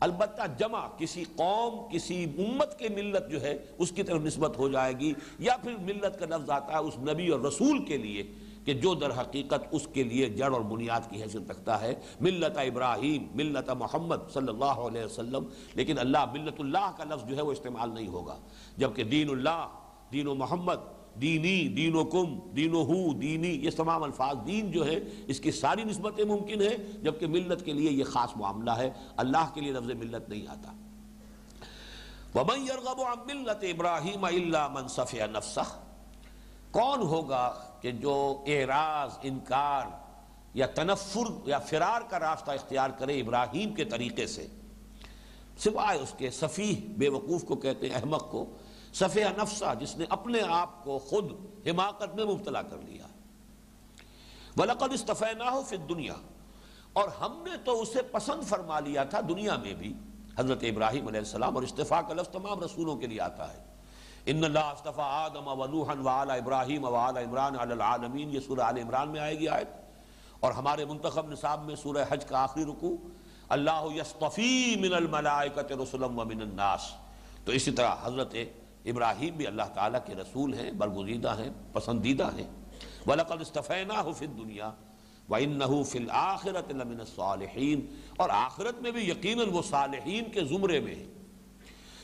البتہ 0.00 0.42
جمع 0.58 0.88
کسی 0.98 1.24
قوم، 1.36 1.92
کسی 1.92 2.24
امت 2.24 2.78
کے 2.78 2.88
ملت 2.88 3.30
جو 3.30 3.40
ہے، 3.40 3.58
اس 3.78 3.90
کی 3.90 4.02
طرف 4.02 4.20
نسبت 4.20 4.58
ہو 4.58 4.68
جائے 4.68 4.92
گی۔ 5.00 5.12
یا 5.38 5.56
پھر 5.56 5.76
ملت 5.76 6.18
کا 6.18 6.26
لفظ 6.26 6.50
آتا 6.50 6.72
ہے 6.72 6.78
اس 6.78 6.98
نبی 6.98 7.28
اور 7.28 7.40
رسول 7.40 7.84
کے 7.84 7.96
لیے 7.96 8.32
کہ 8.64 8.74
جو 8.74 8.94
در 8.94 9.20
حقیقت 9.20 9.60
اس 9.70 9.88
کے 9.92 10.02
لیے 10.02 10.26
جڑ 10.26 10.52
اور 10.52 10.60
بنیاد 10.60 11.00
کی 11.10 11.22
حیثیت 11.22 11.50
رکھتا 11.50 11.80
ہے۔ 11.80 11.94
ملت 12.20 12.58
ابراہیم، 12.58 13.26
ملت 13.34 13.70
محمد 13.70 14.16
صلی 14.32 14.48
اللہ 14.48 14.64
علیہ 14.64 15.04
وسلم۔ 15.04 15.44
لیکن 15.74 15.98
اللہ 15.98 16.32
ملت 16.32 16.54
اللہ 16.58 16.90
کا 16.96 17.04
لفظ 17.04 17.28
جو 17.28 17.36
ہے 17.36 17.42
وہ 17.42 17.52
استعمال 17.52 17.94
نہیں 17.94 18.08
ہوگا۔ 18.08 18.38
جبکہ 18.76 19.04
دین 19.04 19.30
اللہ، 19.30 19.68
دین 20.12 20.26
و 20.26 20.34
محمد 20.34 20.99
دینی 21.20 21.68
دین 21.68 21.94
و 21.94 22.04
کم 22.04 22.38
دین 22.56 22.74
و 22.74 22.82
ہو 22.84 23.12
دینی، 23.12 23.48
یہ 23.48 23.70
تمام 23.70 24.02
الفاظ 24.02 24.36
دین 24.46 24.70
جو 24.70 24.86
ہے 24.86 24.98
اس 25.26 25.40
کی 25.40 25.50
ساری 25.50 25.84
نسبتیں 25.84 26.24
ممکن 26.24 26.60
ہیں، 26.62 26.76
جبکہ 27.02 27.26
ملت 27.26 27.64
کے 27.64 27.72
لیے 27.72 27.90
یہ 27.90 28.04
خاص 28.04 28.36
معاملہ 28.36 28.70
ہے، 28.70 28.90
اللہ 29.16 29.50
کے 29.54 29.60
لیے 29.60 29.72
لفظ 29.72 29.90
ملت 29.90 30.28
نہیں 30.28 30.46
آتا۔ 30.46 30.72
وَمَنْ 32.34 32.68
يَرْغَبُ 32.68 33.04
عَمْ 33.04 33.26
مِلَّتِ 33.26 33.66
إِبْرَاهِيمَ 33.66 34.28
إِلَّا 34.28 34.68
مَنْ 34.68 34.88
صَفِيَ 34.88 35.26
نَفْسَهِ، 35.32 35.66
کون 36.70 37.02
ہوگا 37.02 37.46
کہ 37.80 37.90
جو 37.90 38.14
اعراض، 38.46 39.18
انکار 39.22 39.86
یا 40.54 40.66
تنفر 40.66 41.48
یا 41.48 41.58
فرار 41.58 42.00
کا 42.10 42.18
راستہ 42.18 42.50
اختیار 42.50 42.90
کرے 42.98 43.20
ابراہیم 43.20 43.74
کے 43.74 43.84
طریقے 43.84 44.26
سے، 44.26 44.46
سوائے 45.58 45.98
اس 45.98 46.14
کے 46.18 46.30
صفیح 46.30 46.74
بے 46.98 47.08
وقوف 47.08 47.44
کو 47.44 47.56
کہتے 47.56 47.88
ہیں، 47.88 47.94
احمق 47.94 48.30
کو 48.30 48.44
صفیہ 48.92 49.24
نفسہ، 49.36 49.64
جس 49.80 49.96
نے 49.96 50.04
اپنے 50.08 50.38
آپ 50.48 50.84
کو 50.84 50.98
خود 50.98 51.32
حماقت 51.66 52.14
میں 52.14 52.24
مبتلا 52.24 52.62
کر 52.62 52.76
لیا۔ 52.84 53.06
وَلَقَدْ 54.56 54.92
اسْتَفَيْنَاهُ 54.92 55.64
فِي 55.64 55.76
الدُّنْيَا۔ 55.76 56.16
اور 56.92 57.08
ہم 57.20 57.44
نے 57.50 57.56
تو 57.64 57.80
اسے 57.80 58.02
پسند 58.02 58.42
فرما 58.42 58.80
لیا 58.80 59.04
تھا 59.04 59.20
دنیا 59.28 59.56
میں 59.56 59.74
بھی۔ 59.74 59.92
حضرت 60.38 60.58
ابراہیم 60.62 61.06
علیہ 61.06 61.18
السلام 61.18 61.54
اور 61.54 61.62
استفاق 61.62 62.08
کا 62.08 62.14
لفظ 62.14 62.28
تمام 62.28 62.60
رسولوں 62.60 62.96
کے 62.96 63.06
لیے 63.06 63.20
آتا 63.20 63.52
ہے۔ 63.52 63.58
ان 64.26 64.44
اللہ 64.44 64.58
استفا 64.58 65.02
آدم 65.02 65.48
و 65.48 65.66
نوحن 65.66 66.00
و 66.00 66.08
ابراہیم 66.08 66.84
و 66.84 66.96
عمران 66.96 67.56
علی 67.58 67.72
العالمین 67.72 68.30
یہ 68.30 68.40
سورہ 68.40 68.60
آل 68.60 68.78
عمران 68.78 69.08
میں 69.08 69.20
آئے 69.20 69.38
گی 69.38 69.48
آیت۔ 69.48 69.68
اور 70.40 70.52
ہمارے 70.52 70.84
منتخب 70.84 71.30
نصاب 71.30 71.64
میں 71.64 71.76
سورہ 71.76 72.04
حج 72.08 72.24
کا 72.24 72.42
آخری 72.42 72.64
رکوع۔ 72.64 72.96
اللہ 73.48 73.86
یصطفی 73.96 74.76
من 74.80 74.94
الملائکت 74.94 75.72
رسلم 75.72 76.18
و 76.18 76.24
من 76.24 76.42
الناس۔ 76.42 76.80
تو 77.44 77.52
اسی 77.52 77.70
طرح 77.70 77.94
حضرت 78.02 78.34
ابراہیم 78.84 79.34
بھی 79.36 79.46
اللہ 79.46 79.62
تعالیٰ 79.74 80.00
کے 80.06 80.14
رسول 80.14 80.54
ہیں، 80.54 80.70
برگزیدہ 80.70 81.38
ہیں، 81.38 81.50
پسندیدہ 81.72 82.30
ہیں۔ 82.34 82.46
وَلَقَدْ 83.06 83.40
اسْتَفَيْنَاهُ 83.40 84.14
فِي 84.14 84.26
الدُّنْيَا 84.26 84.72
وَإِنَّهُ 85.28 85.84
فِي 85.84 85.98
الْآخِرَةِ 85.98 86.72
لَمِنَ 86.72 87.00
الصَّالِحِينَ۔ 87.00 87.80
اور 88.16 88.30
آخرت 88.32 88.82
میں 88.82 88.90
بھی 88.90 89.10
یقیناً 89.10 89.48
وہ 89.50 89.62
صالحین 89.62 90.30
کے 90.30 90.44
زمرے 90.44 90.80
میں 90.80 90.94
ہیں۔ 90.94 91.06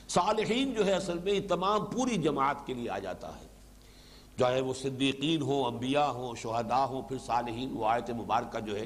صالحین 0.09 0.75
جو 0.75 0.87
ہے 0.87 0.93
اصل 0.93 1.19
میں 1.19 1.41
تمام 1.41 1.85
پوری 1.85 2.17
جماعت 2.17 2.67
کے 2.67 2.75
لیے 2.75 2.91
آ 2.91 2.99
جاتا 2.99 3.29
ہے۔ 3.29 3.47
چاہے 4.39 4.61
وہ 4.61 4.75
صدیقین 4.75 5.43
ہوں، 5.43 5.65
انبیاء 5.65 6.07
ہوں، 6.07 6.35
شہداء 6.37 6.85
ہوں، 6.85 7.03
پھر 7.03 7.19
صالحین، 7.19 7.71
وہ 7.73 7.87
آیت 7.87 8.11
مبارکہ 8.11 8.61
جو 8.61 8.77
ہے 8.77 8.85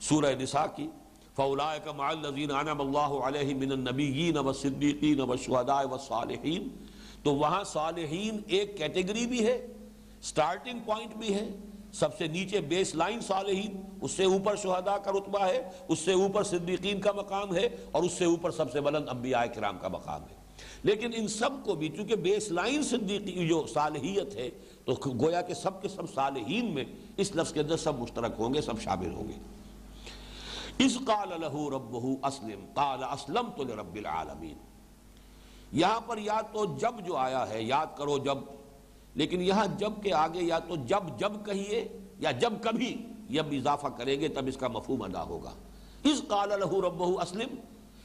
سورہ 0.00 0.34
نساء 0.40 0.66
کی۔ 0.76 0.88
فَأُولَائِكَ 1.36 1.90
مَعَ 1.96 2.06
الَّذِينَ 2.06 2.52
عَنَمَ 2.52 2.80
اللَّهُ 2.80 3.22
عَلَيْهِ 3.22 3.52
مِنَ 3.52 3.72
النَّبِيِّينَ 3.72 4.38
وَالصِّدِّيقِينَ 4.38 5.22
وَالشُّهَدَاءِ 5.22 5.86
وَالصَّالِحِينَ۔ 5.86 6.93
تو 7.24 7.34
وہاں 7.34 7.64
صالحین 7.64 8.40
ایک 8.46 8.78
کیٹیگری 8.78 9.26
بھی 9.26 9.46
ہے 9.46 9.66
سٹارٹنگ 10.22 10.78
پوائنٹ 10.84 11.16
بھی 11.16 11.34
ہے۔ 11.34 11.48
سب 11.92 12.18
سے 12.18 12.26
نیچے 12.26 12.60
بیس 12.60 12.94
لائن 12.94 13.20
صالحین، 13.20 13.80
اس 14.02 14.10
سے 14.10 14.24
اوپر 14.24 14.56
شہداء 14.56 14.96
کا 14.96 15.12
رتبہ 15.12 15.44
ہے، 15.44 15.70
اس 15.88 15.98
سے 15.98 16.12
اوپر 16.12 16.42
صدیقین 16.42 17.00
کا 17.00 17.12
مقام 17.12 17.54
ہے 17.54 17.68
اور 17.92 18.02
اس 18.02 18.12
سے 18.12 18.24
اوپر 18.24 18.50
سب 18.50 18.72
سے 18.72 18.80
بلند 18.80 19.08
انبیاء 19.08 19.44
کرام 19.54 19.78
کا 19.78 19.88
مقام 19.88 20.22
ہے۔ 20.22 20.34
لیکن 20.82 21.10
ان 21.14 21.28
سب 21.28 21.50
کو 21.64 21.74
بھی 21.74 21.88
چونکہ 21.88 22.16
بیس 22.16 22.50
لائن 22.50 22.82
صدیقی 22.82 23.48
جو 23.48 23.66
صالحیت 23.74 24.34
ہے، 24.34 24.50
تو 24.84 24.92
گویا 25.06 25.42
کہ 25.42 25.54
سب 25.54 25.82
کے 25.82 25.88
سب 25.88 26.14
صالحین 26.14 26.74
میں 26.74 26.84
اس 27.16 27.36
لفظ 27.36 27.52
کے 27.52 27.60
اندر 27.60 27.76
سب 27.76 27.98
مشترک 27.98 28.32
ہوں 28.38 28.54
گے، 28.54 28.60
سب 28.60 28.80
شامل 28.80 29.14
ہوں 29.14 29.28
گے۔ 29.28 29.38
اس 30.78 30.98
قال 31.06 31.28
له 31.28 31.64
ربه 31.70 32.14
اسلم، 32.22 32.64
قال 32.74 33.04
اسلمت 33.04 33.60
لرب 33.60 33.94
العالمین۔ 33.94 34.73
یہاں 35.74 36.00
پر 36.00 36.18
یا 36.18 36.40
تو 36.52 36.64
جب 36.64 37.06
جو 37.06 37.16
آیا 37.16 37.48
ہے، 37.48 37.62
یاد 37.62 37.86
کرو 37.96 38.18
جب۔ 38.18 38.38
لیکن 39.14 39.42
یہاں 39.42 39.66
جب 39.66 39.92
کے 40.02 40.14
آگے 40.14 40.42
یا 40.42 40.58
تو 40.58 40.76
جب 40.76 41.18
جب 41.18 41.32
کہیے 41.46 41.88
یا 42.18 42.30
جب 42.30 42.52
کبھی 42.62 43.06
یہ 43.28 43.40
اضافہ 43.40 43.86
کریں 43.86 44.20
گے 44.20 44.28
تب 44.28 44.46
اس 44.46 44.56
کا 44.56 44.68
مفہوم 44.68 45.02
ادا 45.02 45.22
ہوگا۔ 45.22 45.50
اس 46.04 46.22
قال 46.28 46.48
له 46.48 46.80
ربه 46.80 47.14
اسلم، 47.22 47.48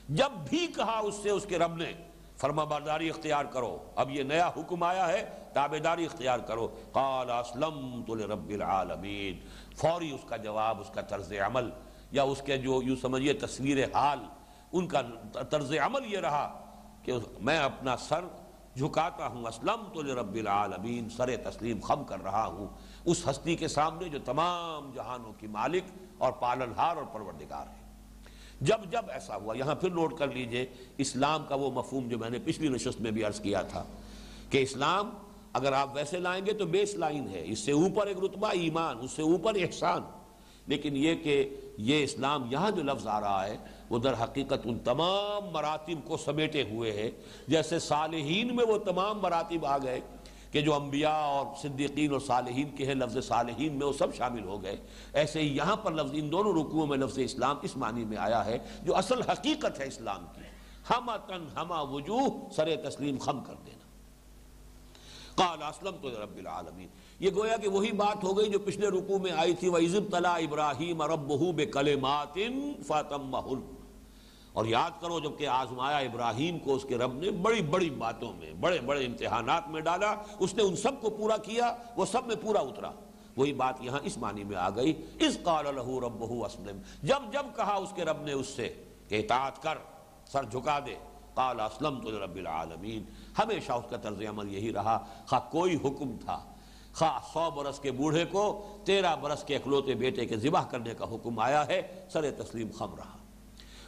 جب 0.10 0.32
بھی 0.50 0.68
کہا 0.68 1.00
اس 1.00 1.16
سے 1.16 1.30
اس 1.30 1.46
کے 1.46 1.58
رب 1.58 1.76
نے، 1.76 1.94
فرما 2.38 2.64
برداری 2.64 3.10
اختیار 3.10 3.46
کرو۔ 3.46 3.78
اب 3.96 4.10
یہ 4.12 4.24
نیا 4.24 4.48
حکم 4.48 4.84
آیا 4.84 5.08
ہے 5.08 5.30
تابداری 5.54 6.06
اختیار 6.06 6.40
کرو۔ 6.40 6.68
قال 6.92 7.32
اسلمت 7.32 8.10
لرب 8.10 8.50
العالمین۔ 8.50 9.40
فوری 9.78 10.12
اس 10.12 10.22
کا 10.26 10.38
جواب، 10.38 10.82
اس 10.82 10.90
کا 10.90 11.02
طرز 11.02 11.34
عمل 11.34 11.70
یا 12.12 12.24
اس 12.24 12.42
کے 12.46 12.58
جو 12.58 12.82
یوں 12.84 12.96
سمجھیے 12.96 13.34
تصویر 13.34 13.78
حال، 13.94 14.20
ان 14.72 14.88
کا 14.88 15.02
طرز 15.50 15.74
عمل 15.74 16.14
یہ 16.14 16.20
رہا۔ 16.20 16.66
کہ 17.10 17.44
میں 17.44 17.58
اپنا 17.58 17.98
سر 17.98 18.26
جھکاتا 18.76 19.28
ہوں 19.28 19.44
اسلم 19.44 19.84
تو 19.94 20.22
رب 20.22 20.36
العالمین، 20.36 21.10
سر 21.10 21.38
تسلیم 21.38 21.80
خم 21.80 22.04
کر 22.04 22.24
رہا 22.24 22.46
ہوں۔ 22.46 22.68
اس 23.06 23.28
ہستی 23.30 23.56
کے 23.56 23.68
سامنے 23.68 24.10
جو 24.10 24.20
تمام 24.26 24.92
جہانوں 24.96 25.34
کی 25.38 25.48
مالک 25.48 25.84
اور 26.18 26.32
پالنہار 26.32 26.96
اور 26.96 27.04
پروردگار 27.04 27.68
ہے 27.68 27.80
جب 28.62 28.78
جب 28.92 29.02
ایسا 29.10 29.36
ہوا، 29.36 29.58
یہاں 29.58 29.76
پھر 29.76 29.90
نوٹ 29.90 30.18
کر 30.18 30.32
لیجیے، 30.32 30.66
اسلام 30.98 31.46
کا 31.50 31.56
وہ 31.56 31.72
مفہوم 31.72 32.08
جو 32.08 32.18
میں 32.18 32.30
نے 32.30 32.40
پچھلی 32.46 32.68
نشست 32.68 33.02
میں 33.02 33.12
بھی 33.12 33.24
عرض 33.24 33.42
کیا 33.42 33.62
تھا 33.62 33.84
کہ 34.50 34.58
اسلام 34.58 35.10
اگر 35.54 35.74
آپ 35.74 35.96
ویسے 35.96 36.20
لائیں 36.20 36.46
گے 36.46 36.54
تو 36.54 36.66
بیس 36.66 36.96
لائن 36.96 37.28
ہے۔ 37.30 37.44
اس 37.46 37.60
سے 37.60 37.72
اوپر 37.72 38.08
ایک 38.08 38.18
رتبہ 38.24 38.48
ایمان، 38.48 38.98
اس 39.02 39.12
سے 39.12 39.22
اوپر 39.22 39.56
احسان۔ 39.56 40.02
لیکن 40.68 40.98
یہ 40.98 41.16
کہ 41.16 41.56
یہ 41.80 42.04
اسلام 42.04 42.48
یہاں 42.52 42.72
جو 42.72 42.84
لفظ 42.84 43.08
آ 43.08 43.22
رہا 43.22 43.48
ہے، 43.48 43.58
وہ 43.90 44.00
در 44.00 44.14
حقیقت 44.24 44.60
ان 44.64 44.80
تمام 44.80 45.46
مراتب 45.52 46.08
کو 46.08 46.18
سمیٹے 46.18 46.64
ہوئے 46.64 46.92
ہے۔ 46.92 47.12
جیسے 47.48 47.80
صالحین 47.80 48.56
میں 48.56 48.66
وہ 48.66 48.78
تمام 48.78 49.20
مراتب 49.20 49.66
آ 49.66 49.78
گئے 49.78 50.02
کہ 50.52 50.62
جو 50.62 50.74
انبیاء 50.74 51.10
اور 51.10 51.46
صدیقین 51.62 52.12
اور 52.12 52.20
صالحین 52.20 52.76
کے 52.76 52.86
ہیں، 52.86 52.96
لفظ 52.96 53.28
صالحین 53.28 53.74
میں 53.74 53.88
وہ 53.88 53.94
سب 53.94 54.16
شامل 54.16 54.44
ہو 54.44 54.64
گئے۔ 54.64 54.78
ایسے 55.14 55.42
ہی 55.42 55.58
یہاں 55.58 55.76
پر 55.76 55.92
لفظ، 55.92 56.10
ان 56.14 56.32
دونوں 56.32 56.54
رکوعوں 56.54 56.88
میں 56.88 56.98
لفظ 56.98 57.20
اسلام 57.20 57.56
اس 57.62 57.78
معنی 57.78 58.06
میں 58.06 58.18
آیا 58.18 58.46
ہے، 58.46 58.58
جو 58.84 58.96
اصل 58.96 59.22
حقیقت 59.22 59.80
ہے 59.80 59.88
اسلام 59.88 60.26
کی۔ 60.36 60.42
ہما 60.90 61.18
تن 61.18 61.46
ہما 61.56 61.82
وجوہ، 61.82 62.50
سر 62.56 62.76
تسلیم 62.90 63.18
خم 63.18 63.44
کر 63.44 63.54
دینا۔ 63.66 63.80
قال 65.36 65.64
اسلم 65.64 65.96
تو 66.02 66.24
رب 66.24 66.38
العالمین۔ 66.38 66.88
یہ 67.20 67.30
گویا 67.36 67.58
کہ 67.58 67.70
وہی 67.70 67.92
بات 67.92 68.24
ہو 68.24 68.38
گئی 68.38 68.50
جو 68.50 68.60
پچھلے 68.60 68.88
رکوع 68.88 69.18
میں 69.18 69.32
آئی 69.32 69.54
تھی 69.54 69.70
وَإِذِبْ 69.70 70.12
تَلَا 70.12 70.38
إِبْرَاهِيمَ 70.38 71.06
رَبُّهُ 71.06 71.54
بِكَلِمَاتٍ 71.54 72.36
فَاتَمَّهُ 72.88 73.60
اور 74.54 74.66
یاد 74.66 74.92
کرو 75.02 75.20
جبکہ 75.20 75.48
آزمایا 75.48 75.98
ابراہیم 75.98 76.60
کو 76.60 76.76
اس 76.76 76.86
کے 76.90 76.98
رب 76.98 77.14
نے 77.14 77.32
بڑی 77.32 77.62
بڑی 77.62 77.90
باتوں 77.90 78.34
میں، 78.34 78.54
بڑے 78.54 78.80
بڑے 78.80 79.06
امتحانات 79.06 79.70
میں 79.70 79.82
ڈالا، 79.82 80.16
اس 80.40 80.54
نے 80.54 80.64
ان 80.64 80.76
سب 80.76 81.02
کو 81.02 81.10
پورا 81.10 81.38
کیا، 81.38 81.76
وہ 81.96 82.06
سب 82.06 82.28
میں 82.28 82.36
پورا 82.42 82.60
اترا۔ 82.60 82.92
وہی 83.38 83.54
بات 83.54 83.76
یہاں 83.82 84.00
اس 84.04 84.18
معنی 84.18 84.44
میں 84.44 84.58
آ 84.58 84.70
گئی۔ 84.70 85.06
اس 85.20 85.38
قال 85.44 85.66
له 85.66 86.00
ربه 86.00 86.40
اسلم 86.46 86.82
جب 87.04 87.34
جب 87.34 87.46
کہا 87.56 87.74
اس 87.74 87.90
کے 87.96 88.06
رب 88.06 88.22
نے 88.22 88.34
اس 88.34 88.48
سے 88.48 88.84
کہ 89.08 89.16
اطاعت 89.16 89.62
کر، 89.62 89.78
سر 90.26 90.44
جھکا 90.44 90.80
دے۔ 90.80 90.96
قال 91.34 91.60
اسلم 91.60 92.00
تو 92.02 92.26
رب 92.26 92.36
العالمین 92.36 93.04
ہمیشہ 93.40 93.72
اس 93.72 93.86
کا 93.90 93.98
طرز 93.98 94.22
عمل 94.30 94.54
یہی 94.54 94.74
رہا۔ 94.74 95.06
خواہ 95.28 95.52
کوئی 95.52 95.76
حکم 95.76 96.18
تھا 96.26 96.49
خواہ 97.00 97.20
سو 97.34 97.52
برس 97.52 97.80
کے 97.80 97.92
بوڑھے 97.92 98.26
کو، 98.26 98.68
تیرہ 98.86 99.16
برس 99.16 99.44
کے 99.44 99.56
اکلوتے 99.56 99.96
بیٹے 99.96 100.26
کے 100.26 100.38
ذبح 100.38 100.64
کرنے 100.64 100.94
کا 100.94 101.06
حکم 101.06 101.40
آیا 101.40 101.68
ہے، 101.68 102.06
سر 102.14 102.32
تسلیم 102.32 102.68
خم 102.78 102.96
رہا۔ 102.96 103.18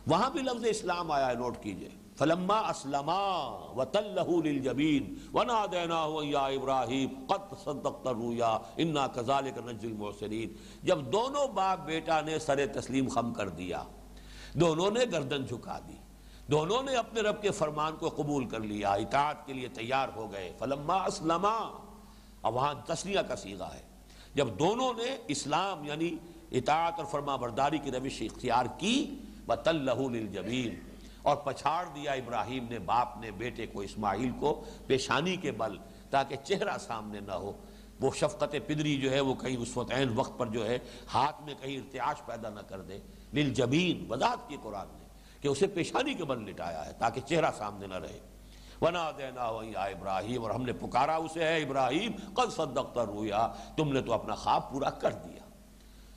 وہاں 0.07 0.29
بھی 0.29 0.41
لفظ 0.41 0.65
اسلام 0.65 1.11
آیا 1.11 1.27
ہے، 1.27 1.33
نوٹ 1.33 1.57
کیجیے۔ 1.61 1.89
فلما 2.15 2.59
اسلما 2.59 3.47
وتلہ 3.75 4.47
للجبین 4.47 5.15
ونادیناہ 5.33 6.09
یا 6.23 6.39
ابراہیم 6.39 7.25
قد 7.27 7.53
صدقت 7.63 8.07
الرؤیا 8.07 8.57
انا 8.77 9.07
کذالک 9.07 9.57
نجزی 9.57 9.87
المحسنین 9.87 10.53
جب 10.83 10.99
دونوں 10.99 11.47
باپ 11.47 11.85
بیٹا 11.85 12.21
نے 12.21 12.39
سر 12.39 12.65
تسلیم 12.65 13.07
خم 13.07 13.33
کر 13.33 13.49
دیا، 13.49 13.83
دونوں 14.53 14.91
نے 14.91 14.99
گردن 15.11 15.45
جھکا 15.45 15.79
دی۔ 15.87 15.93
دونوں 16.51 16.83
نے 16.83 16.95
اپنے 16.95 17.21
رب 17.21 17.41
کے 17.41 17.51
فرمان 17.51 17.95
کو 17.95 18.09
قبول 18.09 18.45
کر 18.45 18.59
لیا، 18.59 18.89
اطاعت 18.89 19.45
کے 19.45 19.53
لیے 19.53 19.67
تیار 19.67 20.07
ہو 20.15 20.31
گئے۔ 20.31 20.53
فلما 20.59 20.95
اسلما 20.95 21.69
اب 22.43 22.55
وہاں 22.55 22.73
تسلیہ 22.85 23.19
کا 23.19 23.35
سیغہ 23.35 23.69
ہے۔ 23.73 23.81
جب 24.33 24.47
دونوں 24.59 24.93
نے 24.93 25.17
اسلام 25.27 25.83
یعنی 25.83 26.15
اطاعت 26.51 26.93
اور 26.97 27.05
فرما 27.05 27.35
برداری 27.35 27.77
کی 27.77 27.91
روش 27.91 28.21
اختیار 28.21 28.65
کی، 28.77 29.15
وَتَلَّهُ 29.47 30.09
لِلْجَبِينَ۔ 30.09 30.91
اور 31.21 31.35
پچھاڑ 31.35 31.85
دیا 31.95 32.11
ابراہیم 32.11 32.65
نے، 32.69 32.79
باپ 32.79 33.17
نے، 33.17 33.31
بیٹے 33.31 33.67
کو، 33.67 33.81
اسماعیل 33.81 34.31
کو 34.39 34.63
پیشانی 34.87 35.35
کے 35.35 35.51
بل، 35.51 35.77
تاکہ 36.09 36.35
چہرہ 36.35 36.77
سامنے 36.77 37.19
نہ 37.19 37.31
ہو۔ 37.31 37.51
وہ 37.99 38.11
شفقت 38.15 38.55
پدری 38.67 38.95
جو 38.95 39.11
ہے، 39.11 39.19
وہ 39.19 39.33
کہیں 39.33 39.57
اس 39.57 39.77
وقت 39.77 39.93
عین 39.93 40.09
وقت 40.15 40.39
پر 40.39 40.47
جو 40.47 40.67
ہے، 40.67 40.79
ہاتھ 41.13 41.41
میں 41.43 41.53
کہیں 41.61 41.77
ارتعاش 41.77 42.25
پیدا 42.25 42.49
نہ 42.49 42.59
کر 42.59 42.81
دے۔ 42.81 42.99
للجبین 43.33 44.05
وضاحت 44.09 44.49
کی 44.49 44.57
قرآن 44.63 44.87
نے 44.99 45.05
کہ 45.41 45.47
اسے 45.47 45.67
پیشانی 45.67 46.13
کے 46.13 46.25
بل 46.25 46.39
لٹایا 46.39 46.85
ہے، 46.85 46.93
تاکہ 46.93 47.21
چہرہ 47.21 47.51
سامنے 47.57 47.87
نہ 47.87 47.95
رہے۔ 47.95 48.19
ونا 48.81 49.09
دینا 49.17 49.49
یا 49.63 49.83
ابراہیم، 49.85 50.43
اور 50.43 50.51
ہم 50.51 50.63
نے 50.65 50.73
پکارا 50.73 51.15
اسے 51.15 51.43
ہے 51.43 51.61
ابراہیم، 51.63 52.11
قد 52.33 52.51
صدقت 52.51 52.97
رویا 52.99 53.47
تم 53.75 53.91
نے 53.93 54.01
تو 54.01 54.13
اپنا 54.13 54.35
خواب 54.35 54.69
پورا 54.71 54.89
کر 55.01 55.13
دیا۔ 55.15 55.43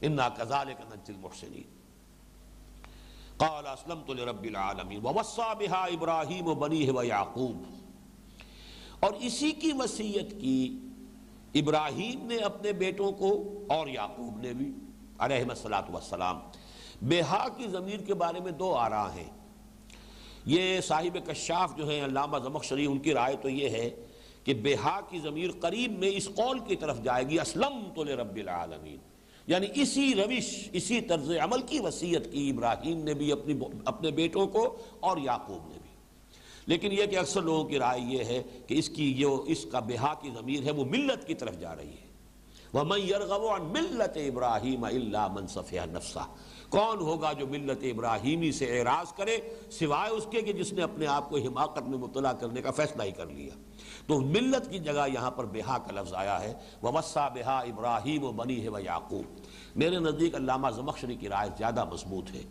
انا 0.02 0.28
کذالک 0.28 0.80
نجزی 0.82 1.12
المحسنین۔ 1.12 1.72
قال، 3.36 3.66
اسلمت 3.66 4.10
لرب 4.10 4.42
العالمین 4.42 5.00
ووصا 5.04 5.52
بها 5.52 5.84
ابراہیم 5.92 6.52
بنیہ 6.54 6.90
و 6.90 7.00
اور 9.00 9.12
اسی 9.20 9.50
کی 9.52 9.72
وصیت 9.78 10.30
کی 10.40 10.78
ابراہیم 11.54 12.26
نے 12.26 12.36
اپنے 12.44 12.72
بیٹوں 12.74 13.10
کو، 13.12 13.30
اور 13.68 13.88
یعقوب 13.88 14.38
نے 14.40 14.52
بھی 14.52 14.70
علیہ 15.18 15.44
السلام 15.48 16.38
بہا 17.02 17.46
کی 17.56 17.68
ضمیر 17.68 18.00
کے 18.06 18.14
بارے 18.14 18.40
میں 18.40 18.52
دو 18.52 18.74
آراہ 18.76 19.14
ہیں۔ 19.14 19.30
یہ 20.46 20.80
صاحب 20.80 21.18
کشاف 21.26 21.76
جو 21.76 21.88
ہیں، 21.88 22.04
علامہ 22.04 22.38
زمخشری، 22.38 22.86
ان 22.86 22.98
کی 22.98 23.14
رائے 23.14 23.36
تو 23.36 23.48
یہ 23.48 23.68
ہے 23.68 23.90
کہ 24.44 24.54
بہا 24.54 25.00
کی 25.00 25.18
ضمیر 25.18 25.50
قریب 25.60 25.98
میں 25.98 26.10
اس 26.14 26.26
قول 26.26 26.58
کی 26.58 26.76
طرف 26.76 27.02
جائے 27.02 27.28
گی، 27.28 27.40
اسلم 27.40 27.92
تو 27.94 28.04
رب 28.04 28.36
العالمین۔ 28.36 28.96
یعنی 29.46 29.66
اسی 29.74 30.14
روش، 30.14 30.68
اسی 30.72 31.00
طرز 31.00 31.30
عمل 31.30 31.62
کی 31.62 31.80
وصیت 31.80 32.32
کی 32.32 32.50
ابراہیم 32.50 32.98
نے 32.98 33.14
بھی، 33.14 33.32
اپنی 33.32 33.54
اپنے 33.84 34.10
بیٹوں 34.10 34.46
کو 34.46 34.76
اور 35.00 35.16
یعقوب 35.16 35.68
نے 35.68 35.78
بھی۔ 35.82 35.90
لیکن 36.66 36.92
یہ 36.92 37.06
کہ 37.06 37.18
اکثر 37.18 37.42
لوگوں 37.42 37.64
کی 37.64 37.78
رائے 37.78 38.00
یہ 38.00 38.24
ہے 38.24 38.42
کہ 38.66 38.74
اس 38.74 38.88
کی 38.88 39.14
جو، 39.14 39.44
اس 39.48 39.66
کا 39.72 39.80
بہا 39.80 40.14
کی 40.14 40.30
ضمیر 40.40 40.62
ہے، 40.62 40.70
وہ 40.70 40.84
ملت 40.84 41.26
کی 41.26 41.34
طرف 41.34 41.60
جا 41.60 41.76
رہی 41.76 41.88
ہے۔ 41.88 42.14
وَمَنْ 42.74 43.04
يَرْغَبُ 43.04 43.48
عَنْ 43.48 43.64
مِلَّتِ 43.64 44.20
إِبْرَاهِيمَ 44.20 44.88
إِلَّا 44.88 45.26
مَنْ 45.26 45.48
صَفِحَ 45.48 45.86
نَفْسَهَ۔ 45.86 46.26
کون 46.74 47.00
ہوگا 47.00 47.32
جو 47.32 47.46
ملت 47.46 47.78
ابراہیمی 47.82 48.52
سے 48.52 48.80
اعراض 48.80 49.12
کرے 49.12 49.38
سوائے 49.70 50.10
اس 50.10 50.26
کے 50.30 50.42
کہ 50.42 50.52
جس 50.52 50.72
نے 50.72 50.82
اپنے 50.82 51.06
آپ 51.06 51.30
کو 51.30 51.36
حماقت 51.36 51.82
میں 51.82 51.98
مطلع 51.98 52.32
کرنے 52.32 52.62
کا 52.62 52.70
فیصلہ 52.70 53.02
ہی 53.02 53.10
کر 53.10 53.26
لیا۔ 53.26 53.54
تو 54.06 54.20
ملت 54.20 54.70
کی 54.70 54.78
جگہ 54.78 55.06
یہاں 55.14 55.30
پر 55.30 55.44
بہا 55.44 55.78
کا 55.78 56.00
لفظ 56.00 56.14
آیا 56.14 56.42
ہے۔ 56.42 56.54
وَوَسَّا 56.82 57.28
بِهَا 57.28 57.58
ابراہیم 57.58 58.24
و 58.24 58.32
بنی 58.32 58.62
ہے 58.62 58.68
و 58.68 58.78
یعقوب 58.78 59.24
میرے 59.76 59.98
نزدیک 59.98 60.34
علامہ 60.34 60.70
زمخشری 60.70 61.14
کی 61.14 61.28
رائے 61.28 61.50
زیادہ 61.58 61.84
مضبوط 61.84 62.30
ہے۔ 62.34 62.42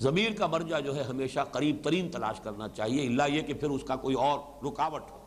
ضمیر 0.00 0.32
کا 0.32 0.46
مرجع 0.46 0.80
جو 0.80 0.96
ہے 0.96 1.02
ہمیشہ 1.02 1.40
قریب 1.52 1.76
ترین 1.82 2.10
تلاش 2.10 2.40
کرنا 2.40 2.68
چاہیے 2.68 3.06
اللہ 3.06 3.22
یہ 3.28 3.42
کہ 3.42 3.54
پھر 3.54 3.70
اس 3.70 3.82
کا 3.84 3.96
کوئی 3.96 4.14
اور 4.14 4.38
رکاوٹ 4.64 5.10
ہو۔ 5.10 5.18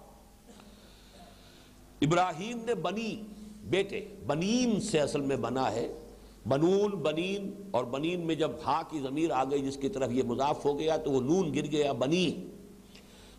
ابراہیم 2.01 2.59
نے 2.65 2.75
بنی 2.75 3.21
بیٹے 3.63 4.07
بنین 4.27 4.81
سے 4.81 4.99
اصل 4.99 5.21
میں 5.21 5.35
بنا 5.35 5.71
ہے۔ 5.71 6.00
بنون، 6.45 6.91
بنین، 6.91 7.67
اور 7.71 7.85
بنین 7.85 8.27
میں 8.27 8.35
جب 8.35 8.51
ہا 8.65 8.81
کی 8.89 8.99
ضمیر 8.99 9.31
آ 9.31 9.43
گئی 9.43 9.61
جس 9.61 9.77
کی 9.77 9.89
طرف 9.89 10.11
یہ 10.11 10.23
مضاف 10.23 10.65
ہو 10.65 10.79
گیا 10.79 10.97
تو 10.97 11.11
وہ 11.11 11.21
نون 11.21 11.53
گر 11.53 11.65
گیا، 11.65 11.91
بنی۔ 11.91 12.47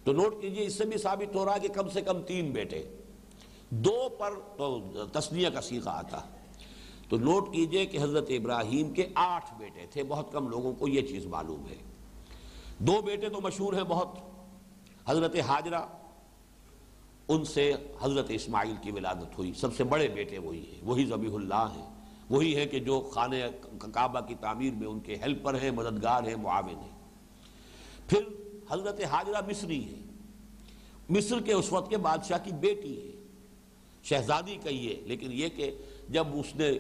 تو 0.05 0.13
نوٹ 0.13 0.41
کیجیے، 0.41 0.67
اس 0.67 0.79
سے 0.79 0.85
بھی 0.85 0.99
ثابت 0.99 1.37
ہو 1.37 1.45
رہا 1.45 1.59
کہ 1.59 1.69
کم 1.69 1.89
سے 1.89 2.01
کم 2.01 2.23
تین 2.23 2.51
بیٹے۔ 2.51 2.83
دو 3.71 4.09
پر 4.19 4.31
تو 4.57 4.81
تسنیہ 5.13 5.49
کا 5.49 5.61
سیخہ 5.61 5.89
آتا۔ 5.89 6.21
تو 7.09 7.19
نوٹ 7.19 7.55
کیجیے 7.55 7.87
کہ 7.87 7.99
حضرت 8.03 8.27
ابراہیم 8.29 8.91
کے 8.91 9.07
آٹھ 9.15 9.55
بیٹے 9.59 9.87
تھے، 9.91 10.03
بہت 10.03 10.33
کم 10.33 10.49
لوگوں 10.49 10.73
کو 10.73 10.89
یہ 10.89 11.03
چیز 11.03 11.27
معلوم 11.27 11.69
ہے۔ 11.69 11.77
دو 12.79 13.03
بیٹے 13.05 13.29
تو 13.29 13.41
مشہور 13.41 13.73
ہیں 13.73 13.85
بہت، 13.89 14.19
حضرت 15.07 15.37
حاجرہ، 15.37 15.81
ان 17.29 17.45
سے 17.45 17.73
حضرت 18.01 18.27
اسماعیل 18.29 18.75
کی 18.83 18.91
ولادت 18.91 19.39
ہوئی۔ 19.39 19.53
سب 19.53 19.75
سے 19.75 19.85
بڑے 19.85 20.09
بیٹے 20.09 20.39
وہی 20.39 20.67
ہیں، 20.67 20.81
وہی 20.83 21.07
ذبیح 21.07 21.35
اللہ 21.35 21.67
ہیں۔ 21.77 22.02
وہی 22.31 22.57
ہے 22.57 22.67
کہ 22.67 22.79
جو 22.79 23.01
خانہ 23.01 23.35
کعبہ 23.93 24.21
کی 24.21 24.35
تعمیر 24.41 24.73
میں 24.73 24.87
ان 24.87 25.01
کے 25.01 25.17
ہیلپر 25.17 25.63
ہیں، 25.63 25.71
مددگار 25.71 26.23
ہیں، 26.23 26.37
معاون 26.37 26.81
ہیں۔ 26.83 26.99
پھر 28.09 28.21
حضرت 28.71 29.01
حاجرہ 29.05 29.41
مصری 29.49 29.85
ہے 29.85 30.01
مصر 31.09 31.41
کے 31.41 31.53
اس 31.53 31.73
وقت 31.73 31.91
کے 31.91 31.97
بادشاہ 31.97 32.39
کی 32.45 32.51
بیٹی 32.53 32.97
ہے 32.97 33.13
شہزادی 34.03 34.57
کہیے 34.63 35.01
لیکن 35.07 35.33
یہ 35.33 35.49
کہ 35.49 35.71
جب 36.09 36.27
اس 36.35 36.57
نے 36.57 36.71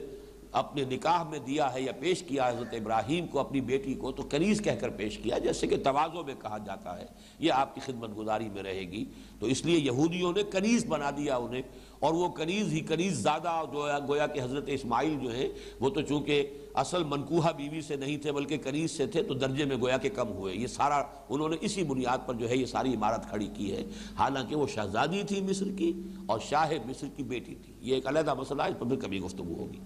اپنے 0.52 0.84
نکاح 0.84 1.22
میں 1.22 1.38
دیا 1.38 1.74
ہے 1.74 1.82
یا 1.82 1.92
پیش 1.92 2.22
کیا 2.22 2.48
حضرت 2.48 2.74
ابراہیم 2.74 3.26
کو 3.26 3.38
اپنی 3.38 3.60
بیٹی 3.60 3.94
کو، 3.94 4.12
تو 4.12 4.22
کنیز 4.22 4.60
کہہ 4.60 4.80
کر 4.80 4.88
پیش 4.88 5.18
کیا، 5.18 5.38
جیسے 5.38 5.66
کہ 5.66 5.76
توازوں 5.76 6.24
میں 6.24 6.34
کہا 6.34 6.58
جاتا 6.58 6.98
ہے، 7.00 7.06
یہ 7.38 7.52
آپ 7.52 7.74
کی 7.74 7.80
خدمت 7.80 8.10
گزاری 8.16 8.48
میں 8.48 8.62
رہے 8.62 8.80
گی۔ 8.80 9.04
تو 9.38 9.46
اس 9.46 9.64
لیے 9.64 9.78
یہودیوں 9.78 10.32
نے 10.32 10.42
کنیز 10.42 10.84
بنا 10.84 11.10
دیا 11.10 11.36
انہیں 11.36 11.62
اور 12.02 12.14
وہ 12.14 12.28
کنیز 12.28 12.72
ہی 12.72 12.80
کنیز 12.80 13.18
زیادہ 13.18 13.62
جو 13.72 13.86
گویا 14.08 14.26
کہ 14.26 14.40
حضرت 14.40 14.64
اسماعیل 14.66 15.18
جو 15.22 15.32
ہیں 15.32 15.48
وہ 15.80 15.90
تو 15.90 16.00
چونکہ 16.00 16.50
اصل 16.74 17.04
منکوہا 17.04 17.50
بیوی 17.50 17.80
سے 17.80 17.96
نہیں 17.96 18.16
تھے 18.16 18.32
بلکہ 18.32 18.56
کنیز 18.56 18.90
سے 18.90 19.06
تھے، 19.06 19.22
تو 19.22 19.34
درجے 19.34 19.64
میں 19.64 19.76
گویا 19.76 19.96
کہ 19.96 20.08
کم 20.08 20.28
ہوئے۔ 20.28 20.54
یہ 20.54 20.66
سارا 20.66 21.02
انہوں 21.28 21.48
نے 21.48 21.56
اسی 21.60 21.82
بنیاد 21.82 22.26
پر 22.26 22.34
جو 22.34 22.48
ہے 22.48 22.56
یہ 22.56 22.66
ساری 22.66 22.94
عمارت 22.94 23.28
کھڑی 23.28 23.46
کی 23.46 23.72
ہے۔ 23.72 23.84
حالانکہ 24.18 24.56
وہ 24.56 24.66
شہزادی 24.66 25.22
تھی 25.22 25.40
مصر 25.40 25.70
کی 25.76 25.92
اور 26.26 26.40
شاہ 26.40 26.72
مصر 26.86 27.06
کی 27.16 27.22
بیٹی 27.22 27.54
تھی۔ 27.54 27.72
یہ 27.80 27.94
ایک 27.94 28.06
علیحدہ 28.06 28.34
مسئلہ 28.34 28.62
ہے، 28.62 28.68
اس 28.68 28.78
پر 28.78 28.86
پھر 28.86 28.96
کبھی 28.96 29.20
گفتگو 29.20 29.54
ہوگی۔ 29.58 29.78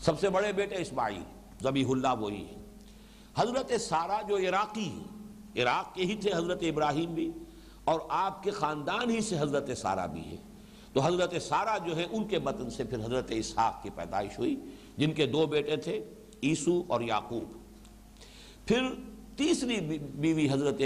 سب 0.00 0.20
سے 0.20 0.28
بڑے 0.28 0.52
بیٹے 0.52 0.76
اسماعیل، 0.76 1.22
ذبیح 1.62 1.86
اللہ 1.90 2.14
وہی 2.20 2.44
ہیں۔ 2.44 2.64
حضرت 3.36 3.80
سارا 3.80 4.20
جو 4.28 4.36
عراقی 4.36 4.88
ہیں، 4.88 5.62
عراق 5.62 5.94
کے 5.94 6.02
ہی 6.02 6.14
تھے 6.14 6.30
حضرت 6.34 6.62
ابراہیم 6.62 7.14
بھی، 7.14 7.30
اور 7.84 8.00
آپ 8.08 8.42
کے 8.42 8.50
خاندان 8.50 9.10
ہی 9.10 9.20
سے 9.20 9.38
حضرت 9.38 9.78
سارا 9.78 10.06
بھی 10.06 10.20
ہے 10.20 10.36
تو 10.96 11.02
حضرت 11.02 11.42
سارا 11.42 11.78
جو 11.78 11.96
ہے 11.96 12.06
ان 12.10 12.24
کے 12.24 12.38
بطن 12.38 12.70
سے 12.70 12.84
پھر 12.84 12.98
حضرت 12.98 13.26
اسحاق 13.28 13.82
کی 13.82 13.90
پیدائش 13.94 14.38
ہوئی، 14.38 14.60
جن 14.96 15.12
کے 15.12 15.26
دو 15.26 15.46
بیٹے 15.46 15.76
تھے، 15.76 16.04
عیسو 16.42 16.82
اور 16.86 17.00
یعقوب۔ 17.00 17.44
پھر 18.66 18.82
تیسری 19.36 19.98
بیوی 19.98 20.48
حضرت 20.50 20.82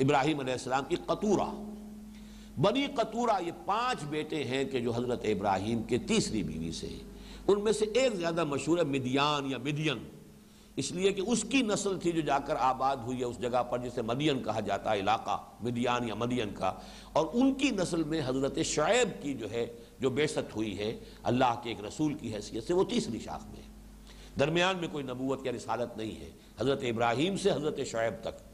ابراہیم 0.00 0.40
علیہ 0.40 0.52
السلام 0.52 0.84
کی 0.88 0.96
قطورہ۔ 1.06 1.72
بنی 2.60 2.86
قطورہ 2.94 3.42
یہ 3.46 3.52
پانچ 3.66 4.04
بیٹے 4.04 4.44
ہیں 4.44 4.64
کہ 4.64 4.80
جو 4.80 4.92
حضرت 4.92 5.20
ابراہیم 5.24 5.82
کے 5.82 5.98
تیسری 5.98 6.42
بیوی 6.42 6.72
سے 6.72 6.86
ہیں۔ 6.86 7.10
ان 7.48 7.64
میں 7.64 7.72
سے 7.72 7.84
ایک 7.94 8.16
زیادہ 8.16 8.44
مشہور 8.44 8.78
ہے، 8.78 8.84
مدیان 8.84 9.50
یا 9.50 9.58
مدین۔ 9.58 9.98
اس 10.76 10.92
لیے 10.92 11.12
کہ 11.12 11.22
اس 11.26 11.44
کی 11.44 11.62
نسل 11.62 11.98
تھی 11.98 12.12
جو 12.12 12.20
جا 12.20 12.38
کر 12.38 12.56
آباد 12.58 12.96
ہوئی 12.96 13.20
ہے 13.20 13.24
اس 13.24 13.40
جگہ 13.40 13.62
پر 13.62 13.78
جسے 13.78 14.02
مدین 14.02 14.42
کہا 14.42 14.60
جاتا 14.60 14.92
ہے، 14.92 15.00
علاقہ 15.00 15.42
مدیان 15.60 16.08
یا 16.08 16.14
مدین 16.14 16.50
کا۔ 16.54 16.72
اور 17.12 17.26
ان 17.32 17.54
کی 17.54 17.70
نسل 17.70 18.02
میں 18.02 18.20
حضرت 18.26 18.58
شعیب 18.64 19.22
کی 19.22 19.34
جو 19.34 19.50
ہے، 19.50 19.66
جو 20.00 20.10
بیست 20.10 20.56
ہوئی 20.56 20.78
ہے، 20.78 21.00
اللہ 21.22 21.60
کے 21.62 21.70
ایک 21.70 21.84
رسول 21.84 22.14
کی 22.14 22.34
حیثیت 22.34 22.66
سے 22.66 22.74
وہ 22.74 22.84
تیسری 22.84 23.18
شاخ 23.18 23.46
میں 23.46 23.56
ہے۔ 23.56 23.68
درمیان 24.38 24.78
میں 24.78 24.88
کوئی 24.92 25.04
نبوت 25.04 25.46
یا 25.46 25.52
رسالت 25.52 25.96
نہیں 25.96 26.20
ہے، 26.20 26.30
حضرت 26.60 26.82
ابراہیم 26.82 27.36
سے 27.36 27.50
حضرت 27.50 27.80
شعیب 27.86 28.14
تک۔ 28.20 28.50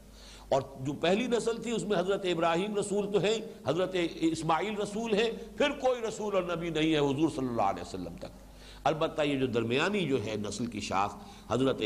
اور 0.53 0.61
جو 0.79 0.93
پہلی 0.93 1.27
نسل 1.27 1.61
تھی، 1.63 1.71
اس 1.71 1.83
میں 1.83 1.99
حضرت 1.99 2.25
ابراہیم 2.25 2.75
رسول 2.75 3.13
تو 3.13 3.21
ہے 3.21 3.37
حضرت 3.65 3.95
اسماعیل 4.15 4.77
رسول 4.77 5.13
ہے 5.13 5.31
پھر 5.57 5.69
کوئی 5.69 6.01
رسول 6.01 6.35
اور 6.35 6.43
نبی 6.43 6.69
نہیں 6.69 6.93
ہے 6.93 6.99
حضور 6.99 7.29
صلی 7.29 7.47
اللہ 7.47 7.61
علیہ 7.61 7.81
وسلم 7.81 8.15
تک۔ 8.19 8.46
البتہ 8.87 9.21
یہ 9.21 9.39
جو 9.39 9.47
درمیانی 9.47 10.07
جو 10.07 10.25
ہے 10.25 10.35
نسل 10.47 10.65
کی 10.65 10.79
شاخ، 10.79 11.15
حضرت 11.49 11.81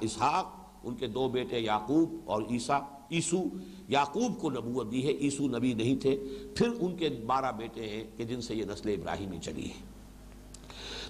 اسحاق، 0.00 0.46
ان 0.84 0.94
کے 0.94 1.06
دو 1.06 1.28
بیٹے 1.28 1.58
یعقوب 1.58 2.14
اور 2.24 2.42
عیسیٰ، 2.50 2.80
عیسو، 3.12 3.42
یعقوب 3.88 4.40
کو 4.40 4.50
نبوت 4.50 4.92
دی 4.92 5.06
ہے، 5.06 5.10
عیسو 5.10 5.48
نبی 5.48 5.72
نہیں 5.72 5.96
تھے۔ 5.96 6.18
پھر 6.56 6.68
ان 6.80 6.96
کے 6.96 7.08
بارہ 7.08 7.52
بیٹے 7.52 7.88
ہیں 7.88 8.04
کہ 8.16 8.24
جن 8.24 8.40
سے 8.40 8.54
یہ 8.54 8.64
نسل 8.64 8.88
ابراہیمی 8.88 9.38
چلی 9.38 9.66
ہے۔ 9.66 9.84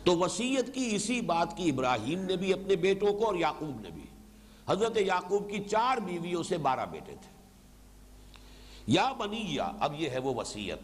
تو 0.05 0.19
وسیعت 0.19 0.75
کی 0.75 0.89
اسی 0.93 1.21
بات 1.21 1.57
کی 1.57 1.71
ابراہیم 1.71 2.25
نے 2.25 2.37
بھی 2.37 2.53
اپنے 2.53 2.77
بیٹوں 2.77 3.13
کو 3.13 3.27
اور 3.27 3.35
یعقوب 3.35 3.81
نے 3.81 3.91
بھی۔ 3.91 4.03
حضرت 4.69 4.97
یعقوب 4.97 5.51
کی 5.51 5.59
چار 5.71 5.97
بیویوں 5.97 6.43
سے 6.43 6.59
بارہ 6.59 6.87
بیٹے 6.87 7.13
تھے۔ 7.13 7.39
یا 8.87 9.13
بنی 9.13 9.57
اب 9.81 10.01
یہ 10.01 10.11
ہے 10.11 10.19
وہ 10.19 10.35
وسیعت 10.35 10.79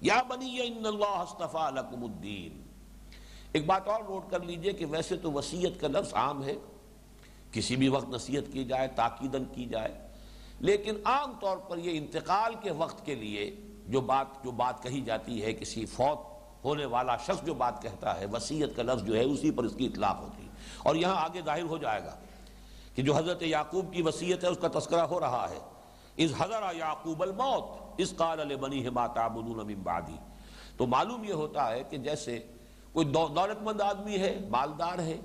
یا 0.00 0.22
بنی 0.22 0.58
ان 0.60 0.86
اللہ 0.86 1.24
لکم 1.74 2.04
الدین۔ 2.04 2.69
ایک 3.52 3.66
بات 3.66 3.88
اور 3.88 4.00
نوٹ 4.02 4.30
کر 4.30 4.40
لیجیے 4.40 4.72
کہ 4.72 4.86
ویسے 4.86 5.16
تو 5.16 5.32
وسیعت 5.32 5.80
کا 5.80 5.88
لفظ 5.88 6.14
عام 6.14 6.44
ہے۔ 6.44 6.54
کسی 7.52 7.76
بھی 7.76 7.88
وقت 7.88 8.08
نصیحت 8.08 8.52
کی 8.52 8.64
جائے 8.64 8.88
تاکیدن 8.88 9.44
کی 9.44 9.64
جائے۔ 9.64 9.94
لیکن 10.60 10.94
عام 11.04 11.32
طور 11.40 11.56
پر 11.56 11.78
یہ 11.78 11.98
انتقال 11.98 12.54
کے 12.62 12.70
وقت 12.70 13.06
کے 13.06 13.14
لیے 13.14 13.56
جو 13.88 14.00
بات 14.00 14.26
جو 14.44 14.50
بات 14.50 14.82
کہی 14.82 15.00
جاتی 15.00 15.42
ہے، 15.42 15.52
کسی 15.52 15.86
فوت 15.86 16.18
ہونے 16.64 16.84
والا 16.84 17.16
شخص 17.16 17.46
جو 17.46 17.54
بات 17.54 17.82
کہتا 17.82 18.20
ہے 18.20 18.26
وسیعت 18.26 18.68
کا 18.76 18.82
لفظ 18.82 19.04
جو 19.04 19.16
ہے، 19.16 19.24
اسی 19.24 19.50
پر 19.50 19.64
اس 19.64 19.72
کی 19.76 19.86
اطلاق 19.86 20.20
ہوتی 20.20 20.42
ہے۔ 20.42 20.48
اور 20.78 20.94
یہاں 20.94 21.16
آگے 21.16 21.40
ظاہر 21.44 21.62
ہو 21.62 21.78
جائے 21.78 22.04
گا 22.04 22.16
کہ 22.94 23.02
جو 23.02 23.16
حضرت 23.16 23.42
یعقوب 23.42 23.92
کی 23.92 24.02
وسیعت 24.02 24.44
ہے، 24.44 24.48
اس 24.48 24.58
کا 24.60 24.78
تذکرہ 24.78 25.00
ہو 25.00 25.20
رہا 25.20 25.46
ہے۔ 25.50 25.58
اس 26.16 26.30
حضر 26.38 26.76
یعقوب 26.76 27.22
الموت 27.22 27.94
اس 27.98 28.14
قال 28.16 28.56
بنی 28.56 28.88
من 28.88 29.74
بعدی۔ 29.74 30.16
تو 30.76 30.86
معلوم 30.86 31.24
یہ 31.24 31.32
ہوتا 31.32 31.70
ہے 31.70 31.82
کہ 31.90 31.96
جیسے 31.98 32.40
کوئی 32.92 33.06
دولت 33.06 33.62
مند 33.62 33.80
آدمی 33.80 34.18
ہے، 34.18 34.38
مالدار 34.50 34.98
ہے، 34.98 35.16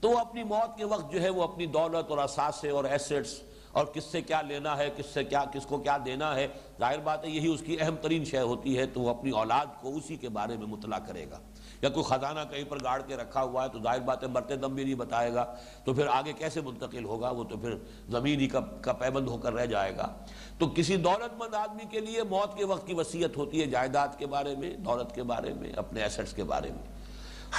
تو 0.00 0.10
وہ 0.10 0.18
اپنی 0.18 0.44
موت 0.44 0.78
کے 0.78 0.84
وقت 0.84 1.12
جو 1.12 1.22
ہے 1.22 1.28
وہ 1.28 1.42
اپنی 1.42 1.66
دولت 1.66 2.10
اور 2.10 2.18
اثاثے 2.18 2.70
اور 2.70 2.84
ایسٹس 2.84 3.40
اور 3.72 3.86
کس 3.86 4.04
سے 4.04 4.22
کیا 4.22 4.42
لینا 4.42 4.76
ہے، 4.76 4.90
کس 4.96 5.06
سے 5.06 5.24
کیا 5.24 5.44
کس 5.52 5.66
کو 5.66 5.78
کیا 5.78 5.98
دینا 6.04 6.34
ہے، 6.34 6.48
ظاہر 6.80 6.98
بات 6.98 7.24
ہے 7.24 7.30
یہی 7.30 7.48
اس 7.48 7.60
کی 7.60 7.76
اہم 7.80 7.96
ترین 7.96 8.24
شے 8.24 8.40
ہوتی 8.40 8.78
ہے، 8.78 8.86
تو 8.86 9.00
وہ 9.00 9.10
اپنی 9.10 9.30
اولاد 9.30 9.66
کو 9.80 9.96
اسی 9.96 10.16
کے 10.16 10.28
بارے 10.28 10.56
میں 10.56 10.66
مطلع 10.66 10.98
کرے 10.98 11.26
گا۔ 11.30 11.38
یا 11.82 11.88
کوئی 11.88 12.04
خزانہ 12.04 12.40
کہیں 12.50 12.64
پر 12.68 12.78
گاڑ 12.84 13.02
کے 13.02 13.16
رکھا 13.16 13.42
ہوا 13.42 13.64
ہے، 13.64 13.68
تو 13.68 13.78
ظاہر 13.82 14.00
بات 14.00 14.22
ہے 14.22 14.28
مرتے 14.28 14.56
دم 14.56 14.74
بھی 14.74 14.84
نہیں 14.84 14.94
بتائے 14.94 15.34
گا، 15.34 15.54
تو 15.84 15.94
پھر 15.94 16.06
آگے 16.06 16.32
کیسے 16.32 16.60
منتقل 16.60 17.04
ہوگا، 17.04 17.30
وہ 17.30 17.44
تو 17.44 17.56
پھر 17.56 17.74
زمین 18.08 18.40
ہی 18.40 18.48
کا 18.80 18.92
پیبند 18.92 19.28
ہو 19.28 19.36
کر 19.36 19.52
رہ 19.52 19.66
جائے 19.66 19.96
گا۔ 19.96 20.16
تو 20.58 20.66
کسی 20.66 20.96
دولت 20.96 21.34
مند 21.38 21.54
آدمی 21.54 21.84
کے 21.90 22.00
لیے 22.00 22.22
موت 22.22 22.58
کے 22.58 22.64
وقت 22.64 22.86
کی 22.86 22.94
وصیت 22.94 23.36
ہوتی 23.36 23.60
ہے 23.60 23.66
جائیداد 23.66 24.08
کے 24.18 24.26
بارے 24.26 24.56
میں، 24.56 24.76
دولت 24.76 25.14
کے 25.14 25.22
بارے 25.22 25.54
میں، 25.54 25.72
اپنے 25.72 26.02
ایسٹس 26.02 26.32
کے 26.32 26.44
بارے 26.44 26.70
میں۔ 26.70 26.97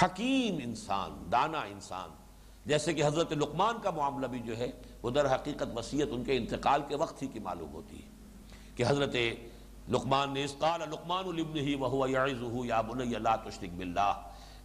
حکیم 0.02 0.58
انسان، 0.62 1.32
دانا 1.32 1.60
انسان۔ 1.60 2.08
جیسے 2.66 2.92
کہ 2.94 3.04
حضرت 3.04 3.32
لقمان 3.32 3.74
کا 3.82 3.90
معاملہ 3.90 4.26
بھی 4.26 4.38
جو 4.38 4.58
ہے، 4.58 4.70
وہ 5.02 5.10
در 5.10 5.34
حقیقت 5.34 5.76
وسیعت 5.76 6.08
ان 6.10 6.24
کے 6.24 6.36
انتقال 6.36 6.82
کے 6.88 6.96
وقت 6.96 7.22
ہی 7.22 7.26
کی 7.26 7.38
معلوم 7.38 7.72
ہوتی 7.72 7.96
ہے 7.96 8.08
کہ 8.74 8.84
حضرت 8.86 9.16
لقمان 9.88 10.34
نے 10.34 10.44
اسقال 10.44 10.80
لقمان 10.80 11.24
البن 11.28 11.58
وهو 11.82 12.06
يعظه 12.06 12.64
یا 12.64 12.80
بني 12.80 13.14
لا 13.18 13.36
تشرك 13.36 13.72
بالله 13.76 14.12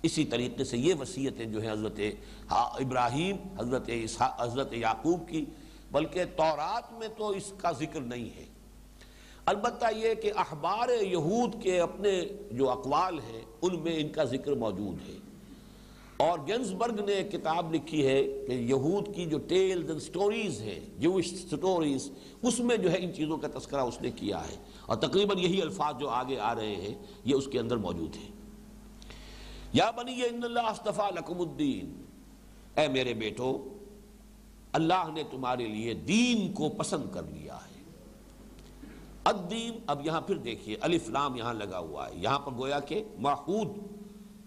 اسی 0.01 0.25
طریقے 0.25 0.63
سے 0.63 0.77
یہ 0.77 0.93
وصیتیں 0.99 1.45
جو 1.45 1.61
ہیں 1.61 1.71
حضرت 1.71 1.99
ابراہیم، 2.49 3.37
حضرت 3.59 3.89
حضرت 4.37 4.73
یعقوب 4.73 5.29
کی، 5.29 5.45
بلکہ 5.91 6.25
تورات 6.35 6.93
میں 6.93 7.07
تو 7.17 7.29
اس 7.29 7.53
کا 7.57 7.71
ذکر 7.71 8.01
نہیں 8.01 8.29
ہے۔ 8.37 8.45
البتہ 9.45 9.85
یہ 9.97 10.13
کہ 10.13 10.31
اخبار 10.35 11.03
یہود 11.03 11.63
کے 11.63 11.79
اپنے 11.79 12.23
جو 12.51 12.69
اقوال 12.69 13.19
ہیں، 13.19 13.41
ان 13.61 13.79
میں 13.79 13.99
ان 13.99 14.09
کا 14.09 14.23
ذکر 14.23 14.51
موجود 14.51 15.09
ہے۔ 15.09 15.15
اور 16.17 16.39
گینزبرگ 16.47 17.05
نے 17.05 17.13
ایک 17.13 17.31
کتاب 17.31 17.75
لکھی 17.75 18.07
ہے 18.07 18.23
کہ 18.23 18.51
یہود 18.51 19.15
کی 19.15 19.25
جو 19.25 19.37
ٹیلز 19.37 19.89
اینڈ 19.89 20.01
سٹوریز 20.01 20.61
ہیں، 20.61 20.79
جوش 20.97 21.33
سٹوریز، 21.33 22.11
اس 22.41 22.59
میں 22.59 22.77
جو 22.77 22.91
ہے 22.91 22.97
ان 22.97 23.13
چیزوں 23.13 23.37
کا 23.37 23.59
تذکرہ 23.59 23.81
اس 23.81 24.01
نے 24.01 24.11
کیا 24.11 24.47
ہے۔ 24.47 24.55
اور 24.85 24.95
تقریباً 24.95 25.39
یہی 25.39 25.61
الفاظ 25.61 25.95
جو 25.99 26.09
آگے 26.09 26.39
آ 26.39 26.55
رہے 26.55 26.75
ہیں، 26.75 26.95
یہ 27.25 27.35
اس 27.35 27.47
کے 27.51 27.59
اندر 27.59 27.77
موجود 27.77 28.15
ہیں۔ 28.15 28.31
یا 29.73 29.91
بنی 29.91 30.21
ان 30.23 30.43
اللہ 30.43 30.59
استفا 30.59 31.09
لکم 31.09 31.41
الدین۔ 31.41 32.03
اے 32.79 32.87
میرے 32.87 33.13
بیٹو، 33.13 33.67
اللہ 34.71 35.09
نے 35.13 35.23
تمہارے 35.31 35.65
لیے 35.65 35.93
دین 35.93 36.53
کو 36.53 36.69
پسند 36.69 37.03
کر 37.13 37.23
لیا 37.23 37.55
ہے۔ 37.55 37.64
الدین، 39.25 39.79
اب 39.87 40.05
یہاں 40.05 40.21
پھر 40.21 40.35
دیکھیے، 40.35 40.77
الف 40.81 41.09
لام 41.09 41.35
یہاں 41.35 41.53
لگا 41.53 41.79
ہوا 41.79 42.09
ہے۔ 42.09 42.13
یہاں 42.15 42.39
پر 42.39 42.51
گویا 42.57 42.79
کہ 42.79 43.03
محود 43.17 43.67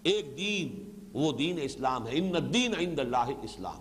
ایک 0.02 0.36
دین، 0.36 0.90
وہ 1.12 1.32
دین 1.32 1.58
اسلام 1.62 2.06
ہے۔ 2.06 2.10
ان 2.12 2.36
الدین 2.36 2.74
عند 2.78 2.98
اللہ 2.98 3.30
اسلام 3.42 3.80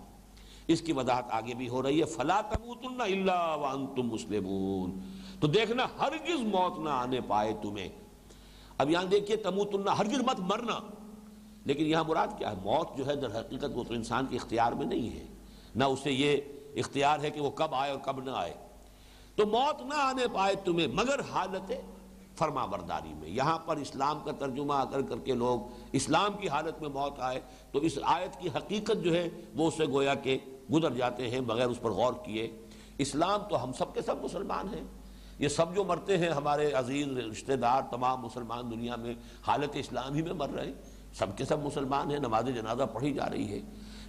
اس 0.66 0.80
کی 0.80 0.92
وضاحت 0.92 1.24
آگے 1.30 1.54
بھی 1.54 1.68
ہو 1.68 1.82
رہی 1.82 2.00
ہے۔ 2.00 2.04
فلا 2.04 2.40
تموتن 2.40 3.00
الا 3.00 3.54
وانتم 3.54 4.02
مسلمون۔ 4.02 4.98
تو 5.40 5.46
دیکھنا، 5.46 5.86
ہرگز 6.00 6.40
موت 6.40 6.78
نہ 6.78 6.88
آنے 6.88 7.20
پائے 7.20 7.52
تمہیں۔ 7.62 7.88
اب 8.78 8.90
یہاں 8.90 9.04
دیکھیے، 9.04 9.36
تموتن، 9.36 9.88
ہرگز 9.88 10.18
مت 10.18 10.40
مرنا۔ 10.40 10.78
لیکن 11.64 11.86
یہاں 11.86 12.04
مراد 12.04 12.28
کیا 12.38 12.50
ہے؟ 12.50 12.56
موت 12.62 12.96
جو 12.96 13.06
ہے، 13.06 13.16
در 13.16 13.40
حقیقت 13.40 13.70
وہ 13.74 13.84
تو 13.84 13.94
انسان 13.94 14.26
کے 14.30 14.36
اختیار 14.36 14.72
میں 14.72 14.86
نہیں 14.86 15.20
ہے۔ 15.20 15.26
نہ 15.74 15.84
اسے 15.84 16.12
یہ 16.12 16.36
اختیار 16.76 17.20
ہے 17.20 17.30
کہ 17.30 17.40
وہ 17.40 17.50
کب 17.50 17.74
آئے 17.74 17.92
اور 17.92 18.00
کب 18.00 18.24
نہ 18.24 18.30
آئے۔ 18.30 18.54
تو 19.38 19.46
موت 19.46 19.82
نہ 19.82 19.94
آنے 19.94 20.26
پائے 20.34 20.54
تمہیں، 20.64 20.86
مگر 20.86 21.20
حالت 21.30 21.72
فرما 22.38 22.66
برداری 22.66 23.14
میں۔ 23.14 23.28
یہاں 23.28 23.58
پر 23.58 23.76
اسلام 23.76 24.20
کا 24.24 24.32
ترجمہ 24.32 24.74
کر 24.90 25.02
کر 25.02 25.18
کے 25.18 25.32
لوگ 25.32 25.60
اسلام 25.92 26.32
کی 26.40 26.48
حالت 26.48 26.82
میں 26.82 26.88
موت 26.88 27.20
آئے، 27.20 27.40
تو 27.72 27.78
اس 27.78 27.98
آیت 28.02 28.40
کی 28.40 28.48
حقیقت 28.48 29.04
جو 29.04 29.14
ہے، 29.14 29.28
وہ 29.54 29.68
اسے 29.68 29.86
گویا 29.86 30.14
کہ 30.14 30.38
گزر 30.72 30.90
جاتے 30.90 31.30
ہیں، 31.30 31.40
بغیر 31.40 31.66
اس 31.66 31.80
پر 31.80 31.90
غور 31.90 32.12
کیے۔ 32.24 32.58
اسلام 32.98 33.40
تو 33.50 33.62
ہم 33.62 33.72
سب 33.72 33.94
کے 33.94 34.02
سب 34.02 34.24
مسلمان 34.24 34.74
ہیں۔ 34.74 34.84
یہ 35.38 35.48
سب 35.48 35.74
جو 35.74 35.84
مرتے 35.84 36.18
ہیں، 36.18 36.30
ہمارے 36.30 36.72
عزیز، 36.72 37.06
رشتہ 37.06 37.52
دار، 37.52 37.82
تمام 37.90 38.20
مسلمان 38.20 38.70
دنیا 38.70 38.96
میں 38.96 39.14
حالت 39.46 39.70
اسلام 39.74 40.14
ہی 40.14 40.22
میں 40.22 40.32
مر 40.32 40.48
رہے 40.48 40.66
ہیں۔ 40.66 40.74
سب 41.14 41.36
کے 41.36 41.44
سب 41.44 41.64
مسلمان 41.64 42.10
ہیں، 42.10 42.18
نماز 42.18 42.46
جنازہ 42.46 42.82
پڑھی 42.82 43.14
جا 43.14 43.30
رہی 43.30 43.52
ہے۔ 43.52 43.60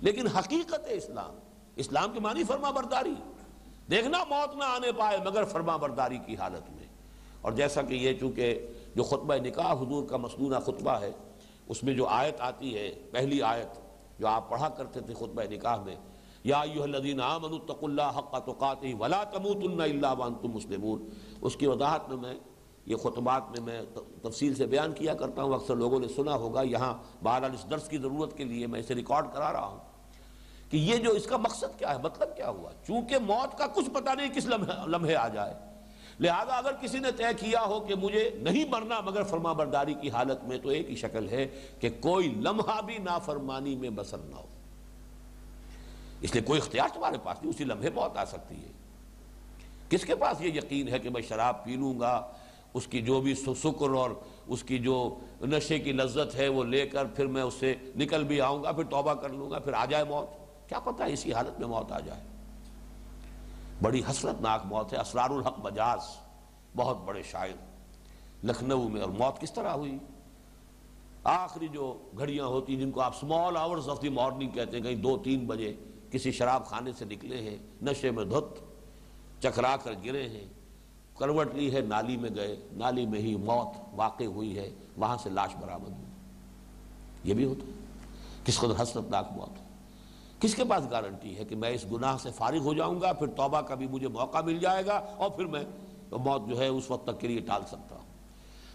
لیکن 0.01 0.27
حقیقت 0.27 0.79
اسلام 0.87 1.39
اسلام 1.75 2.11
کی 2.13 2.19
معنی 2.19 2.43
فرما 2.43 2.71
برداری 2.71 3.13
دیکھنا 3.91 4.23
موت 4.29 4.55
نہ 4.55 4.63
آنے 4.63 4.91
پائے 4.91 5.17
مگر 5.25 5.43
فرما 5.43 5.77
برداری 5.77 6.17
کی 6.25 6.35
حالت 6.35 6.71
میں۔ 6.71 6.87
اور 7.41 7.51
جیسا 7.51 7.81
کہ 7.81 7.93
یہ 7.93 8.13
چونکہ 8.19 8.67
جو 8.95 9.03
خطبہ 9.03 9.33
نکاح 9.35 9.73
حضور 9.73 10.05
کا 10.05 10.17
مسنونہ 10.17 10.55
خطبہ 10.55 10.91
ہے، 10.91 11.11
اس 11.67 11.83
میں 11.83 11.93
جو 11.93 12.07
آیت 12.07 12.41
آتی 12.41 12.77
ہے، 12.77 12.91
پہلی 13.11 13.41
آیت 13.41 13.79
جو 14.19 14.27
آپ 14.27 14.49
پڑھا 14.49 14.69
کرتے 14.69 14.99
تھے 14.99 15.13
خطبہ 15.13 15.41
نکاح 15.51 15.75
میں، 15.75 15.95
یا 16.43 16.59
ایوہ 16.59 16.83
الذین 16.83 17.21
آمنوا 17.21 17.57
اتقوا 17.57 17.89
اللہ 17.89 18.17
حق 18.17 18.45
تقاتہ 18.45 18.95
ولا 18.99 19.23
تموتن 19.23 19.81
الا 19.81 20.11
وانتم 20.11 20.51
مسلمون۔ 20.51 21.09
اس 21.41 21.55
کی 21.55 21.67
وضاحت 21.67 22.09
میں 22.09 22.17
میں، 22.17 22.39
یہ 22.85 22.95
خطبات 22.95 23.43
میں 23.49 23.61
میں 23.61 23.81
تفصیل 24.21 24.55
سے 24.55 24.65
بیان 24.65 24.91
کیا 24.91 25.13
کرتا 25.13 25.43
ہوں۔ 25.43 25.53
اکثر 25.53 25.75
لوگوں 25.75 25.99
نے 25.99 26.07
سنا 26.07 26.35
ہوگا، 26.35 26.61
یہاں 26.61 26.93
بہرحال 27.23 27.51
اس 27.53 27.69
درس 27.69 27.89
کی 27.89 27.97
ضرورت 27.97 28.37
کے 28.37 28.43
لیے 28.43 28.67
میں 28.67 28.79
اسے 28.79 28.95
ریکارڈ 28.95 29.25
کرا 29.33 29.53
رہا 29.53 29.65
ہوں۔ 29.65 29.88
کہ 30.69 30.77
یہ 30.77 30.95
جو 30.95 31.11
اس 31.11 31.25
کا 31.25 31.37
مقصد 31.37 31.79
کیا 31.79 31.93
ہے؟ 31.93 31.99
مطلب 32.03 32.35
کیا 32.35 32.49
ہوا؟ 32.49 32.71
چونکہ 32.87 33.17
موت 33.17 33.57
کا 33.57 33.67
کچھ 33.67 33.89
پتہ 33.89 34.09
نہیں 34.09 34.29
کس 34.29 34.45
لمحے 34.45 34.71
لمحے 34.87 35.15
آ 35.15 35.27
جائے۔ 35.27 35.53
لہذا 36.19 36.53
اگر 36.53 36.71
کسی 36.81 36.99
نے 36.99 37.11
طے 37.11 37.23
کیا 37.39 37.61
ہو 37.61 37.79
کہ 37.79 37.95
مجھے 37.95 38.29
نہیں 38.41 38.65
مرنا 38.69 39.01
مگر 39.01 39.23
فرما 39.23 39.53
برداری 39.53 39.93
کی 39.93 40.09
حالت 40.09 40.43
میں 40.43 40.57
تو 40.57 40.69
ایک 40.69 40.89
ہی 40.89 40.95
شکل 40.95 41.29
ہے 41.29 41.47
کہ 41.79 41.89
کوئی 41.99 42.27
لمحہ 42.27 42.81
بھی 42.81 42.97
نافرمانی 42.97 43.75
میں 43.75 43.89
بسر 43.89 44.17
نہ 44.17 44.35
ہو۔ 44.35 44.45
اس 46.21 46.33
لیے 46.33 46.43
کوئی 46.43 46.59
اختیار 46.59 46.87
تمہارے 46.93 47.17
پاس 47.23 47.37
نہیں، 47.41 47.49
اسی 47.49 47.63
لمحے 47.63 47.89
بہت 47.89 48.17
آ 48.17 48.25
سکتی 48.25 48.55
ہے۔ 48.55 48.71
کس 49.89 50.05
کے 50.05 50.15
پاس 50.15 50.41
یہ 50.41 50.51
یقین 50.51 50.87
ہے 50.87 50.99
کہ 50.99 51.09
میں 51.09 51.21
شراب 51.21 51.63
پی 51.63 51.75
لوں 51.75 51.99
گا؟ 51.99 52.27
اس 52.73 52.87
کی 52.87 53.01
جو 53.01 53.21
بھی 53.21 53.35
سکر 53.35 53.89
اور 53.89 54.09
اس 54.47 54.63
کی 54.63 54.77
جو 54.77 55.19
نشے 55.41 55.79
کی 55.79 55.91
لذت 55.91 56.35
ہے 56.35 56.47
وہ 56.47 56.63
لے 56.63 56.87
کر 56.87 57.05
پھر 57.05 57.25
میں 57.27 57.41
اس 57.41 57.53
سے 57.53 57.75
نکل 57.95 58.23
بھی 58.23 58.41
آؤں 58.41 58.63
گا، 58.63 58.71
پھر 58.71 58.83
توبہ 58.83 59.13
کر 59.13 59.29
لوں 59.29 59.51
گا، 59.51 59.59
پھر 59.59 59.73
آ 59.73 59.85
جائے 59.85 60.03
موت۔ 60.03 60.38
کیا 60.69 60.79
پتہ 60.79 61.03
اسی 61.03 61.33
حالت 61.33 61.59
میں 61.59 61.67
موت 61.67 61.91
آ 61.91 61.99
جائے؟ 61.99 62.21
بڑی 63.81 64.01
حسرت 64.09 64.41
ناک 64.41 64.65
موت 64.65 64.93
ہے، 64.93 64.97
اسرار 64.97 65.29
الحق 65.29 65.59
بجاز 65.59 65.99
بہت 66.75 66.97
بڑے 67.05 67.23
شاعر، 67.23 67.57
لکھنؤ 68.43 68.87
میں، 68.87 69.01
اور 69.01 69.09
موت 69.09 69.39
کس 69.39 69.53
طرح 69.53 69.69
ہوئی؟ 69.69 69.97
آخری 71.23 71.67
جو 71.67 71.99
گھڑیاں 72.17 72.45
ہوتی 72.45 72.75
جن 72.75 72.91
کو 72.91 73.01
آپ 73.01 73.19
small 73.19 73.57
hours 73.57 73.89
of 73.89 74.01
the 74.01 74.09
morning 74.09 74.49
کہتے 74.49 74.77
ہیں، 74.77 74.83
کہیں 74.83 74.95
دو 74.95 75.17
تین 75.17 75.47
بجے 75.47 75.75
کسی 76.11 76.31
شراب 76.31 76.65
خانے 76.65 76.91
سے 76.97 77.05
نکلے 77.05 77.49
ہیں، 77.49 77.57
نشے 77.81 78.11
میں 78.11 78.25
دھت 78.25 78.59
چکرا 79.43 79.77
کر 79.77 79.91
گرے 80.05 80.29
ہیں 80.29 80.47
کروٹ 81.17 81.55
لی 81.55 81.73
ہے، 81.75 81.81
نالی 81.81 82.17
میں 82.17 82.29
گئے، 82.35 82.57
نالی 82.71 83.05
میں 83.05 83.19
ہی 83.19 83.35
موت 83.35 83.77
واقع 83.93 84.23
ہوئی 84.23 84.57
ہے، 84.57 84.69
وہاں 84.97 85.17
سے 85.23 85.29
لاش 85.29 85.55
برآمد 85.55 85.89
ہوئی۔ 85.89 86.11
یہ 87.23 87.33
بھی 87.33 87.45
ہوتا 87.45 87.67
ہے۔ 87.67 87.71
کس 88.45 88.59
قدر 88.59 88.83
حسرتناک 88.83 89.31
موت 89.31 89.68
کس 90.39 90.55
کے 90.55 90.63
پاس 90.63 90.83
گارنٹی 90.91 91.37
ہے 91.37 91.45
کہ 91.45 91.55
میں 91.55 91.69
اس 91.69 91.85
گناہ 91.91 92.17
سے 92.17 92.29
فارغ 92.35 92.57
ہو 92.57 92.73
جاؤں 92.73 93.01
گا؟ 93.01 93.13
پھر 93.13 93.27
توبہ 93.27 93.61
کا 93.61 93.75
بھی 93.75 93.87
مجھے 93.87 94.07
موقع 94.07 94.41
مل 94.41 94.59
جائے 94.59 94.85
گا 94.85 94.93
اور 94.93 95.29
پھر 95.29 95.45
میں 95.45 95.63
موت 96.11 96.49
جو 96.49 96.59
ہے 96.59 96.67
اس 96.67 96.91
وقت 96.91 97.07
تک 97.07 97.19
کے 97.19 97.27
لیے 97.27 97.39
ٹال 97.39 97.61
سکتا 97.67 97.95
ہوں۔ 97.95 98.09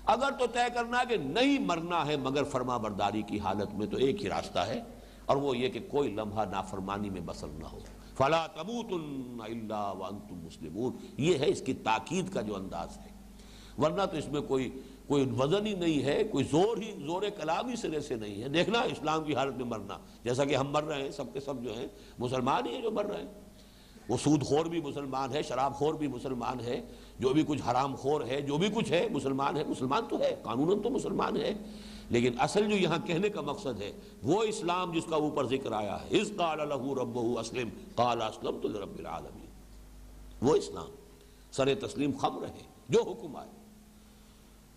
اگر 0.07 0.31
تو 0.39 0.47
طے 0.47 0.75
کرنا 0.75 1.05
کہ 1.09 1.17
نہیں 1.17 1.59
مرنا 1.59 2.07
ہے 2.07 2.17
مگر 2.17 2.45
فرما 2.45 2.77
برداری 2.77 3.23
کی 3.23 3.39
حالت 3.39 3.75
میں 3.75 3.87
تو 3.87 3.97
ایک 3.97 4.23
ہی 4.23 4.29
راستہ 4.29 4.59
ہے 4.59 4.81
اور 5.27 5.37
وہ 5.37 5.57
یہ 5.57 5.69
کہ 5.69 5.81
کوئی 5.91 6.13
لمحہ 6.13 6.45
نافرمانی 6.45 7.11
میں 7.11 7.21
بسر 7.21 7.49
نہ 7.49 7.65
ہو۔ 7.65 7.79
فلا 8.17 8.47
وانتم 9.91 10.35
مسلمون۔ 10.35 10.93
یہ 11.17 11.39
ہے 11.39 11.49
اس 11.49 11.61
کی 11.61 11.75
تاکید 11.75 12.33
کا 12.33 12.41
جو 12.41 12.57
انداز 12.57 12.99
ہے۔ 12.99 13.15
ورنہ 13.79 14.03
تو 14.11 14.17
اس 14.17 14.29
میں 14.29 14.41
کوئی 14.41 14.81
کوئی 15.07 15.31
وزن 15.39 15.67
ہی 15.67 15.75
نہیں 15.75 16.03
ہے، 16.03 16.25
کوئی 16.25 16.45
زور 16.45 16.77
ہی، 16.77 16.93
زور 17.07 17.23
کلام 17.23 17.69
ہی 17.69 17.77
سرے 17.77 18.01
سے 18.01 18.15
نہیں 18.15 18.43
ہے۔ 18.43 18.49
دیکھنا 18.49 18.81
اسلام 18.81 19.25
کی 19.25 19.35
حالت 19.35 19.57
میں 19.57 19.65
مرنا۔ 19.65 19.99
جیسا 20.25 20.45
کہ 20.45 20.57
ہم 20.57 20.71
مر 20.71 20.85
رہے 20.85 21.03
ہیں، 21.03 21.11
سب 21.11 21.25
کے 21.33 21.41
سب 21.41 21.63
جو 21.63 21.79
ہیں 21.79 21.87
مسلمان 22.19 22.67
ہی 22.67 22.75
ہیں 22.75 22.83
جو 22.83 22.91
مر 22.91 23.05
رہے 23.05 23.21
ہیں۔ 23.21 23.29
وہ 24.09 24.17
سود 24.23 24.43
خور 24.43 24.67
بھی 24.67 24.81
مسلمان 24.81 25.33
ہے، 25.33 25.43
شراب 25.43 25.75
خور 25.75 25.95
بھی 25.95 26.07
مسلمان 26.07 26.61
ہے۔ 26.61 26.81
جو 27.19 27.29
بھی 27.29 27.45
کچھ 27.47 27.63
حرام 27.71 27.95
خور 27.95 28.21
ہے، 28.21 28.41
جو 28.41 28.57
بھی 28.57 28.69
کچھ 28.75 28.93
ہے، 28.93 29.09
مسلمان 29.11 29.57
ہے۔ 29.57 29.65
مسلمان 29.65 30.03
تو 30.09 30.21
ہے 30.21 30.37
قانون 30.43 30.83
تو 30.83 30.91
مسلمان 30.91 31.37
ہے۔ 31.37 31.55
لیکن 32.11 32.41
اصل 32.41 32.71
جو 32.71 32.77
یہاں 32.77 32.99
کہنے 33.07 33.29
کا 33.29 33.41
مقصد 33.41 33.83
ہے، 33.83 33.93
وہ 34.23 34.43
اسلام 34.43 34.93
جس 34.93 35.05
کا 35.11 35.17
اوپر 35.17 35.47
ذکر 35.47 35.73
آیا 35.73 36.03
ہے۔ 36.03 36.07
اس 36.11 36.33
قال 36.37 36.59
له 36.59 36.95
ربه 36.95 37.35
اسلم، 37.41 37.69
قال 37.95 38.23
اسلمت 38.23 38.67
لرب 38.67 38.99
العالمین۔ 38.99 39.47
وہ 40.43 40.57
اسلام، 40.57 40.91
سر 41.51 41.75
تسلیم 41.75 42.11
خم 42.19 42.39
رہے، 42.39 42.63
جو 42.89 43.03
حکم 43.03 43.37
آئے۔ 43.37 43.64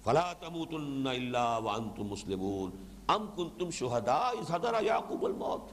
فلا 0.08 0.34
تموتن 0.34 1.08
الا 1.08 1.58
وانتم 1.58 2.03
مسلمون۔ 2.03 2.72
ام 3.08 3.28
کنتم 3.36 3.70
شہداء 3.70 4.30
اذ 4.30 4.51
حضر 4.51 4.84
یعقوب 4.84 5.26
الموت۔ 5.26 5.72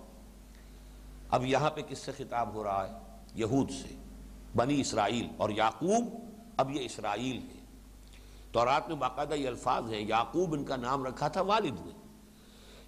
اب 1.30 1.44
یہاں 1.44 1.70
پہ 1.70 1.80
کس 1.80 1.98
سے 1.98 2.12
خطاب 2.12 2.54
ہو 2.54 2.64
رہا 2.64 2.88
ہے؟ 2.88 2.92
یہود 3.34 3.70
سے۔ 3.70 3.96
بنی 4.56 4.80
اسرائیل 4.80 5.28
اور 5.36 5.50
یعقوب 5.50 6.04
اب 6.56 6.70
یہ 6.70 6.80
اسرائیل 6.80 7.36
ہے 7.36 7.64
تو 8.52 8.64
رات 8.64 8.88
میں 8.88 8.96
باقاعدہ 8.96 9.34
یہ 9.34 9.48
الفاظ 9.48 9.92
ہیں۔ 9.92 10.04
یعقوب 10.08 10.54
ان 10.54 10.64
کا 10.64 10.76
نام 10.76 11.04
رکھا 11.04 11.28
تھا 11.28 11.40
والد 11.40 11.86
نے۔ 11.86 11.92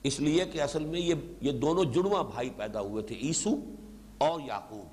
اس 0.02 0.20
لیے 0.20 0.44
کہ 0.44 0.62
اصل 0.62 0.84
میں 0.84 1.00
یہ 1.00 1.14
یہ 1.40 1.52
دونوں 1.52 1.84
جڑواں 1.84 2.22
بھائی 2.22 2.50
پیدا 2.50 2.80
ہوئے 2.80 3.02
تھے، 3.02 3.16
عیسو 3.16 3.50
اور 4.18 4.40
یعقوب۔ 4.40 4.86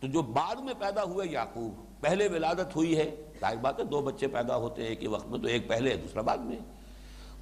تو 0.00 0.06
جو 0.06 0.22
بعد 0.22 0.56
میں 0.56 0.74
پیدا 0.78 1.04
ہوئے 1.04 1.28
یعقوب 1.28 1.93
پہلے 2.04 2.28
ولادت 2.28 2.76
ہوئی 2.76 2.96
ہے، 2.96 3.16
ظاہر 3.40 3.56
بات 3.56 3.78
ہے، 3.78 3.84
دو 3.84 4.00
بچے 4.00 4.26
پیدا 4.26 4.56
ہوتے 4.56 4.82
ہیں 4.82 4.88
ایک 4.88 5.02
ہی 5.02 5.06
وقت 5.06 5.26
میں 5.26 5.38
تو 5.38 5.46
ایک 5.46 5.68
پہلے 5.68 5.90
ہے 5.90 5.96
دوسرا 5.96 6.22
بعد 6.22 6.38
میں۔ 6.38 6.56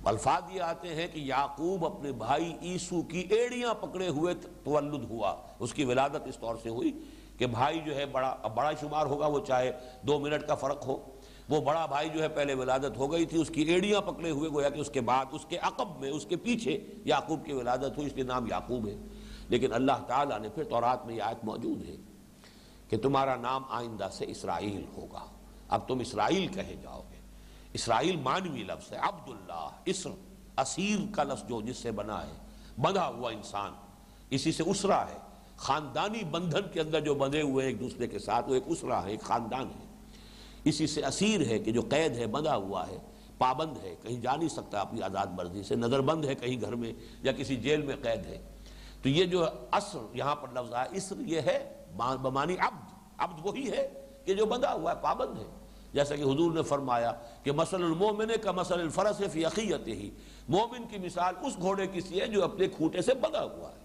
الفاظ 0.05 0.43
یہ 0.53 0.61
آتے 0.61 0.89
ہیں 0.89 1.07
کہ 1.13 1.19
یعقوب 1.19 1.87
اپنے 1.87 2.13
بھائی 2.13 2.57
عیسو 2.63 3.03
کی 3.03 3.21
ایڑیاں 3.21 3.75
پکڑے 3.75 4.09
ہوئے 4.09 4.35
تولد 4.65 5.11
ہوا۔ 5.11 5.37
اس 5.59 5.75
کی 5.75 5.85
ولادت 5.85 6.27
اس 6.27 6.39
طور 6.39 6.55
سے 6.63 6.69
ہوئی 6.69 7.03
کہ 7.39 7.47
بھائی 7.47 7.81
جو 7.85 7.97
ہے 7.97 8.07
بڑا 8.07 8.37
بڑا 8.55 8.71
شمار 8.81 9.07
ہوگا، 9.07 9.27
وہ 9.27 9.41
چاہے 9.47 9.73
دو 10.03 10.19
منٹ 10.19 10.47
کا 10.47 10.55
فرق 10.55 10.87
ہو۔ 10.87 11.05
وہ 11.49 11.61
بڑا 11.61 11.87
بھائی 11.87 12.09
جو 12.09 12.23
ہے 12.23 12.29
پہلے 12.29 12.55
ولادت 12.55 12.97
ہو 12.97 13.13
گئی 13.13 13.25
تھی، 13.25 13.41
اس 13.41 13.49
کی 13.49 13.63
ایڑیاں 13.63 14.01
پکڑے 14.01 14.31
ہوئے، 14.31 14.51
گویا 14.51 14.69
کہ 14.69 14.81
اس 14.81 14.91
کے 14.91 15.01
بعد، 15.01 15.25
اس 15.33 15.47
کے 15.49 15.59
عقب 15.59 16.01
میں، 16.01 16.11
اس 16.11 16.27
کے 16.27 16.37
پیچھے 16.37 16.87
یعقوب 17.05 17.45
کی 17.45 17.53
ولادت 17.53 17.97
ہوئی، 17.97 18.07
اس 18.07 18.13
کے 18.13 18.23
نام 18.23 18.47
یعقوب 18.47 18.89
ہے۔ 18.89 18.97
لیکن 19.49 19.73
اللہ 19.73 20.05
تعالیٰ 20.07 20.41
نے 20.41 20.49
پھر 20.49 20.65
تورات 20.65 21.07
میں 21.07 21.15
یہ 21.15 21.23
آیت 21.23 21.45
موجود 21.45 21.89
ہے۔ 21.89 22.12
کہ 22.93 22.99
تمہارا 22.99 23.37
نام 23.37 23.63
آئندہ 23.69 24.09
سے 24.13 24.25
اسرائیل 24.29 24.85
ہوگا۔ 24.97 25.27
اب 25.69 25.89
تم 25.89 25.99
اسرائیل 25.99 26.47
کہے 26.47 26.77
جاؤ 26.83 27.03
گے۔ 27.13 27.17
اسرائیل 27.73 28.17
مانوی 28.17 28.63
لفظ 28.63 28.93
ہے، 28.93 28.97
عبداللہ، 28.97 29.69
اسر، 29.85 30.11
اسیر 30.59 30.99
کا 31.15 31.23
لفظ 31.23 31.49
جو 31.49 31.61
جس 31.61 31.77
سے 31.77 31.91
بنا 31.91 32.27
ہے، 32.27 32.33
بندھا 32.81 33.09
ہوا 33.09 33.31
انسان۔ 33.31 33.73
اسی 34.31 34.53
سے 34.53 34.63
اسرا 34.67 35.07
ہے۔ 35.07 35.19
خاندانی 35.57 36.25
بندھن 36.25 36.61
کے 36.73 36.81
اندر 36.81 37.01
جو 37.01 37.15
بندھے 37.15 37.43
ہوئے 37.43 37.67
ایک 37.67 37.81
دوسرے 37.81 38.07
کے 38.07 38.19
ساتھ، 38.19 38.49
وہ 38.49 38.55
ایک 38.55 38.63
اسرا 38.67 39.05
ہے، 39.05 39.11
ایک 39.11 39.21
خاندان 39.21 39.67
ہے۔ 39.81 39.87
اسی 40.65 40.87
سے 40.87 41.07
اسیر 41.07 41.47
ہے 41.47 41.59
کہ 41.59 41.73
جو 41.73 41.83
قید 41.83 42.17
ہے، 42.17 42.27
بندھا 42.27 42.57
ہوا 42.57 42.89
ہے، 42.89 42.99
پابند 43.39 43.77
ہے، 43.83 43.95
کہیں 44.03 44.21
جا 44.21 44.37
نہیں 44.37 44.49
سکتا 44.49 44.81
اپنی 44.81 45.03
آزاد 45.03 45.27
مرضی 45.27 45.63
سے۔ 45.63 45.75
نظر 45.75 46.01
بند 46.01 46.25
ہے 46.25 46.35
کہیں 46.35 46.61
گھر 46.61 46.75
میں 46.75 46.93
یا 47.23 47.33
کسی 47.33 47.57
جیل 47.57 47.83
میں 47.83 47.97
قید 47.97 48.27
ہے۔ 48.27 48.51
تو 49.03 49.09
یہ 49.09 49.25
جو 49.25 49.47
اصر 49.71 49.99
یہاں 50.13 50.37
پر 50.37 50.49
لفظ 50.53 50.75
ہے 50.75 50.97
اسر 50.97 51.21
یہ 51.21 51.41
ہے، 51.41 51.85
بمانی 51.97 52.57
عبد۔ 52.59 52.82
عبد 53.23 53.47
وہی 53.47 53.71
ہے 53.71 54.07
کہ 54.25 54.35
جو 54.35 54.47
بندھا 54.47 54.73
ہوا 54.73 54.93
ہے، 54.93 54.97
پابند 55.03 55.39
ہے۔ 55.39 55.45
جیسا 55.93 56.17
کہ 56.17 56.23
حضور 56.23 56.53
نے 56.53 56.63
فرمایا 56.63 57.13
کہ 57.43 57.53
مسل 57.53 57.83
المومن 57.83 58.31
کا 58.43 58.53
مسل 58.53 58.81
الفرس 58.81 59.23
فی 59.33 59.45
عقیت 59.45 59.89
ہی 59.89 60.11
مومن 60.49 60.87
کی 60.91 60.99
مثال 60.99 61.35
اس 61.47 61.57
گھوڑے 61.61 61.87
کی 61.87 62.01
سی 62.01 62.21
ہے 62.21 62.27
جو 62.27 62.45
اپنے 62.45 62.69
کھوٹے 62.69 63.03
سے 63.03 63.15
بندھا 63.15 63.45
ہوا 63.45 63.71
ہے۔ 63.71 63.83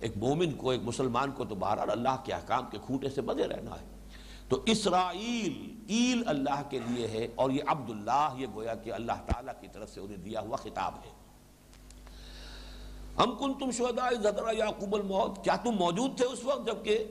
ایک 0.00 0.12
مومن 0.16 0.52
کو، 0.52 0.70
ایک 0.70 0.80
مسلمان 0.84 1.30
کو 1.30 1.44
تو 1.44 1.54
بہرحال 1.54 1.90
اللہ 1.90 2.16
کے 2.24 2.32
احکام 2.32 2.66
کے 2.70 2.78
کھوٹے 2.86 3.08
سے 3.08 3.20
بندے 3.20 3.48
رہنا 3.48 3.80
ہے۔ 3.80 3.86
تو 4.48 4.62
اسرائیل، 4.66 5.84
ایل 5.88 6.22
اللہ 6.26 6.62
کے 6.70 6.78
لیے 6.78 7.06
ہے 7.06 7.28
اور 7.34 7.50
یہ 7.50 7.62
عبداللہ، 7.66 8.34
یہ 8.36 8.46
گویا 8.54 8.74
کہ 8.74 8.92
اللہ 8.92 9.12
تعالیٰ 9.12 9.54
کی 9.60 9.68
طرف 9.72 9.90
سے 9.90 10.00
انہیں 10.00 10.16
دیا 10.16 10.40
ہوا 10.40 10.56
خطاب 10.56 10.94
ہے۔ 10.94 11.10
ہم 13.18 13.30
کن 13.38 13.54
تم 13.54 13.70
شہدا 13.70 14.10
زدرا 14.12 14.50
یعقوب 14.50 14.94
الموت۔ 14.94 15.44
کیا 15.44 15.56
تم 15.56 15.70
موجود 15.70 16.16
تھے 16.16 16.24
اس 16.24 16.44
وقت 16.44 16.66
جبکہ 16.66 17.04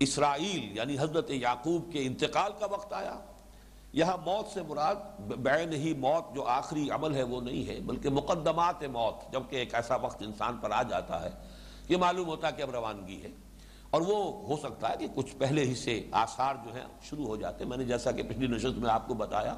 اسرائیل 0.00 0.76
یعنی 0.76 0.98
حضرت 0.98 1.30
یعقوب 1.30 1.92
کے 1.92 2.06
انتقال 2.06 2.52
کا 2.58 2.66
وقت 2.66 2.92
آیا۔ 2.92 3.18
یہاں 3.92 4.16
موت 4.16 4.54
سے 4.54 4.62
مراد، 4.62 4.94
بین 5.18 5.72
ہی 5.72 5.94
موت 5.94 6.34
جو 6.34 6.44
آخری 6.44 6.90
عمل 6.90 7.14
ہے 7.14 7.22
وہ 7.22 7.40
نہیں 7.40 7.68
ہے، 7.68 7.80
بلکہ 7.80 8.10
مقدمات 8.10 8.82
موت، 8.82 9.32
جبکہ 9.32 9.56
ایک 9.56 9.74
ایسا 9.74 9.96
وقت 9.96 10.22
انسان 10.22 10.56
پر 10.56 10.70
آ 10.70 10.82
جاتا 10.82 11.22
ہے 11.22 11.30
یہ 11.88 11.96
معلوم 11.96 12.26
ہوتا 12.26 12.46
ہے 12.46 12.52
کہ 12.52 12.62
اب 12.62 12.70
روانگی 12.70 13.22
ہے۔ 13.22 13.28
اور 13.90 14.00
وہ 14.00 14.46
ہو 14.46 14.56
سکتا 14.62 14.90
ہے 14.90 14.96
کہ 14.96 15.06
کچھ 15.14 15.36
پہلے 15.36 15.64
ہی 15.64 15.74
سے 15.74 16.08
آثار 16.12 16.54
جو 16.64 16.74
ہیں 16.74 16.84
شروع 17.02 17.26
ہو 17.26 17.36
جاتے 17.36 17.64
ہیں۔ 17.64 17.68
میں 17.68 17.78
نے 17.78 17.84
جیسا 17.84 18.12
کہ 18.12 18.22
پچھلی 18.22 18.46
نشست 18.46 18.78
میں 18.78 18.90
آپ 18.90 19.08
کو 19.08 19.14
بتایا، 19.14 19.54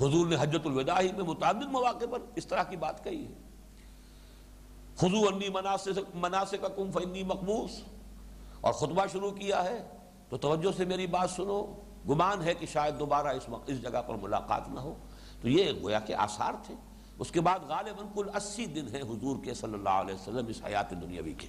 حضور 0.00 0.26
نے 0.26 0.36
حجت 0.40 0.66
الوداع 0.66 1.00
ہی 1.00 1.12
میں 1.12 1.24
متعدد 1.24 1.62
مواقع 1.62 2.04
پر 2.10 2.18
اس 2.34 2.46
طرح 2.46 2.62
کی 2.62 2.76
بات 2.76 3.04
کہی 3.04 3.26
ہے۔ 3.26 3.32
خضو 4.96 5.28
انی 5.28 5.48
مناسب 6.14 6.56
کا 6.60 6.68
کم 6.68 6.90
فنی 6.92 7.22
مقبوس 7.22 7.70
اور 8.60 8.72
خطبہ 8.72 9.06
شروع 9.12 9.30
کیا 9.30 9.64
ہے 9.64 9.86
تو 10.28 10.36
توجہ 10.36 10.76
سے 10.76 10.84
میری 10.84 11.06
بات 11.06 11.30
سنو۔ 11.30 11.74
گمان 12.08 12.42
ہے 12.42 12.54
کہ 12.54 12.66
شاید 12.66 12.98
دوبارہ 12.98 13.26
اس 13.26 13.48
اس 13.66 13.82
جگہ 13.82 14.02
پر 14.06 14.14
ملاقات 14.14 14.68
نہ 14.68 14.80
ہو۔ 14.80 14.94
تو 15.40 15.48
یہ 15.48 15.72
گویا 15.82 16.00
کہ 16.00 16.14
آثار 16.14 16.52
تھے۔ 16.66 16.74
اس 17.18 17.30
کے 17.30 17.40
بعد 17.40 17.58
غالباً 17.58 18.06
کل 18.14 18.26
اسی 18.34 18.66
دن 18.66 18.86
ہیں 18.94 19.02
حضور 19.02 19.36
کے 19.44 19.54
صلی 19.54 19.74
اللہ 19.74 19.88
علیہ 19.88 20.14
وسلم 20.14 20.46
اس 20.48 20.62
حیات 20.66 20.90
دنیاوی 20.90 21.32
کے۔ 21.32 21.46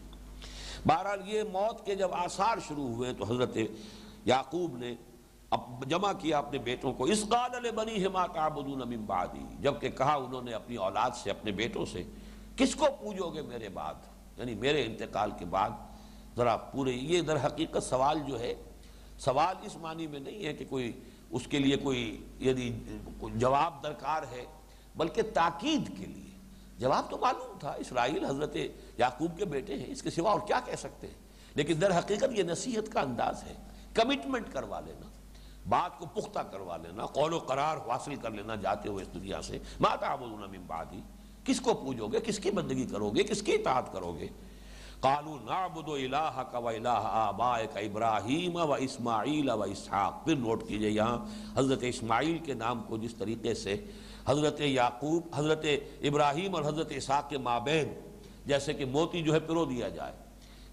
بہرحال 0.86 1.20
یہ 1.26 1.44
موت 1.44 1.86
کے 1.86 1.96
جب 1.96 2.14
آثار 2.14 2.58
شروع 2.68 2.88
ہوئے 2.88 3.14
تو 3.14 3.24
حضرت 3.24 3.58
یعقوب 4.26 4.78
نے 4.78 4.96
اب 5.50 5.90
جمع 5.90 6.12
کیا 6.14 6.38
اپنے 6.38 6.60
بیٹوں 6.60 6.94
کو۔ 6.94 7.04
اس 7.04 7.26
قال 7.30 7.72
بنی 7.72 8.06
ہما 8.06 8.28
تعبدون 8.28 8.90
من 8.90 9.06
بعدی۔ 9.06 9.46
جبکہ 9.60 9.90
کہا 9.90 10.14
انہوں 10.14 10.42
نے 10.42 10.54
اپنی 10.54 10.76
اولاد 10.76 11.12
سے، 11.16 11.32
اپنے 11.32 11.52
بیٹوں 11.52 11.86
سے، 11.86 12.04
کس 12.56 12.76
کو 12.76 12.86
پوجو 13.00 13.30
گے 13.30 13.42
میرے 13.42 13.70
بعد؟ 13.70 13.94
یعنی 14.38 14.56
میرے 14.56 14.86
انتقال 14.86 15.32
کے 15.40 15.46
بعد 15.46 15.70
ذرا 16.36 16.56
پورے 16.58 16.92
یہ 16.92 17.22
در 17.22 17.46
حقیقت 17.46 17.84
سوال 17.84 18.20
جو 18.28 18.40
ہے، 18.40 18.54
سوال 19.20 19.56
اس 19.62 19.76
معنی 19.76 20.08
میں 20.08 20.20
نہیں 20.20 20.46
ہے 20.46 20.54
کہ 20.54 20.66
کوئی 20.70 20.92
اس 21.30 21.48
کے 21.48 21.60
لیے 21.60 21.76
کوئی 21.78 22.26
یعنی 22.40 22.70
جواب 23.36 23.84
درکار 23.84 24.24
ہے، 24.32 24.46
بلکہ 24.96 25.22
تاکید 25.34 25.88
کے 25.98 26.06
لیے۔ 26.06 26.30
جواب 26.80 27.10
تو 27.10 27.18
معلوم 27.18 27.58
تھا، 27.60 27.72
اسرائیل 27.72 28.26
حضرت 28.26 28.56
یعقوب 28.98 29.38
کے 29.38 29.46
بیٹے 29.46 29.78
ہیں، 29.78 29.92
اس 29.92 30.02
کے 30.02 30.10
سوا 30.10 30.32
اور 30.32 30.40
کیا 30.48 30.60
کہہ 30.66 30.76
سکتے 30.76 31.08
ہیں؟ 31.08 31.20
لیکن 31.56 31.82
در 31.82 31.98
حقیقت 31.98 32.38
یہ 32.38 32.44
نصیحت 32.44 32.92
کا 32.92 33.02
انداز 33.02 33.44
ہے 33.44 33.54
کمٹمنٹ 33.94 34.52
کروا 34.54 34.80
لینا، 34.80 35.08
بات 35.70 36.00
کو 36.00 36.06
پختہ 36.06 36.40
کروا 36.40 36.78
لینا، 36.78 37.06
قول 37.06 37.34
و 37.34 37.40
قرار 37.40 37.78
حاصل 37.78 38.16
کر 38.16 38.32
لینا 38.32 38.56
جاتے 38.56 38.90
ہوئے 38.90 39.04
اس 39.04 39.14
دنیا 39.14 39.42
سے۔ 39.42 39.60
ماتا 39.80 40.16
من 40.16 40.62
بعدی 40.68 41.02
کس 41.46 41.62
کو 41.62 41.74
پوجو 41.74 42.08
گے؟ 42.08 42.20
کس 42.20 42.40
کی 42.40 42.52
بندگی 42.52 42.86
کرو 42.86 43.10
گے؟ 43.10 43.24
کس 43.24 43.42
کی 43.42 43.54
اطاعت 43.54 43.92
کرو 43.94 44.12
گے؟ 44.20 44.28
قالو 45.02 45.38
نعبد 45.44 45.90
الہ 45.90 46.58
و 46.58 46.68
الہ 46.68 47.00
آبائک 47.04 47.78
ابراہیم 47.78 48.56
و 48.56 48.74
اسماعیل 48.74 49.50
و 49.50 49.64
اسحاق 49.64 50.24
پھر 50.26 50.36
نوٹ 50.36 50.68
کیجیے 50.68 50.90
یہاں 50.90 51.18
حضرت 51.56 51.80
اسماعیل 51.82 52.38
کے 52.38 52.54
نام 52.54 52.84
کو 52.84 52.98
جس 52.98 53.16
طریقے 53.16 53.54
سے 53.54 53.86
حضرت 54.28 54.62
یعقوب، 54.62 55.28
حضرت 55.36 55.66
ابراہیم 56.02 56.56
اور 56.56 56.64
حضرت 56.64 56.92
اسحاق 56.96 57.30
کے 57.30 57.38
مابین، 57.38 57.94
جیسے 58.46 58.74
کہ 58.74 58.86
موتی 58.86 59.22
جو 59.24 59.34
ہے 59.34 59.40
پرو 59.40 59.66
دیا 59.66 59.90
جائے 59.90 60.14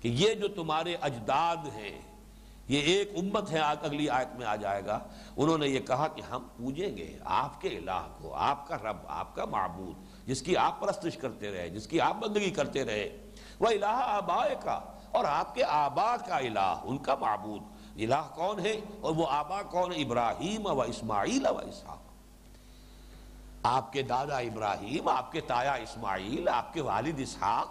کہ 0.00 0.08
یہ 0.08 0.34
جو 0.34 0.48
تمہارے 0.48 0.96
اجداد 1.00 1.66
ہیں، 1.76 1.98
یہ 2.68 2.80
ایک 2.80 3.12
امت 3.16 3.50
ہے 3.50 3.58
اگلی 3.58 4.08
آیت 4.08 4.36
میں 4.36 4.46
آ 4.46 4.56
جائے 4.56 4.82
گا۔ 4.86 4.98
انہوں 5.36 5.58
نے 5.58 5.68
یہ 5.68 5.80
کہا 5.80 6.08
کہ 6.08 6.22
ہم 6.22 6.42
پوجیں 6.56 6.96
گے 6.96 7.18
آپ 7.24 7.60
کے 7.60 7.68
الہ 7.68 8.06
کو، 8.18 8.34
آپ 8.34 8.68
کا 8.68 8.76
رب، 8.76 8.96
آپ 9.06 9.34
کا 9.34 9.44
معبود، 9.44 10.28
جس 10.28 10.42
کی 10.42 10.56
آپ 10.56 10.80
پرستش 10.80 11.16
کرتے 11.16 11.52
رہے، 11.52 11.68
جس 11.68 11.86
کی 11.86 12.00
آپ 12.00 12.20
بندگی 12.20 12.50
کرتے 12.50 12.84
رہے۔ 12.84 13.27
وہ 13.60 13.66
الہ 13.66 13.84
آبائے 13.88 14.54
کا 14.62 14.80
اور 15.12 15.24
آپ 15.24 15.54
کے 15.54 15.64
آبا 15.64 16.16
کا 16.16 16.36
الہ، 16.36 16.80
ان 16.84 16.98
کا 16.98 17.14
معبود۔ 17.14 17.62
الہ 17.96 18.28
کون 18.34 18.66
ہے 18.66 18.80
اور 19.00 19.14
وہ 19.14 19.26
آبا 19.28 19.62
کون؟ 19.62 19.92
ہے 19.92 20.02
ابراہیم 20.02 20.66
و 20.66 20.82
اسماعیل 20.82 21.46
و 21.46 21.58
اسحاق۔ 21.58 21.98
آپ 23.62 23.92
کے 23.92 24.02
دادا 24.02 24.38
ابراہیم، 24.38 25.08
آپ 25.08 25.32
کے 25.32 25.40
تایا 25.40 25.74
اسماعیل، 25.74 26.48
آپ 26.48 26.72
کے 26.72 26.80
والد 26.80 27.14
اسحاق، 27.18 27.68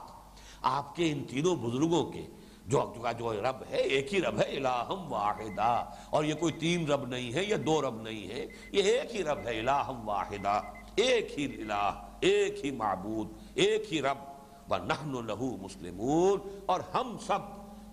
آپ 0.62 0.96
کے 0.96 1.12
ان 1.12 1.24
تینوں 1.24 1.56
بزرگوں 1.56 2.12
کے 2.12 2.28
جو 2.68 2.94
جو 3.18 3.34
رب 3.34 3.64
ہے، 3.70 3.78
ایک 3.78 4.14
ہی 4.14 4.22
رب 4.22 4.40
ہے، 4.40 4.58
الہم 4.58 5.14
واحدہ۔ 5.14 5.86
اور 6.10 6.24
یہ 6.24 6.34
کوئی 6.34 6.54
تین 6.54 6.88
رب 6.88 7.08
نہیں 7.08 7.34
ہے، 7.34 7.44
یہ 7.44 7.56
دو 7.56 7.82
رب 7.82 8.02
نہیں 8.02 8.28
ہے، 8.28 8.46
یہ 8.72 8.84
ایک 8.84 9.16
ہی 9.16 9.24
رب 9.24 9.38
ہے، 9.38 9.60
الہم 9.60 10.10
واحدہ۔ 10.10 10.62
ایک 10.96 11.40
ہی 11.40 11.46
الہ، 11.46 12.04
ایک 12.20 12.66
ہی 12.66 12.72
معبود، 12.72 13.32
ایک 13.54 13.94
ہی 13.94 14.02
رب۔ 14.02 14.18
وَنَحْنُ 14.70 15.22
لَهُ 15.22 15.58
مُسْلِمُونَ، 15.62 16.50
اور 16.66 16.80
ہم 16.94 17.18
سب 17.28 17.40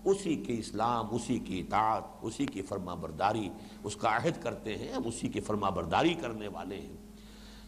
اسی 0.05 0.35
کے 0.37 0.55
اسلام، 0.59 1.14
اسی 1.14 1.39
کی 1.39 1.61
اطاعت، 1.61 2.03
اسی 2.22 2.47
کی 2.47 2.62
فرما 2.62 2.95
برداری 2.95 3.49
اس 3.85 3.97
کا 3.97 4.16
عہد 4.16 4.43
کرتے 4.43 4.77
ہیں، 4.79 4.93
ہم 4.93 5.03
اسی 5.05 5.29
کی 5.29 5.41
فرما 5.41 5.70
برداری 5.70 6.14
کرنے 6.14 6.49
والے 6.49 6.81
ہیں۔ 6.81 6.97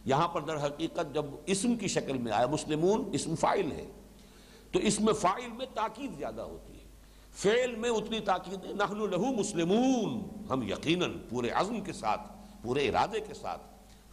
یہاں 0.05 0.29
پر 0.29 0.41
در 0.41 0.67
حقیقت 0.67 1.15
جب 1.15 1.25
اسم 1.47 1.75
کی 1.75 1.89
شکل 1.89 2.19
میں 2.19 2.33
آیا، 2.33 2.47
مسلمون، 2.47 3.11
اسم 3.13 3.35
فائل 3.35 3.73
ہے، 3.73 3.87
تو 4.73 4.79
اسم 4.79 5.13
فائل 5.13 5.51
میں 5.53 5.67
تاکید 5.75 6.19
زیادہ 6.19 6.43
ہوتی 6.43 6.73
ہے۔ 6.73 6.85
فعل 7.33 7.75
میں 7.77 7.91
اتنی 7.91 8.21
تاکید 8.21 8.65
ہے 8.65 8.73
نحن 8.73 9.11
لہو 9.11 9.33
مسلمون۔ 9.33 10.21
ہم 10.51 10.63
یقیناً 10.63 11.19
پورے 11.29 11.51
عزم 11.51 11.81
کے 11.81 11.93
ساتھ، 11.93 12.33
پورے 12.63 12.89
ارادے 12.89 13.21
کے 13.21 13.35
ساتھ، 13.35 13.63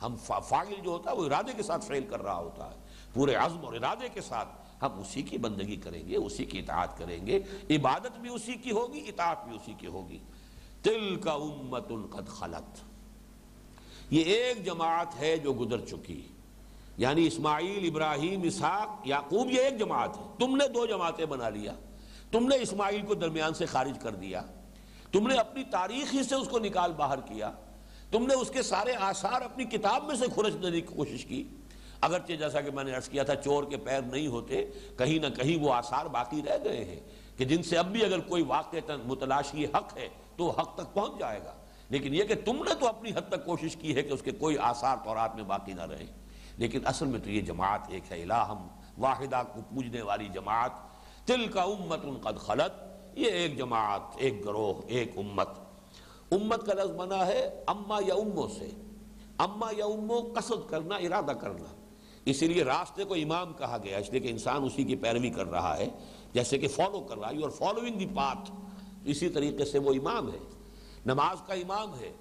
ہم 0.01 0.15
فائل 0.47 0.73
جو 0.83 0.91
ہوتا 0.91 1.11
ہے، 1.11 1.15
وہ 1.15 1.25
ارادے 1.25 1.51
کے 1.57 1.63
ساتھ 1.63 1.85
فعل 1.85 2.03
کر 2.09 2.23
رہا 2.23 2.35
ہوتا 2.35 2.71
ہے۔ 2.71 2.75
پورے 3.13 3.35
عزم 3.35 3.65
اور 3.65 3.73
ارادے 3.73 4.07
کے 4.13 4.21
ساتھ 4.21 4.49
ہم 4.83 4.99
اسی 4.99 5.21
کی 5.21 5.37
بندگی 5.37 5.75
کریں 5.75 6.07
گے، 6.07 6.15
اسی 6.15 6.45
کی 6.45 6.59
اطاعت 6.59 6.97
کریں 6.97 7.27
گے۔ 7.27 7.39
عبادت 7.69 8.19
بھی 8.19 8.29
اسی 8.29 8.53
کی 8.53 8.71
ہوگی، 8.71 8.99
اطاعت 9.07 9.47
بھی 9.47 9.55
اسی 9.55 9.73
کی 9.77 9.87
ہوگی۔ 9.87 10.17
تل 10.83 11.15
کا 11.15 11.31
امت 11.31 11.87
قد 12.11 12.27
خلط 12.27 12.79
یہ 14.11 14.23
ایک 14.23 14.65
جماعت 14.65 15.19
ہے 15.19 15.37
جو 15.37 15.53
گزر 15.53 15.85
چکی۔ 15.85 16.21
یعنی 16.97 17.27
اسماعیل، 17.27 17.89
ابراہیم، 17.89 18.41
اسحاق، 18.43 19.07
یعقوب، 19.07 19.51
یہ 19.51 19.61
ایک 19.61 19.79
جماعت 19.79 20.17
ہے۔ 20.17 20.23
تم 20.39 20.55
نے 20.55 20.67
دو 20.67 20.85
جماعتیں 20.85 21.25
بنا 21.25 21.49
لیا۔ 21.49 21.73
تم 22.31 22.47
نے 22.47 22.55
اسماعیل 22.55 23.01
کو 23.01 23.13
درمیان 23.13 23.53
سے 23.53 23.65
خارج 23.65 23.99
کر 24.01 24.15
دیا۔ 24.15 24.41
تم 25.11 25.27
نے 25.27 25.35
اپنی 25.35 25.63
تاریخ 25.63 26.13
ہی 26.13 26.23
سے 26.23 26.35
اس 26.35 26.47
کو 26.47 26.59
نکال 26.59 26.91
باہر 26.91 27.19
کیا۔ 27.19 27.51
تم 28.11 28.27
نے 28.27 28.33
اس 28.33 28.49
کے 28.49 28.61
سارے 28.61 28.93
آثار 28.93 29.41
اپنی 29.41 29.63
کتاب 29.63 30.03
میں 30.03 30.15
سے 30.15 30.25
کھرچ 30.33 30.53
دینے 30.53 30.81
کی 30.81 30.95
کوشش 30.95 31.25
کی۔ 31.25 31.43
اگرچہ 32.03 32.33
جیسا 32.33 32.61
کہ 32.61 32.71
میں 32.71 32.83
نے 32.83 32.95
عرض 32.95 33.09
کیا 33.09 33.23
تھا 33.23 33.35
چور 33.35 33.63
کے 33.63 33.77
پیر 33.77 34.01
نہیں 34.01 34.27
ہوتے، 34.27 34.65
کہیں 34.97 35.19
نہ 35.19 35.35
کہیں 35.35 35.63
وہ 35.63 35.73
آثار 35.73 36.05
باقی 36.05 36.41
رہ 36.45 36.57
گئے 36.63 36.85
ہیں 36.85 36.99
کہ 37.37 37.45
جن 37.45 37.63
سے 37.63 37.77
اب 37.77 37.85
بھی 37.85 38.05
اگر 38.05 38.19
کوئی 38.19 38.43
واقع 38.43 38.75
متلاشی 39.05 39.65
حق 39.65 39.97
ہے 39.97 40.09
تو 40.37 40.49
حق 40.49 40.75
تک 40.75 40.93
پہنچ 40.93 41.19
جائے 41.19 41.39
گا۔ 41.45 41.53
لیکن 41.89 42.15
یہ 42.15 42.23
کہ 42.23 42.35
تم 42.45 42.63
نے 42.63 42.73
تو 42.79 42.87
اپنی 42.87 43.09
حد 43.09 43.29
تک 43.29 43.45
کوشش 43.45 43.75
کی 43.75 43.95
ہے 43.95 44.01
کہ 44.01 44.13
اس 44.13 44.21
کے 44.21 44.31
کوئی 44.31 44.57
آثار 44.57 44.97
تورات 45.03 45.35
میں 45.35 45.43
باقی 45.43 45.73
نہ 45.73 45.81
رہے 45.81 46.05
لیکن 46.57 46.87
اصل 46.87 47.05
میں 47.05 47.19
تو 47.19 47.29
یہ 47.29 47.41
جماعت 47.41 47.79
ایک 47.87 48.11
ہے، 48.11 48.23
الہم، 48.23 48.67
واحدہ 48.97 49.41
کو 49.53 49.61
پوجنے 49.61 50.01
والی 50.01 50.27
جماعت۔ 50.33 50.71
تل 51.25 51.47
کا 51.47 51.61
امت 51.63 51.99
ان 52.03 52.17
قد 52.17 52.39
خلط 52.39 52.83
یہ 53.17 53.31
ایک 53.31 53.57
جماعت، 53.57 54.01
ایک 54.17 54.45
گروہ، 54.45 54.73
ایک 54.87 55.17
امت۔ 55.17 55.49
امت 56.31 56.65
کا 56.65 56.73
لفظ 56.73 56.91
بنا 56.91 57.27
ہے 57.27 57.63
اما 57.67 57.99
یا 58.07 58.13
امو 58.13 58.47
سے۔ 58.47 58.69
اما 59.37 59.71
یا 59.77 59.85
امو، 59.85 60.33
قصد 60.33 60.69
کرنا، 60.69 60.95
ارادہ 60.95 61.31
کرنا۔ 61.31 61.82
اسی 62.25 62.47
لیے 62.47 62.63
راستے 62.63 63.03
کو 63.03 63.13
امام 63.13 63.53
کہا 63.53 63.77
گیا 63.83 63.97
اس 63.97 64.09
لیے 64.09 64.19
کہ 64.19 64.27
انسان 64.27 64.63
اسی 64.63 64.83
کی 64.83 64.95
پیروی 64.95 65.29
کر 65.29 65.51
رہا 65.51 65.77
ہے، 65.77 65.89
جیسے 66.33 66.57
کہ 66.57 66.67
فالو 66.67 66.99
کر 66.99 67.17
رہا 67.17 67.29
ہے۔ 67.29 67.35
You 67.35 67.45
are 67.45 67.49
following 67.49 67.97
the 67.97 68.05
path 68.15 68.51
اسی 69.03 69.29
طریقے 69.29 69.65
سے 69.65 69.79
وہ 69.79 69.93
امام 69.93 70.33
ہے۔ 70.33 70.39
نماز 71.05 71.37
کا 71.47 71.53
امام 71.53 71.99
ہے 71.99 72.11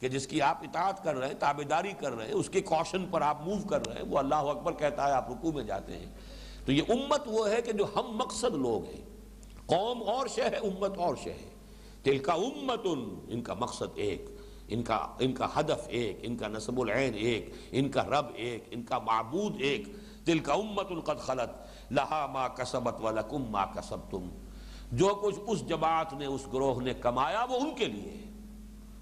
کہ 0.00 0.08
جس 0.08 0.26
کی 0.26 0.42
آپ 0.42 0.58
اطاعت 0.62 1.04
کر 1.04 1.14
رہے 1.14 1.26
ہیں 1.26 1.34
تابداری 1.34 1.92
کر 1.98 2.12
رہے 2.12 2.26
ہیں، 2.26 2.34
اس 2.34 2.48
کے 2.48 2.60
کوشن 2.60 3.06
پر 3.10 3.22
آپ 3.22 3.46
موو 3.46 3.68
کر 3.68 3.86
رہے 3.86 3.94
ہیں، 3.94 4.08
وہ 4.08 4.18
اللہ 4.18 4.34
اکبر 4.34 4.72
کہتا 4.72 5.08
ہے، 5.08 5.12
آپ 5.12 5.30
رکوع 5.30 5.52
میں 5.52 5.64
جاتے 5.64 5.98
ہیں۔ 5.98 6.06
تو 6.66 6.72
یہ 6.72 6.82
امت 6.88 7.20
وہ 7.26 7.50
ہے 7.50 7.62
کہ 7.62 7.72
جو 7.72 7.84
ہم 7.96 8.16
مقصد 8.16 8.54
لوگ 8.54 8.84
ہیں۔ 8.84 9.10
قوم 9.66 10.02
اور 10.02 10.26
شہ 10.26 10.42
ہے 10.42 10.56
امت 10.56 10.98
اور 10.98 11.14
شہ 11.24 11.30
ہے 11.30 11.50
تل 12.02 12.18
کا 12.18 12.32
امت 12.32 12.86
ان 13.28 13.42
کا 13.42 13.54
مقصد 13.54 13.86
ایک۔ 13.94 14.24
ان 14.70 14.82
کا 14.82 15.06
ان 15.18 15.32
کا 15.32 15.60
ہدف 15.60 15.88
ایک، 15.88 16.18
ان 16.22 16.36
کا 16.36 16.48
نصب 16.48 16.80
العین 16.80 17.14
ایک، 17.14 17.50
ان 17.70 17.88
کا 17.88 18.04
رب 18.04 18.26
ایک، 18.34 18.64
ان 18.70 18.82
کا 18.82 18.98
معبود 18.98 19.56
ایک۔ 19.58 19.88
تل 20.24 20.38
کا 20.38 20.52
امت 20.52 20.88
قد 21.04 21.20
خلط 21.20 21.66
لہا 21.90 22.26
ما 22.26 22.48
کسبت 22.48 23.00
ولکم 23.00 23.50
ما 23.50 23.64
کسبتم۔ 23.66 24.28
جو 24.92 25.08
کچھ 25.08 25.40
اس 25.46 25.68
جماعت 25.68 26.12
نے، 26.12 26.26
اس 26.26 26.46
گروہ 26.52 26.80
نے 26.80 26.94
کمایا، 26.94 27.44
وہ 27.50 27.60
ان 27.60 27.74
کے 27.74 27.84
لیے 27.84 28.10
ہے۔ 28.10 28.30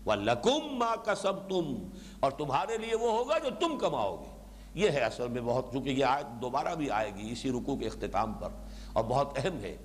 وَلَكُمْ 0.07 0.73
مَا 0.73 0.95
كَسَبْتُمْ 1.05 1.75
اور 2.21 2.31
تمہارے 2.31 2.77
لیے 2.77 2.97
وہ 2.97 3.11
ہوگا 3.19 3.39
جو 3.39 3.51
تم 3.61 3.79
کماؤ 3.79 4.17
گے۔ 4.17 4.43
یہ 4.75 4.91
ہے 4.91 5.01
اصل 5.01 5.29
میں 5.29 5.43
بہت، 5.43 5.73
چونکہ 5.73 5.91
یہ 5.91 6.05
آیت 6.05 6.43
دوبارہ 6.43 6.75
بھی 6.75 6.91
آئے 6.91 7.15
گی 7.15 7.33
اسی 7.33 7.51
رکوع 7.51 7.77
کے 7.77 7.87
اختتام 7.87 8.33
پر۔ 8.33 8.49
اور 8.93 9.05
بہت 9.05 9.33
اہم 9.37 9.59
ہے 9.59 9.77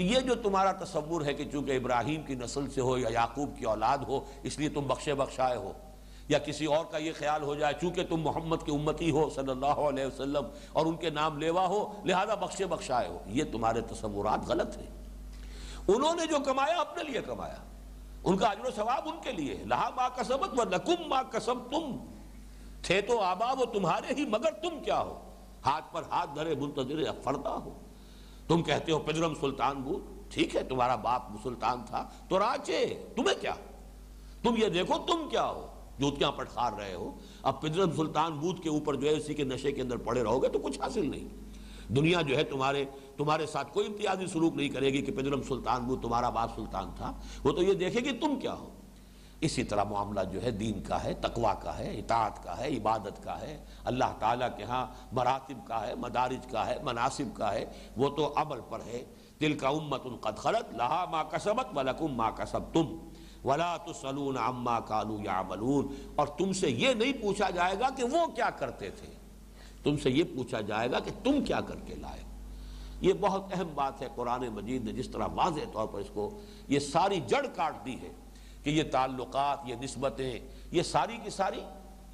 کہ 0.00 0.04
یہ 0.04 0.20
جو 0.20 0.34
تمہارا 0.34 0.72
تصور 0.72 1.24
ہے 1.24 1.34
کہ 1.34 1.44
چونکہ 1.52 1.76
ابراہیم 1.76 2.22
کی 2.22 2.34
نسل 2.34 2.70
سے 2.70 2.80
ہو 2.80 2.98
یا 2.98 3.08
یعقوب 3.08 3.58
کی 3.58 3.64
اولاد 3.64 3.98
ہو، 3.98 4.20
اس 4.42 4.58
لیے 4.58 4.68
تم 4.68 4.80
بخشے 4.80 5.14
بخشائے 5.14 5.56
ہو، 5.56 5.72
یا 6.28 6.38
کسی 6.38 6.66
اور 6.66 6.84
کا 6.84 6.98
یہ 6.98 7.12
خیال 7.18 7.42
ہو 7.42 7.54
جائے 7.54 7.74
چونکہ 7.80 8.04
تم 8.04 8.20
محمد 8.20 8.56
کی 8.64 8.72
امتی 8.72 9.10
ہو 9.10 9.30
صلی 9.30 9.50
اللہ 9.50 9.66
علیہ 9.66 10.06
وسلم 10.06 10.44
اور 10.72 10.86
ان 10.86 10.96
کے 10.96 11.10
نام 11.10 11.38
لیوا 11.38 11.66
ہو، 11.66 11.92
لہذا 12.04 12.34
بخشے 12.34 12.66
بخشائے 12.66 13.08
ہو۔ 13.08 13.18
یہ 13.26 13.44
تمہارے 13.52 13.80
تصورات 13.80 14.38
غلط 14.46 14.76
ہیں۔ 14.76 14.86
انہوں 15.88 16.14
نے 16.14 16.26
جو 16.26 16.36
کمایا، 16.44 16.80
اپنے 16.80 17.04
لیے 17.04 17.20
کمایا۔ 17.26 17.56
ان 18.24 18.36
کا 18.36 18.52
عجر 18.52 18.66
و 18.66 18.70
ثواب 18.76 19.08
ان 19.08 19.16
کے 19.22 19.32
لیے۔ 19.32 19.64
لہا 19.66 19.90
ما 19.96 20.08
کسبت 20.08 20.60
و 20.60 20.64
لکم 20.64 21.08
ما 21.08 21.22
کسب 21.22 21.54
تم 21.70 21.96
تھے 22.82 23.00
تو 23.00 23.20
آبا 23.20 23.52
وہ 23.52 23.64
تمہارے 23.64 24.14
ہی، 24.14 24.24
مگر 24.26 24.50
تم 24.50 24.80
کیا 24.84 25.00
ہو؟ 25.00 25.20
ہاتھ 25.66 25.84
پر 25.92 26.02
ہاتھ 26.10 26.30
دھرے، 26.34 26.54
منتظر 26.54 27.22
فردا 27.24 27.50
ہو۔ 27.50 27.74
تم 28.50 28.62
کہتے 28.62 28.92
ہو 28.92 28.98
پجرم 28.98 29.34
سلطان 29.40 29.82
بود 29.82 30.30
ٹھیک 30.30 30.56
ہے، 30.56 30.62
تمہارا 30.62 30.96
باپ 30.96 31.22
سلطان 31.42 31.82
تھا، 31.86 32.08
تو 32.28 32.38
راچے 32.38 33.06
تمہیں 33.16 33.40
کیا؟ 33.40 33.54
تم 34.42 34.54
یہ 34.56 34.68
دیکھو، 34.68 34.98
تم 34.98 35.28
کیا 35.28 35.46
ہو؟ 35.46 35.66
جوتیاں 35.98 36.32
پٹخار 36.32 36.72
رہے 36.72 36.94
ہو۔ 36.94 37.18
اب 37.42 37.62
پجرم 37.62 37.90
سلطان 37.96 38.32
بود 38.32 38.62
کے 38.62 38.68
اوپر 38.68 38.94
جو 38.94 39.08
ہے، 39.08 39.12
اسی 39.12 39.34
کے 39.34 39.44
نشے 39.44 39.72
کے 39.72 39.82
اندر 39.82 39.96
پڑے 39.96 40.22
رہو 40.22 40.42
گے 40.42 40.48
تو 40.48 40.58
کچھ 40.58 40.80
حاصل 40.80 41.10
نہیں۔ 41.10 41.28
دنیا 41.92 42.20
جو 42.20 42.36
ہے، 42.36 42.44
تمہارے 42.44 42.84
تمہارے 43.16 43.46
ساتھ 43.46 43.72
کوئی 43.72 43.86
امتیازی 43.86 44.26
سلوک 44.26 44.56
نہیں 44.56 44.68
کرے 44.68 44.92
گی 44.92 45.02
کہ 45.02 45.12
پجرم 45.12 45.42
سلطان 45.42 45.84
بود 45.84 46.02
تمہارا 46.02 46.30
باپ 46.30 46.56
سلطان 46.56 46.90
تھا۔ 46.96 47.20
وہ 47.44 47.52
تو 47.52 47.62
یہ 47.62 47.74
دیکھے 47.74 48.00
گی 48.00 48.10
تم 48.10 48.38
کیا 48.40 48.54
ہو؟ 48.54 48.70
اسی 49.40 49.64
طرح 49.64 49.84
معاملہ 49.84 50.20
جو 50.32 50.42
ہے 50.42 50.50
دین 50.50 50.82
کا 50.82 51.04
ہے، 51.04 51.14
تقوی 51.14 51.52
کا 51.62 51.78
ہے، 51.78 51.98
اطاعت 51.98 52.42
کا 52.42 52.58
ہے، 52.58 52.68
عبادت 52.68 53.22
کا 53.22 53.40
ہے، 53.40 53.64
اللہ 53.84 54.04
تعالیٰ 54.18 54.48
کے 54.56 54.64
ہاں 54.64 54.86
مراتب 55.12 55.66
کا 55.66 55.86
ہے، 55.86 55.94
مدارج 55.94 56.46
کا 56.50 56.66
ہے 56.66 56.76
مناسب 56.82 57.36
کا 57.36 57.52
ہے، 57.52 57.64
وہ 57.96 58.10
تو 58.10 58.32
عمل 58.36 58.60
پر 58.68 58.78
ہے۔ 58.86 59.04
دل 59.40 59.58
کا 59.58 59.68
امت 59.68 60.02
قد 60.20 60.38
خلط 60.38 60.74
لہا 60.74 61.04
ما 61.10 61.22
کسبت 61.22 61.78
ولکم 61.78 62.14
ما 62.14 62.30
کسبتم۔ 62.30 63.08
ولا 63.44 63.76
تسلون 63.76 64.36
عما 64.38 64.80
كانوا 64.80 65.22
يعملون 65.24 65.94
اور 66.16 66.26
تم 66.26 66.52
سے 66.52 66.70
یہ 66.70 66.94
نہیں 66.94 67.12
پوچھا 67.12 67.50
جائے 67.50 67.74
گا 67.80 67.88
کہ 67.96 68.04
وہ 68.04 68.26
کیا 68.26 68.50
کرتے 68.50 68.90
تھے۔ 68.90 69.12
تم 69.82 69.96
سے 69.96 70.10
یہ 70.10 70.24
پوچھا 70.24 70.60
جائے 70.60 70.90
گا 70.90 70.98
کہ 71.00 71.10
تم 71.24 71.44
کیا 71.44 71.60
کر 71.60 71.76
کے 71.76 71.94
لائے۔ 71.94 72.24
یہ 73.00 73.12
بہت 73.20 73.44
اہم 73.52 73.68
بات 73.74 74.02
ہے، 74.02 74.08
قرآن 74.14 74.48
مجید 74.48 74.84
نے 74.84 74.92
جس 74.92 75.08
طرح 75.08 75.26
واضح 75.34 75.60
طور 75.72 75.86
پر 75.86 75.98
اس 75.98 76.10
کو 76.14 76.40
یہ 76.68 76.78
ساری 76.78 77.20
جڑ 77.26 77.46
کاٹ 77.56 77.86
دی 77.86 77.96
ہے۔ 78.02 78.12
کہ 78.62 78.70
یہ 78.70 78.82
تعلقات، 78.92 79.58
یہ 79.64 79.74
نسبتیں، 79.82 80.40
یہ 80.72 80.82
ساری 80.82 81.18
کی 81.24 81.30
ساری 81.30 81.60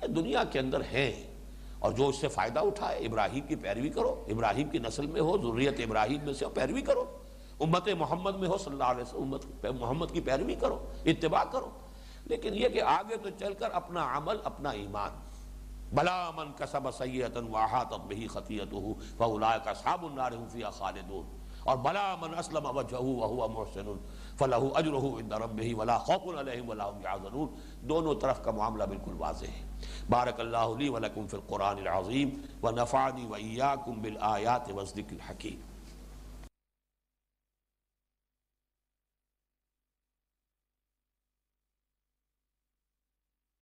دنیا 0.06 0.44
کے 0.44 0.58
اندر 0.58 0.80
ہیں۔ 0.80 1.36
اور 1.78 1.92
جو 1.92 2.08
اس 2.08 2.16
سے 2.16 2.28
فائدہ 2.28 2.60
اٹھائے، 2.60 2.98
ابراہیم 2.98 3.46
کی 3.46 3.56
پیروی 3.56 3.88
کرو۔ 3.88 4.24
ابراہیم 4.28 4.68
کی 4.68 4.78
نسل 4.78 5.06
میں 5.06 5.20
ہو 5.20 5.38
ضروریت 5.38 5.74
ابراہیم 5.78 6.24
میں 6.24 6.32
سے 6.32 6.44
ہو، 6.44 6.50
پیروی 6.50 6.80
کرو۔ 6.80 7.04
امت 7.60 7.88
محمد 7.98 8.34
میں 8.34 8.48
ہو، 8.48 8.58
صلی 8.58 8.72
اللہ 8.72 8.84
علیہ 8.84 9.14
وسلم 9.14 9.76
محمد 9.80 10.06
کی 10.12 10.20
پیروی 10.20 10.54
کرو، 10.54 10.92
اتباع 11.04 11.44
کرو۔ 11.44 11.70
لیکن 12.24 12.54
یہ 12.54 12.68
کہ 12.68 12.82
آگے 12.82 13.16
تو 13.16 13.28
چل 13.38 13.54
کر 13.54 13.70
اپنا 13.70 14.16
عمل، 14.16 14.36
اپنا 14.44 14.70
ایمان۔ 14.70 15.10
بلا 15.92 16.30
من 16.36 16.52
کسب 16.56 16.94
سیئتا 16.94 17.40
واحاطت 17.50 18.00
به 18.06 18.26
خطیئته 18.28 18.92
فاولئک 19.18 19.68
اصحاب 19.68 20.04
النار 20.04 20.32
هم 20.32 20.70
خالدون۔ 20.72 21.38
اور 21.64 21.76
بلا 21.76 22.16
من 22.20 22.38
اسلم 22.38 22.66
وجهه 22.66 23.12
وهو 23.12 23.48
محسن 23.48 24.15
فلاح 24.38 24.60
اجره 24.74 25.36
رب 25.38 25.60
ہی 25.60 25.74
ولا 25.74 25.98
خوف 25.98 26.36
عليهم 26.38 26.68
ولا 26.68 26.90
هم 26.90 27.00
يحزنون۔ 27.04 27.48
دونوں 27.80 28.14
طرف 28.14 28.44
کا 28.44 28.50
معاملہ 28.50 28.84
بالکل 28.84 29.12
واضح 29.18 29.46
ہے۔ 29.46 29.62
بارک 30.10 30.40
اللہ 30.40 30.78
لی 30.78 30.88
ولکم 30.88 31.26
فی 31.26 31.36
القرآن 31.36 31.78
العظیم۔ 31.78 32.28
ونفعنی 32.62 33.26
وإياكم 33.26 34.02
بالآیات 34.02 34.70
والذکر 34.70 35.12
الحکیم۔ 35.12 35.75